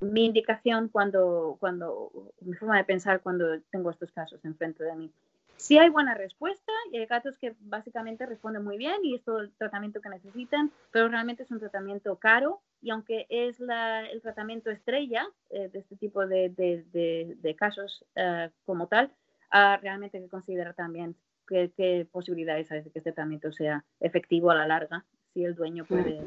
mi 0.00 0.24
indicación 0.24 0.88
cuando, 0.88 1.56
cuando, 1.60 2.32
mi 2.40 2.54
forma 2.54 2.78
de 2.78 2.84
pensar 2.84 3.20
cuando 3.20 3.60
tengo 3.70 3.90
estos 3.90 4.10
casos 4.12 4.44
enfrente 4.44 4.82
de 4.82 4.96
mí. 4.96 5.12
Si 5.60 5.76
hay 5.76 5.90
buena 5.90 6.14
respuesta 6.14 6.72
y 6.90 6.96
hay 6.96 7.04
gatos 7.04 7.36
que 7.36 7.54
básicamente 7.60 8.24
responden 8.24 8.64
muy 8.64 8.78
bien 8.78 8.96
y 9.04 9.14
es 9.14 9.22
todo 9.22 9.40
el 9.40 9.52
tratamiento 9.52 10.00
que 10.00 10.08
necesitan, 10.08 10.72
pero 10.90 11.06
realmente 11.08 11.42
es 11.42 11.50
un 11.50 11.60
tratamiento 11.60 12.16
caro 12.16 12.62
y 12.80 12.88
aunque 12.88 13.26
es 13.28 13.60
la, 13.60 14.08
el 14.08 14.22
tratamiento 14.22 14.70
estrella 14.70 15.28
eh, 15.50 15.68
de 15.68 15.78
este 15.78 15.96
tipo 15.96 16.26
de, 16.26 16.48
de, 16.48 17.36
de, 17.42 17.56
casos 17.56 18.06
uh, 18.16 18.48
como 18.64 18.86
tal, 18.86 19.12
uh, 19.52 19.78
realmente 19.82 20.16
hay 20.16 20.24
que 20.24 20.30
considerar 20.30 20.72
también 20.72 21.14
qué, 21.46 21.70
qué 21.76 22.08
posibilidades 22.10 22.72
hay 22.72 22.80
de 22.80 22.90
que 22.90 22.98
este 22.98 23.12
tratamiento 23.12 23.52
sea 23.52 23.84
efectivo 24.00 24.50
a 24.50 24.54
la 24.54 24.66
larga, 24.66 25.04
si 25.34 25.44
el 25.44 25.54
dueño 25.54 25.84
puede, 25.84 26.26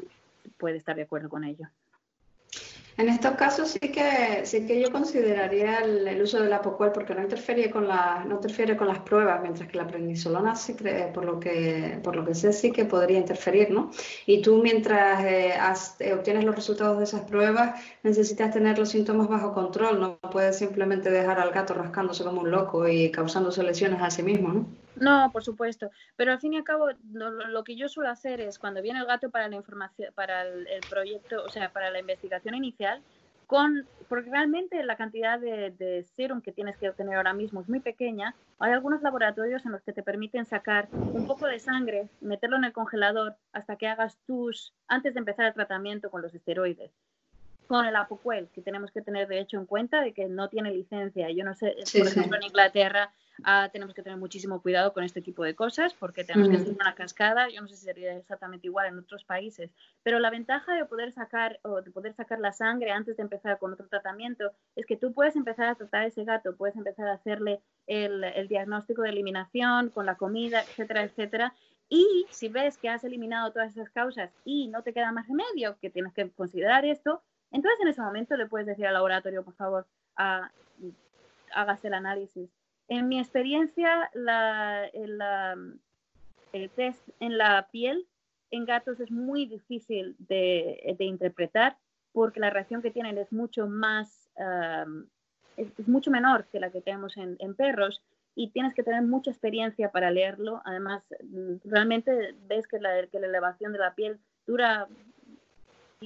puede 0.58 0.76
estar 0.76 0.94
de 0.94 1.02
acuerdo 1.02 1.28
con 1.28 1.42
ello. 1.42 1.68
En 2.96 3.08
estos 3.08 3.34
casos 3.34 3.70
sí 3.70 3.80
que 3.80 4.46
sí 4.46 4.66
que 4.66 4.80
yo 4.80 4.92
consideraría 4.92 5.80
el, 5.80 6.22
uso 6.22 6.40
del 6.40 6.52
apocual 6.52 6.92
porque 6.92 7.12
no 7.12 7.22
interfiere 7.22 7.68
con 7.68 7.88
la, 7.88 8.24
no 8.24 8.36
interfiere 8.36 8.76
con 8.76 8.86
las 8.86 9.00
pruebas, 9.00 9.42
mientras 9.42 9.68
que 9.68 9.78
la 9.78 9.86
prednisolona 9.86 10.54
sí 10.54 10.76
por 11.12 11.24
lo 11.24 11.40
que 11.40 11.98
por 12.04 12.14
lo 12.14 12.24
que 12.24 12.36
sé 12.36 12.52
sí 12.52 12.70
que 12.70 12.84
podría 12.84 13.18
interferir, 13.18 13.70
¿no? 13.70 13.90
Y 14.26 14.42
tú 14.42 14.62
mientras 14.62 15.24
eh, 15.24 15.54
eh, 15.98 16.12
obtienes 16.12 16.44
los 16.44 16.54
resultados 16.54 16.98
de 16.98 17.04
esas 17.04 17.22
pruebas 17.22 17.80
necesitas 18.04 18.52
tener 18.52 18.78
los 18.78 18.90
síntomas 18.90 19.28
bajo 19.28 19.52
control, 19.52 19.98
no 19.98 20.18
puedes 20.30 20.56
simplemente 20.58 21.10
dejar 21.10 21.40
al 21.40 21.50
gato 21.50 21.74
rascándose 21.74 22.22
como 22.22 22.42
un 22.42 22.50
loco 22.52 22.86
y 22.86 23.10
causándose 23.10 23.64
lesiones 23.64 24.00
a 24.02 24.10
sí 24.10 24.22
mismo, 24.22 24.52
¿no? 24.52 24.83
No, 24.96 25.30
por 25.32 25.42
supuesto. 25.42 25.90
Pero 26.16 26.32
al 26.32 26.40
fin 26.40 26.54
y 26.54 26.56
al 26.56 26.64
cabo, 26.64 26.88
lo, 27.12 27.64
que 27.64 27.76
yo 27.76 27.88
suelo 27.88 28.10
hacer 28.10 28.40
es 28.40 28.58
cuando 28.58 28.82
viene 28.82 29.00
el 29.00 29.06
gato 29.06 29.30
para 29.30 29.48
la 29.48 29.56
información, 29.56 30.12
para 30.14 30.42
el, 30.42 30.80
proyecto, 30.88 31.42
o 31.44 31.48
sea, 31.48 31.72
para 31.72 31.90
la 31.90 32.00
investigación 32.00 32.54
inicial, 32.54 33.02
con, 33.46 33.86
porque 34.08 34.30
realmente 34.30 34.82
la 34.84 34.96
cantidad 34.96 35.38
de, 35.38 35.70
de, 35.70 36.04
serum 36.16 36.40
que 36.40 36.52
tienes 36.52 36.76
que 36.78 36.88
obtener 36.88 37.16
ahora 37.16 37.34
mismo 37.34 37.60
es 37.60 37.68
muy 37.68 37.80
pequeña. 37.80 38.34
Hay 38.58 38.72
algunos 38.72 39.02
laboratorios 39.02 39.66
en 39.66 39.72
los 39.72 39.82
que 39.82 39.92
te 39.92 40.02
permiten 40.02 40.46
sacar 40.46 40.88
un 40.92 41.26
poco 41.26 41.46
de 41.46 41.58
sangre, 41.58 42.08
meterlo 42.20 42.56
en 42.56 42.64
el 42.64 42.72
congelador 42.72 43.36
hasta 43.52 43.76
que 43.76 43.88
hagas 43.88 44.18
tus, 44.26 44.72
antes 44.88 45.14
de 45.14 45.20
empezar 45.20 45.46
el 45.46 45.54
tratamiento 45.54 46.10
con 46.10 46.22
los 46.22 46.34
esteroides 46.34 46.92
con 47.66 47.86
el 47.86 47.96
Apoquel, 47.96 48.48
que 48.54 48.62
tenemos 48.62 48.90
que 48.90 49.02
tener 49.02 49.28
de 49.28 49.40
hecho 49.40 49.58
en 49.58 49.66
cuenta 49.66 50.00
de 50.00 50.12
que 50.12 50.26
no 50.26 50.48
tiene 50.48 50.70
licencia. 50.70 51.30
Yo 51.30 51.44
no 51.44 51.54
sé, 51.54 51.74
por 51.98 52.06
ejemplo, 52.06 52.36
en 52.36 52.44
Inglaterra 52.44 53.12
ah, 53.44 53.68
tenemos 53.72 53.94
que 53.94 54.02
tener 54.02 54.18
muchísimo 54.18 54.62
cuidado 54.62 54.92
con 54.92 55.04
este 55.04 55.20
tipo 55.20 55.44
de 55.44 55.54
cosas 55.54 55.94
porque 55.94 56.24
tenemos 56.24 56.48
que 56.48 56.56
hacer 56.56 56.74
una 56.74 56.94
cascada. 56.94 57.48
Yo 57.48 57.60
no 57.60 57.68
sé 57.68 57.76
si 57.76 57.84
sería 57.84 58.16
exactamente 58.16 58.66
igual 58.66 58.86
en 58.86 58.98
otros 58.98 59.24
países, 59.24 59.70
pero 60.02 60.18
la 60.18 60.30
ventaja 60.30 60.74
de 60.74 60.84
poder 60.84 61.12
sacar 61.12 61.58
o 61.62 61.82
de 61.82 61.90
poder 61.90 62.14
sacar 62.14 62.38
la 62.40 62.52
sangre 62.52 62.90
antes 62.90 63.16
de 63.16 63.22
empezar 63.22 63.58
con 63.58 63.72
otro 63.72 63.86
tratamiento 63.88 64.52
es 64.76 64.86
que 64.86 64.96
tú 64.96 65.12
puedes 65.12 65.36
empezar 65.36 65.68
a 65.68 65.74
tratar 65.74 66.02
a 66.02 66.06
ese 66.06 66.24
gato, 66.24 66.56
puedes 66.56 66.76
empezar 66.76 67.08
a 67.08 67.14
hacerle 67.14 67.60
el, 67.86 68.24
el 68.24 68.48
diagnóstico 68.48 69.02
de 69.02 69.10
eliminación 69.10 69.90
con 69.90 70.06
la 70.06 70.16
comida, 70.16 70.62
etcétera, 70.62 71.02
etcétera. 71.02 71.54
Y 71.88 72.26
si 72.30 72.48
ves 72.48 72.78
que 72.78 72.88
has 72.88 73.04
eliminado 73.04 73.52
todas 73.52 73.72
esas 73.72 73.90
causas 73.90 74.32
y 74.44 74.68
no 74.68 74.82
te 74.82 74.92
queda 74.92 75.12
más 75.12 75.28
remedio, 75.28 75.76
que 75.80 75.90
tienes 75.90 76.12
que 76.14 76.30
considerar 76.30 76.84
esto, 76.84 77.22
entonces 77.54 77.80
en 77.80 77.88
ese 77.88 78.02
momento 78.02 78.36
le 78.36 78.46
puedes 78.46 78.66
decir 78.66 78.84
al 78.84 78.94
laboratorio, 78.94 79.44
por 79.44 79.54
favor, 79.54 79.86
a, 80.16 80.50
hágase 81.54 81.86
el 81.86 81.94
análisis. 81.94 82.50
En 82.88 83.06
mi 83.06 83.20
experiencia, 83.20 84.10
el, 84.92 86.70
test 86.74 87.08
en 87.20 87.38
la 87.38 87.68
piel 87.70 88.08
en 88.50 88.64
gatos 88.64 88.98
es 88.98 89.12
muy 89.12 89.46
difícil 89.46 90.16
de, 90.18 90.96
interpretar 90.98 91.78
porque 92.12 92.40
la 92.40 92.50
reacción 92.50 92.82
que 92.82 92.90
tienen 92.90 93.18
es 93.18 93.32
mucho 93.32 93.68
más, 93.68 94.28
es, 95.56 95.88
mucho 95.88 96.10
menor 96.10 96.46
que 96.46 96.58
la 96.58 96.70
que 96.70 96.80
tenemos 96.80 97.16
en, 97.16 97.54
perros 97.54 98.02
y 98.34 98.50
tienes 98.50 98.74
que 98.74 98.82
tener 98.82 99.02
mucha 99.02 99.30
experiencia 99.30 99.92
para 99.92 100.10
leerlo. 100.10 100.60
Además, 100.64 101.04
realmente 101.64 102.34
ves 102.48 102.66
que 102.66 102.80
la 102.80 102.98
elevación 102.98 103.72
de 103.72 103.78
la 103.78 103.94
piel 103.94 104.18
dura 104.44 104.88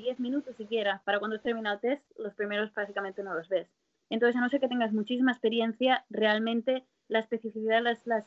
10 0.03 0.21
minutos 0.21 0.57
siquiera, 0.57 1.03
para 1.05 1.19
cuando 1.19 1.37
has 1.37 1.43
terminado 1.43 1.77
el 1.77 1.81
test, 1.81 2.19
los 2.19 2.35
primeros 2.35 2.71
prácticamente 2.71 3.23
no 3.23 3.35
los 3.35 3.49
ves. 3.49 3.69
Entonces, 4.11 4.37
a 4.37 4.41
no 4.41 4.49
ser 4.49 4.61
que 4.61 4.69
tengas 4.69 4.93
muchísima 4.93 5.33
experiencia, 5.33 6.05
realmente 6.09 6.85
la 7.09 7.21
especificidad, 7.21 7.83
la, 7.83 7.97
la, 8.05 8.23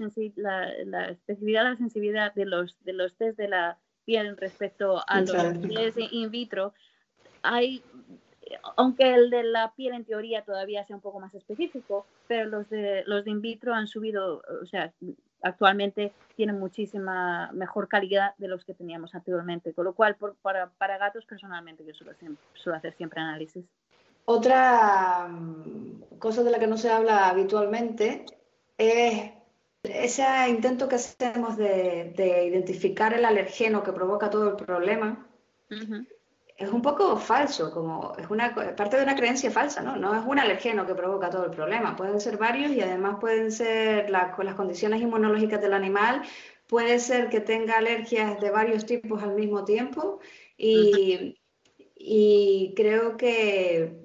la, 0.86 1.10
especificidad, 1.10 1.64
la 1.64 1.76
sensibilidad 1.76 2.34
de 2.34 2.46
los, 2.46 2.84
de 2.84 2.94
los 2.94 3.16
test 3.16 3.38
de 3.38 3.48
la 3.48 3.78
piel 4.06 4.38
respecto 4.38 5.02
a 5.08 5.22
los 5.22 5.32
test 5.32 5.98
in 6.12 6.32
vitro, 6.32 6.74
hay, 7.44 7.84
aunque 8.78 9.14
el 9.14 9.30
de 9.30 9.44
la 9.44 9.74
piel 9.76 9.94
en 9.94 10.06
teoría 10.06 10.44
todavía 10.44 10.86
sea 10.86 10.96
un 10.96 11.02
poco 11.02 11.20
más 11.20 11.34
específico, 11.34 12.06
pero 12.28 12.50
los 12.50 12.70
de, 12.70 13.04
los 13.06 13.26
de 13.26 13.32
in 13.32 13.42
vitro 13.42 13.74
han 13.74 13.88
subido, 13.88 14.44
o 14.62 14.66
sea, 14.66 14.94
actualmente 15.42 16.12
tienen 16.36 16.60
muchísima 16.60 17.52
mejor 17.54 17.88
calidad 17.88 18.34
de 18.38 18.48
los 18.48 18.64
que 18.66 18.74
teníamos 18.74 19.14
anteriormente. 19.16 19.74
Con 19.74 19.86
lo 19.86 19.94
cual, 19.94 20.18
para, 20.42 20.70
para, 20.78 20.98
gatos, 20.98 21.26
personalmente, 21.26 21.86
yo 21.86 21.94
suelo, 21.94 22.14
suelo 22.54 22.78
hacer 22.78 22.94
siempre 22.94 23.22
análisis. 23.22 23.66
Otra 24.26 25.28
mm, 25.28 26.18
cosa 26.20 26.44
de 26.44 26.52
la 26.52 26.60
que 26.60 26.68
no 26.68 26.78
se 26.78 26.90
habla 26.90 27.30
habitualmente 27.30 28.26
es 28.78 29.32
ese 29.84 30.24
intento 30.48 30.88
que 30.88 30.96
hacemos 30.96 31.58
de, 31.58 32.14
de 32.16 32.46
identificar 32.46 33.14
el 33.14 33.26
alergeno 33.26 33.84
que 33.84 33.92
provoca 33.92 34.30
todo 34.30 34.50
el 34.50 34.56
problema 34.56 35.28
es 36.62 36.72
un 36.72 36.82
poco 36.82 37.18
falso, 37.18 37.72
como 37.72 38.14
es 38.18 38.30
una 38.30 38.54
parte 38.76 38.98
de 38.98 39.04
una 39.04 39.16
creencia 39.16 39.52
falsa, 39.52 39.82
¿no? 39.82 39.96
No 39.96 40.16
es 40.16 40.26
un 40.26 40.40
alergeno 40.40 40.86
que 40.86 40.96
provoca 40.96 41.30
todo 41.30 41.46
el 41.46 41.52
problema, 41.52 41.96
pueden 41.96 42.20
ser 42.20 42.38
varios 42.38 42.72
y 42.72 42.82
además 42.82 43.18
pueden 43.20 43.52
ser 43.52 44.10
las 44.10 44.36
condiciones 44.56 45.02
inmunológicas 45.02 45.62
del 45.62 45.74
animal, 45.74 46.22
puede 46.68 47.00
ser 47.00 47.30
que 47.30 47.42
tenga 47.42 47.78
alergias 47.78 48.40
de 48.40 48.50
varios 48.52 48.86
tipos 48.86 49.22
al 49.24 49.36
mismo 49.36 49.64
tiempo 49.66 50.20
y, 50.58 51.38
y 51.96 52.74
creo 52.76 53.18
que 53.18 53.98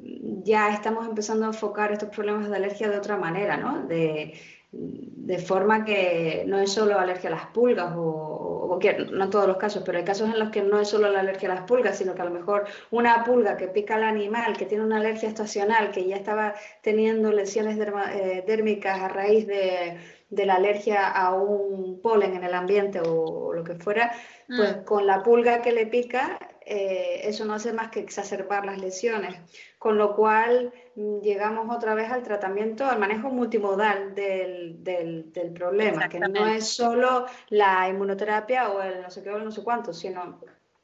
ya 0.43 0.73
estamos 0.73 1.07
empezando 1.07 1.45
a 1.45 1.49
enfocar 1.49 1.93
estos 1.93 2.11
problemas 2.11 2.49
de 2.49 2.57
alergia 2.57 2.89
de 2.89 2.99
otra 2.99 3.17
manera, 3.17 3.57
¿no? 3.57 3.87
De, 3.87 4.35
de 4.73 5.39
forma 5.39 5.85
que 5.85 6.45
no 6.47 6.59
es 6.59 6.73
solo 6.73 6.99
alergia 6.99 7.31
a 7.31 7.35
las 7.35 7.47
pulgas 7.47 7.93
o, 7.97 8.79
no 9.13 9.25
en 9.25 9.31
todos 9.31 9.47
los 9.47 9.57
casos, 9.57 9.83
pero 9.87 9.99
hay 9.99 10.05
casos 10.05 10.29
en 10.29 10.39
los 10.39 10.51
que 10.51 10.63
no 10.63 10.81
es 10.81 10.89
solo 10.89 11.11
la 11.11 11.21
alergia 11.21 11.51
a 11.51 11.55
las 11.55 11.65
pulgas, 11.65 11.99
sino 11.99 12.15
que 12.15 12.23
a 12.23 12.27
lo 12.27 12.31
mejor 12.31 12.67
una 12.91 13.25
pulga 13.25 13.57
que 13.57 13.69
pica 13.69 13.95
al 13.95 14.05
animal, 14.05 14.57
que 14.57 14.67
tiene 14.67 14.85
una 14.85 14.99
alergia 14.99 15.29
estacional, 15.29 15.93
que 15.93 16.07
ya 16.07 16.17
estaba 16.17 16.55
teniendo 16.83 17.33
lesiones 17.33 17.79
eh, 17.79 18.45
dérmicas 18.47 19.01
a 19.01 19.09
raíz 19.09 19.47
de, 19.47 19.99
de, 20.31 20.47
la 20.47 20.57
alergia 20.57 21.09
a 21.09 21.33
un 21.33 22.01
polen 22.03 22.35
en 22.35 22.45
el 22.45 22.55
ambiente 22.55 23.01
o, 23.01 23.53
lo 23.53 23.65
que 23.65 23.77
fuera, 23.77 24.13
pues 24.49 24.77
mm. 24.77 24.85
con 24.85 25.07
la 25.07 25.23
pulga 25.23 25.63
que 25.63 25.73
le 25.73 25.87
pica 25.87 26.39
eh, 26.69 27.21
eso 27.23 27.45
no 27.45 27.55
hace 27.55 27.73
más 27.73 27.93
que 27.93 28.01
exacerbar 28.01 28.67
las 28.67 28.79
lesiones, 28.79 29.37
con 29.79 29.97
lo 29.99 30.17
cual 30.17 30.73
mm, 30.97 31.21
llegamos 31.21 31.73
otra 31.75 31.95
vez 31.95 32.11
al 32.11 32.25
tratamiento, 32.25 32.85
al 32.85 32.99
manejo 32.99 33.29
multimodal 33.31 34.17
del, 34.17 34.83
del, 34.83 35.53
problema, 35.55 36.09
que 36.09 36.19
no 36.19 36.45
es 36.49 36.69
solo 36.69 37.27
la 37.51 37.89
inmunoterapia 37.89 38.71
o 38.71 38.83
el 38.83 39.01
no 39.01 39.11
sé 39.11 39.23
qué 39.23 39.31
o 39.31 39.37
el 39.37 39.45
no 39.45 39.53
sé 39.53 39.63
cuánto, 39.63 39.95
sino 39.95 40.41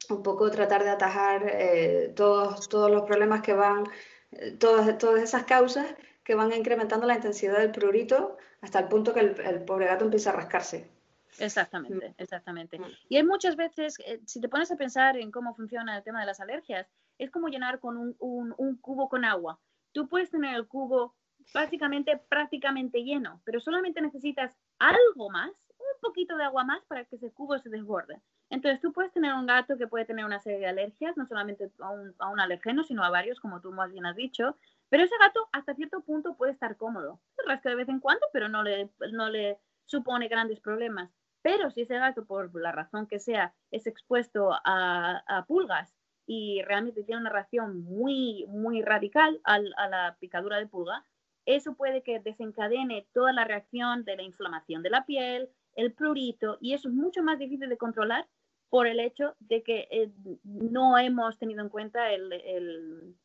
un 0.09 0.23
poco 0.23 0.49
tratar 0.49 0.85
de 0.85 0.91
atajar 0.91 1.51
eh, 1.53 2.13
todos, 2.15 2.69
todos 2.69 2.89
los 2.89 3.03
problemas 3.03 3.41
que 3.41 3.53
van, 3.53 3.83
eh, 4.31 4.51
todas, 4.51 4.97
todas 4.97 5.21
esas 5.21 5.43
causas 5.43 5.85
que 6.23 6.35
van 6.35 6.53
incrementando 6.53 7.05
la 7.05 7.15
intensidad 7.15 7.57
del 7.57 7.71
prurito 7.71 8.37
hasta 8.61 8.79
el 8.79 8.87
punto 8.87 9.13
que 9.13 9.19
el, 9.19 9.41
el 9.41 9.65
pobre 9.65 9.87
gato 9.87 10.05
empieza 10.05 10.29
a 10.29 10.33
rascarse. 10.33 10.92
Exactamente, 11.39 12.09
mm. 12.09 12.13
exactamente. 12.17 12.79
Mm. 12.79 12.85
Y 13.09 13.17
hay 13.17 13.23
muchas 13.23 13.55
veces, 13.55 13.97
eh, 14.05 14.21
si 14.25 14.41
te 14.41 14.49
pones 14.49 14.71
a 14.71 14.77
pensar 14.77 15.17
en 15.17 15.31
cómo 15.31 15.55
funciona 15.55 15.97
el 15.97 16.03
tema 16.03 16.19
de 16.19 16.25
las 16.25 16.39
alergias, 16.39 16.87
es 17.17 17.31
como 17.31 17.47
llenar 17.47 17.79
con 17.79 17.97
un, 17.97 18.15
un, 18.19 18.77
cubo 18.77 19.09
con 19.09 19.25
agua. 19.25 19.59
Tú 19.91 20.07
puedes 20.07 20.31
tener 20.31 20.55
el 20.55 20.67
cubo 20.67 21.15
básicamente 21.53 22.17
prácticamente 22.29 23.03
lleno, 23.03 23.41
pero 23.45 23.59
solamente 23.59 24.01
necesitas 24.01 24.55
algo 24.79 25.29
más, 25.29 25.51
un 25.77 26.01
poquito 26.01 26.37
de 26.37 26.43
agua 26.43 26.63
más 26.63 26.83
para 26.85 27.05
que 27.05 27.17
ese 27.17 27.31
cubo 27.31 27.57
se 27.59 27.69
desborde. 27.69 28.21
Entonces 28.49 28.81
tú 28.81 28.93
puedes 28.93 29.11
tener 29.11 29.33
un 29.33 29.45
gato 29.45 29.77
que 29.77 29.87
puede 29.87 30.05
tener 30.05 30.25
una 30.25 30.39
serie 30.39 30.59
de 30.59 30.67
alergias, 30.67 31.17
no 31.17 31.25
solamente 31.25 31.71
a 31.79 31.89
un, 31.89 32.13
a 32.19 32.29
un 32.29 32.39
alergeno, 32.39 32.83
sino 32.83 33.03
a 33.03 33.09
varios, 33.09 33.39
como 33.39 33.61
tú 33.61 33.71
más 33.71 33.91
bien 33.91 34.05
has 34.05 34.15
dicho, 34.15 34.57
pero 34.89 35.03
ese 35.03 35.15
gato 35.19 35.49
hasta 35.51 35.73
cierto 35.73 36.01
punto 36.01 36.35
puede 36.35 36.51
estar 36.51 36.77
cómodo. 36.77 37.19
Se 37.35 37.41
rasca 37.47 37.69
de 37.69 37.75
vez 37.75 37.89
en 37.89 37.99
cuando, 37.99 38.27
pero 38.31 38.47
no 38.49 38.61
le, 38.61 38.91
no 39.11 39.29
le 39.29 39.57
supone 39.85 40.27
grandes 40.27 40.59
problemas. 40.59 41.09
Pero 41.43 41.69
si 41.71 41.81
ese 41.81 41.99
gato, 41.99 42.25
por 42.25 42.55
la 42.55 42.71
razón 42.71 43.05
que 43.05 43.19
sea, 43.19 43.53
es 43.69 43.85
expuesto 43.85 44.51
a, 44.65 45.45
pulgas 45.47 45.93
y 46.25 46.61
realmente 46.63 47.03
tiene 47.03 47.19
una 47.21 47.29
reacción 47.29 47.83
muy, 47.83 48.45
muy 48.47 48.81
radical 48.81 49.39
a, 49.43 49.59
la 49.59 50.15
picadura 50.19 50.57
de 50.57 50.67
pulga, 50.67 51.05
eso 51.45 51.75
puede 51.75 52.01
que 52.01 52.21
desencadene 52.21 53.05
toda 53.13 53.33
la 53.33 53.43
reacción 53.43 54.05
de 54.05 54.15
la 54.15 54.23
inflamación 54.23 54.81
de 54.81 54.89
la 54.89 55.05
piel, 55.05 55.49
el 55.75 55.91
prurito, 55.91 56.57
y 56.61 56.73
eso 56.73 56.87
es 56.87 56.93
mucho 56.95 57.21
más 57.21 57.37
difícil 57.37 57.67
de 57.67 57.77
controlar 57.77 58.25
por 58.69 58.87
el 58.87 59.01
hecho 59.01 59.35
de 59.41 59.63
que 59.63 59.89
eh, 59.91 60.09
no 60.45 60.97
hemos 60.97 61.37
tenido 61.37 61.61
en 61.61 61.69
cuenta 61.69 62.09
el, 62.13 63.15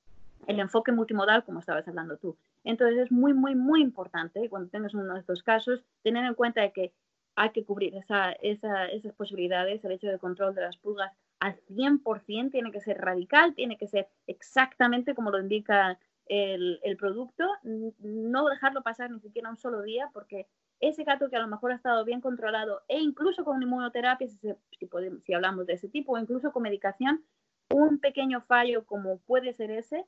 enfoque 0.49 0.91
multimodal 0.91 1.45
como 1.45 1.61
estabas 1.61 1.87
hablando 1.87 2.17
tú. 2.17 2.37
Entonces 2.65 2.99
es 2.99 3.13
muy, 3.13 3.33
muy, 3.33 3.55
muy 3.55 3.81
importante 3.81 4.49
cuando 4.51 4.71
tengas 4.71 4.93
uno 4.95 5.15
de 5.15 5.21
estos 5.21 5.45
casos 5.45 5.85
tener 6.03 6.25
en 6.25 6.35
cuenta 6.35 6.69
que 6.71 6.93
hay 7.39 7.51
que 7.51 7.65
cubrir 7.65 7.95
esa, 7.95 8.33
esas 8.33 9.15
posibilidades, 9.15 9.85
el 9.85 9.93
hecho 9.93 10.09
de 10.09 10.19
control 10.19 10.57
de 10.57 10.63
las 10.63 10.77
pulgas 10.77 11.13
al 11.39 11.57
100% 11.69 12.51
tiene 12.51 12.73
que 12.73 12.81
ser 12.81 12.99
radical, 12.99 13.55
tiene 13.55 13.79
que 13.79 13.87
ser 13.87 14.09
exactamente 14.27 15.15
como 15.15 15.31
lo 15.31 15.39
indica 15.39 16.01
el, 16.27 16.97
producto, 16.99 17.45
no 17.63 18.49
dejarlo 18.49 18.83
pasar 18.83 19.13
ni 19.13 19.21
siquiera 19.21 19.51
un 19.51 19.57
solo 19.57 19.83
día, 19.83 20.11
porque 20.13 20.49
ese 20.81 21.05
gato 21.05 21.31
que 21.31 21.37
a 21.37 21.41
lo 21.41 21.47
mejor 21.47 21.71
ha 21.71 21.77
estado 21.77 22.05
bien 22.05 22.21
controlado 22.21 22.83
e 22.89 22.99
incluso 22.99 23.45
con 23.45 23.63
inmunoterapia, 23.63 24.27
si, 24.29 25.33
hablamos 25.33 25.65
de 25.67 25.75
ese 25.75 25.89
tipo, 25.89 26.15
o 26.15 26.19
incluso 26.19 26.51
con 26.51 26.65
medicación, 26.65 27.25
un 27.73 28.01
pequeño 28.01 28.41
fallo 28.43 28.85
como 28.85 29.19
puede 29.21 29.53
ser 29.55 29.71
ese 29.71 30.05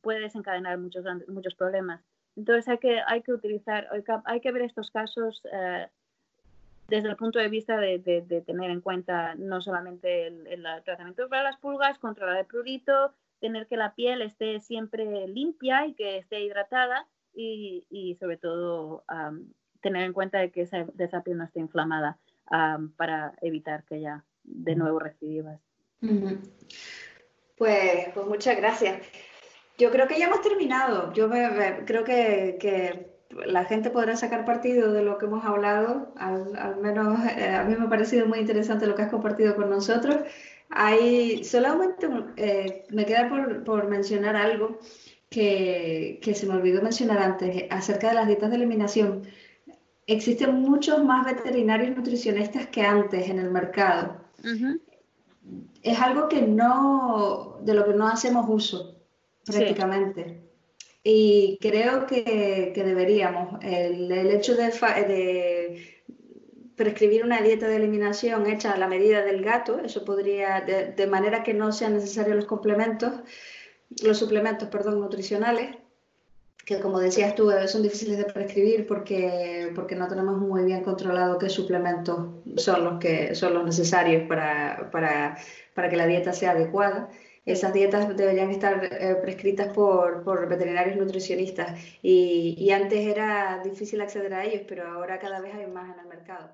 puede 0.00 0.20
desencadenar 0.20 0.76
muchos, 0.78 1.04
muchos 1.28 1.54
problemas. 1.54 2.02
Entonces 2.34 2.68
hay 2.68 2.78
que, 2.78 3.00
hay 3.06 3.22
que 3.22 3.32
utilizar, 3.32 3.88
hay 4.24 4.40
que, 4.40 4.52
ver 4.52 4.62
estos 4.62 4.90
casos 4.90 5.42
eh, 5.52 5.86
desde 6.92 7.08
el 7.08 7.16
punto 7.16 7.38
de 7.38 7.48
vista 7.48 7.78
de, 7.78 8.42
tener 8.44 8.70
en 8.70 8.82
cuenta 8.82 9.34
no 9.36 9.62
solamente 9.62 10.26
el, 10.26 10.62
tratamiento 10.84 11.26
para 11.26 11.42
las 11.42 11.56
pulgas, 11.56 11.98
controlar 11.98 12.36
el 12.36 12.44
prurito, 12.44 13.14
tener 13.40 13.66
que 13.66 13.78
la 13.78 13.94
piel 13.94 14.20
esté 14.20 14.60
siempre 14.60 15.26
limpia 15.26 15.86
y 15.86 15.94
que 15.94 16.18
esté 16.18 16.42
hidratada 16.42 17.08
y, 17.34 18.14
sobre 18.20 18.36
todo 18.36 19.04
tener 19.80 20.02
en 20.02 20.12
cuenta 20.12 20.38
de 20.38 20.50
que 20.50 20.60
esa, 20.60 21.22
piel 21.22 21.38
no 21.38 21.44
esté 21.44 21.60
inflamada 21.60 22.18
para 22.98 23.32
evitar 23.40 23.84
que 23.84 23.94
haya 23.94 24.26
de 24.44 24.74
nuevo 24.74 24.98
recidivas. 24.98 25.62
Pues, 27.56 28.08
pues 28.12 28.26
muchas 28.26 28.58
gracias. 28.58 29.00
Yo 29.78 29.90
creo 29.90 30.06
que 30.06 30.18
ya 30.18 30.26
hemos 30.26 30.42
terminado. 30.42 31.10
Yo 31.14 31.30
creo 31.86 32.04
que 32.04 33.11
la 33.46 33.64
gente 33.64 33.90
podrá 33.90 34.16
sacar 34.16 34.44
partido 34.44 34.92
de 34.92 35.02
lo 35.02 35.18
que 35.18 35.26
hemos 35.26 35.44
hablado, 35.44 36.12
al, 36.16 36.76
menos 36.80 37.18
eh, 37.36 37.48
a 37.48 37.64
mí 37.64 37.74
me 37.76 37.86
ha 37.86 37.88
parecido 37.88 38.26
muy 38.26 38.38
interesante 38.38 38.86
lo 38.86 38.94
que 38.94 39.02
has 39.02 39.10
compartido 39.10 39.56
con 39.56 39.70
nosotros. 39.70 40.16
Hay, 40.70 41.44
solamente 41.44 42.08
eh, 42.36 42.86
me 42.90 43.04
queda 43.04 43.28
por, 43.64 43.88
mencionar 43.88 44.36
algo 44.36 44.78
que, 45.28 46.20
se 46.34 46.46
me 46.46 46.54
olvidó 46.54 46.82
mencionar 46.82 47.18
antes, 47.18 47.64
acerca 47.70 48.08
de 48.08 48.14
las 48.14 48.26
dietas 48.26 48.50
de 48.50 48.56
eliminación. 48.56 49.22
Existen 50.06 50.54
muchos 50.54 51.04
más 51.04 51.24
veterinarios 51.24 51.96
nutricionistas 51.96 52.66
que 52.68 52.82
antes 52.82 53.28
en 53.28 53.38
el 53.38 53.50
mercado. 53.50 54.20
Es 55.82 55.98
algo 56.00 56.28
que 56.28 56.42
no, 56.42 57.58
de 57.62 57.74
lo 57.74 57.84
que 57.84 57.94
no 57.94 58.08
hacemos 58.08 58.46
uso 58.48 59.02
prácticamente. 59.44 60.51
Y 61.04 61.58
creo 61.60 62.06
que, 62.06 62.72
deberíamos. 62.74 63.62
El, 63.62 64.10
hecho 64.12 64.54
de, 64.54 66.02
prescribir 66.76 67.24
una 67.24 67.40
dieta 67.42 67.66
de 67.68 67.76
eliminación 67.76 68.46
hecha 68.46 68.72
a 68.72 68.78
la 68.78 68.88
medida 68.88 69.22
del 69.22 69.42
gato, 69.42 69.80
eso 69.80 70.04
podría, 70.04 70.60
de, 70.60 71.06
manera 71.06 71.42
que 71.42 71.54
no 71.54 71.72
sean 71.72 71.94
necesarios 71.94 72.36
los 72.36 72.46
complementos, 72.46 73.12
los 74.02 74.18
suplementos, 74.18 74.68
perdón, 74.68 75.00
nutricionales, 75.00 75.76
que 76.64 76.78
como 76.78 77.00
decías 77.00 77.34
tú, 77.34 77.50
son 77.66 77.82
difíciles 77.82 78.18
de 78.18 78.24
prescribir 78.24 78.86
porque, 78.86 79.72
porque 79.74 79.96
no 79.96 80.06
tenemos 80.06 80.38
muy 80.38 80.64
bien 80.64 80.84
controlado 80.84 81.36
qué 81.36 81.48
suplementos 81.48 82.28
son 82.56 82.84
los 82.84 83.00
que 83.00 83.34
son 83.34 83.54
los 83.54 83.64
necesarios 83.64 84.28
para, 84.28 84.88
para 84.92 85.90
que 85.90 85.96
la 85.96 86.06
dieta 86.06 86.32
sea 86.32 86.52
adecuada. 86.52 87.10
Esas 87.44 87.72
dietas 87.72 88.16
deberían 88.16 88.50
estar 88.50 88.84
eh, 88.84 89.16
prescritas 89.20 89.72
por, 89.72 90.22
por, 90.22 90.48
veterinarios 90.48 90.96
nutricionistas 90.96 91.80
y, 92.00 92.54
y, 92.56 92.70
antes 92.70 93.00
era 93.00 93.60
difícil 93.64 94.00
acceder 94.00 94.32
a 94.32 94.44
ellos, 94.44 94.62
pero 94.68 94.86
ahora 94.86 95.18
cada 95.18 95.40
vez 95.40 95.52
hay 95.54 95.66
más 95.66 95.92
en 95.92 96.00
el 96.00 96.06
mercado. 96.06 96.52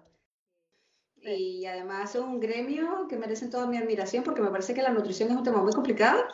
Y 1.20 1.66
además 1.66 2.12
son 2.12 2.28
un 2.28 2.40
gremio 2.40 3.06
que 3.08 3.16
merecen 3.16 3.50
toda 3.50 3.66
mi 3.66 3.76
admiración 3.76 4.24
porque 4.24 4.40
me 4.40 4.50
parece 4.50 4.72
que 4.72 4.82
la 4.82 4.90
nutrición 4.90 5.30
es 5.30 5.36
un 5.36 5.42
tema 5.42 5.62
muy 5.62 5.72
complicado. 5.72 6.24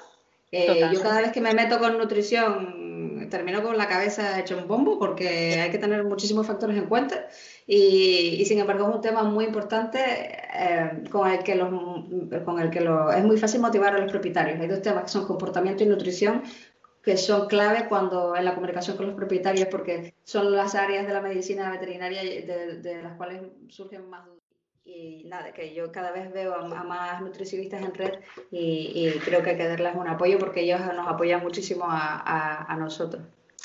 Eh, 0.52 0.88
yo 0.92 1.02
cada 1.02 1.20
vez 1.20 1.32
que 1.32 1.40
me 1.40 1.52
meto 1.52 1.80
con 1.80 1.98
nutrición 1.98 2.84
termino 3.26 3.62
con 3.62 3.76
la 3.76 3.88
cabeza 3.88 4.38
hecha 4.38 4.56
un 4.56 4.68
bombo 4.68 4.98
porque 4.98 5.60
hay 5.60 5.70
que 5.70 5.78
tener 5.78 6.04
muchísimos 6.04 6.46
factores 6.46 6.76
en 6.76 6.86
cuenta 6.86 7.26
y, 7.66 8.44
sin 8.46 8.58
embargo 8.58 8.88
es 8.88 8.94
un 8.96 9.00
tema 9.00 9.22
muy 9.24 9.44
importante 9.44 9.98
eh, 10.54 11.04
con 11.10 11.30
el 11.30 11.42
que, 11.42 11.54
los, 11.54 11.70
con 12.44 12.60
el 12.60 12.70
que 12.70 12.80
lo, 12.80 13.10
es 13.12 13.24
muy 13.24 13.38
fácil 13.38 13.60
motivar 13.60 13.94
a 13.94 13.98
los 13.98 14.10
propietarios. 14.10 14.60
Hay 14.60 14.68
dos 14.68 14.82
temas 14.82 15.04
que 15.04 15.10
son 15.10 15.26
comportamiento 15.26 15.82
y 15.82 15.86
nutrición 15.86 16.42
que 17.02 17.16
son 17.16 17.48
clave 17.48 17.86
cuando 17.88 18.34
en 18.34 18.44
la 18.44 18.54
comunicación 18.54 18.96
con 18.96 19.06
los 19.06 19.14
propietarios 19.14 19.68
porque 19.70 20.14
son 20.24 20.52
las 20.52 20.74
áreas 20.74 21.06
de 21.06 21.12
la 21.12 21.20
medicina 21.20 21.70
veterinaria 21.70 22.22
de, 22.22 22.80
de 22.80 23.02
las 23.02 23.16
cuales 23.16 23.42
surgen 23.68 24.08
más 24.08 24.24
dudas. 24.24 24.43
Y 24.85 25.24
nada, 25.24 25.53
que 25.53 25.74
yo 25.74 25.91
cada 25.91 26.12
vez 26.12 26.32
veo 26.32 26.55
a, 26.55 26.85
más 26.85 27.22
nutricionistas 27.22 27.82
en 27.82 27.95
red 27.95 28.20
y, 28.51 29.11
creo 29.24 29.43
que 29.43 29.51
hay 29.51 29.57
que 29.57 29.68
darles 29.68 29.97
un 29.97 30.09
apoyo 30.09 30.39
porque 30.39 30.61
ellos 30.61 30.80
nos 30.95 31.09
apoyan 31.09 31.43
muchísimo 31.43 31.87
a, 31.89 32.64
a 32.70 32.76
nosotros. 32.76 33.22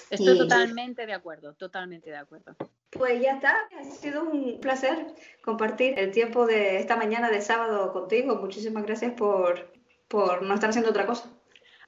Estoy 0.09 0.37
totalmente 0.37 1.05
de 1.05 1.13
acuerdo, 1.13 1.53
totalmente 1.53 2.09
de 2.09 2.17
acuerdo. 2.17 2.55
Pues 2.91 3.21
ya 3.21 3.33
está, 3.33 3.55
ha 3.79 3.83
sido 3.83 4.23
un 4.23 4.59
placer 4.59 5.13
compartir 5.43 5.99
el 5.99 6.11
tiempo 6.11 6.47
de 6.47 6.77
esta 6.77 6.95
mañana 6.95 7.29
de 7.29 7.41
sábado 7.41 7.93
contigo. 7.93 8.35
Muchísimas 8.37 8.83
gracias 8.83 9.13
por, 9.13 9.71
por 10.07 10.41
no 10.41 10.55
estar 10.55 10.71
haciendo 10.71 10.89
otra 10.89 11.05
cosa. 11.05 11.29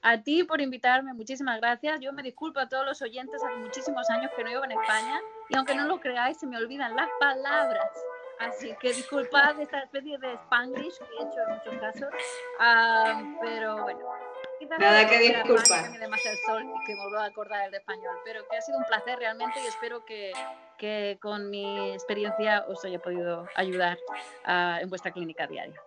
A 0.03 0.21
ti 0.21 0.43
por 0.43 0.61
invitarme, 0.61 1.13
muchísimas 1.13 1.59
gracias. 1.59 1.99
Yo 2.01 2.13
me 2.13 2.23
disculpo 2.23 2.59
a 2.59 2.67
todos 2.67 2.85
los 2.85 3.01
oyentes, 3.01 3.43
hace 3.43 3.55
muchísimos 3.55 4.09
años 4.09 4.31
que 4.35 4.43
no 4.43 4.49
vivo 4.49 4.63
en 4.63 4.71
España 4.71 5.19
y 5.49 5.55
aunque 5.55 5.75
no 5.75 5.85
lo 5.87 5.99
creáis, 5.99 6.37
se 6.37 6.47
me 6.47 6.57
olvidan 6.57 6.95
las 6.95 7.09
palabras. 7.19 7.89
Así 8.41 8.75
que 8.79 8.93
disculpad 8.93 9.59
esta 9.59 9.83
especie 9.83 10.17
de 10.17 10.33
spanglish 10.33 10.97
que 10.97 11.03
he 11.03 11.27
hecho 11.27 11.39
en 11.47 11.55
muchos 11.55 11.79
casos, 11.79 12.09
ah, 12.59 13.21
pero 13.41 13.83
bueno, 13.83 13.99
Nada 14.79 15.07
que 15.07 15.19
disculpar. 15.19 15.85
el 15.85 16.37
sol 16.45 16.63
y 16.63 16.85
que 16.85 16.95
me 16.95 17.01
vuelvo 17.01 17.17
a 17.17 17.25
acordar 17.25 17.65
el 17.65 17.71
de 17.71 17.77
español, 17.77 18.15
pero 18.23 18.47
que 18.47 18.57
ha 18.57 18.61
sido 18.61 18.77
un 18.77 18.85
placer 18.85 19.19
realmente 19.19 19.59
y 19.61 19.67
espero 19.67 20.05
que, 20.05 20.31
que 20.77 21.17
con 21.21 21.49
mi 21.49 21.91
experiencia 21.91 22.65
os 22.67 22.83
haya 22.85 22.99
podido 22.99 23.47
ayudar 23.55 23.97
uh, 24.47 24.81
en 24.81 24.89
vuestra 24.89 25.11
clínica 25.11 25.47
diaria. 25.47 25.81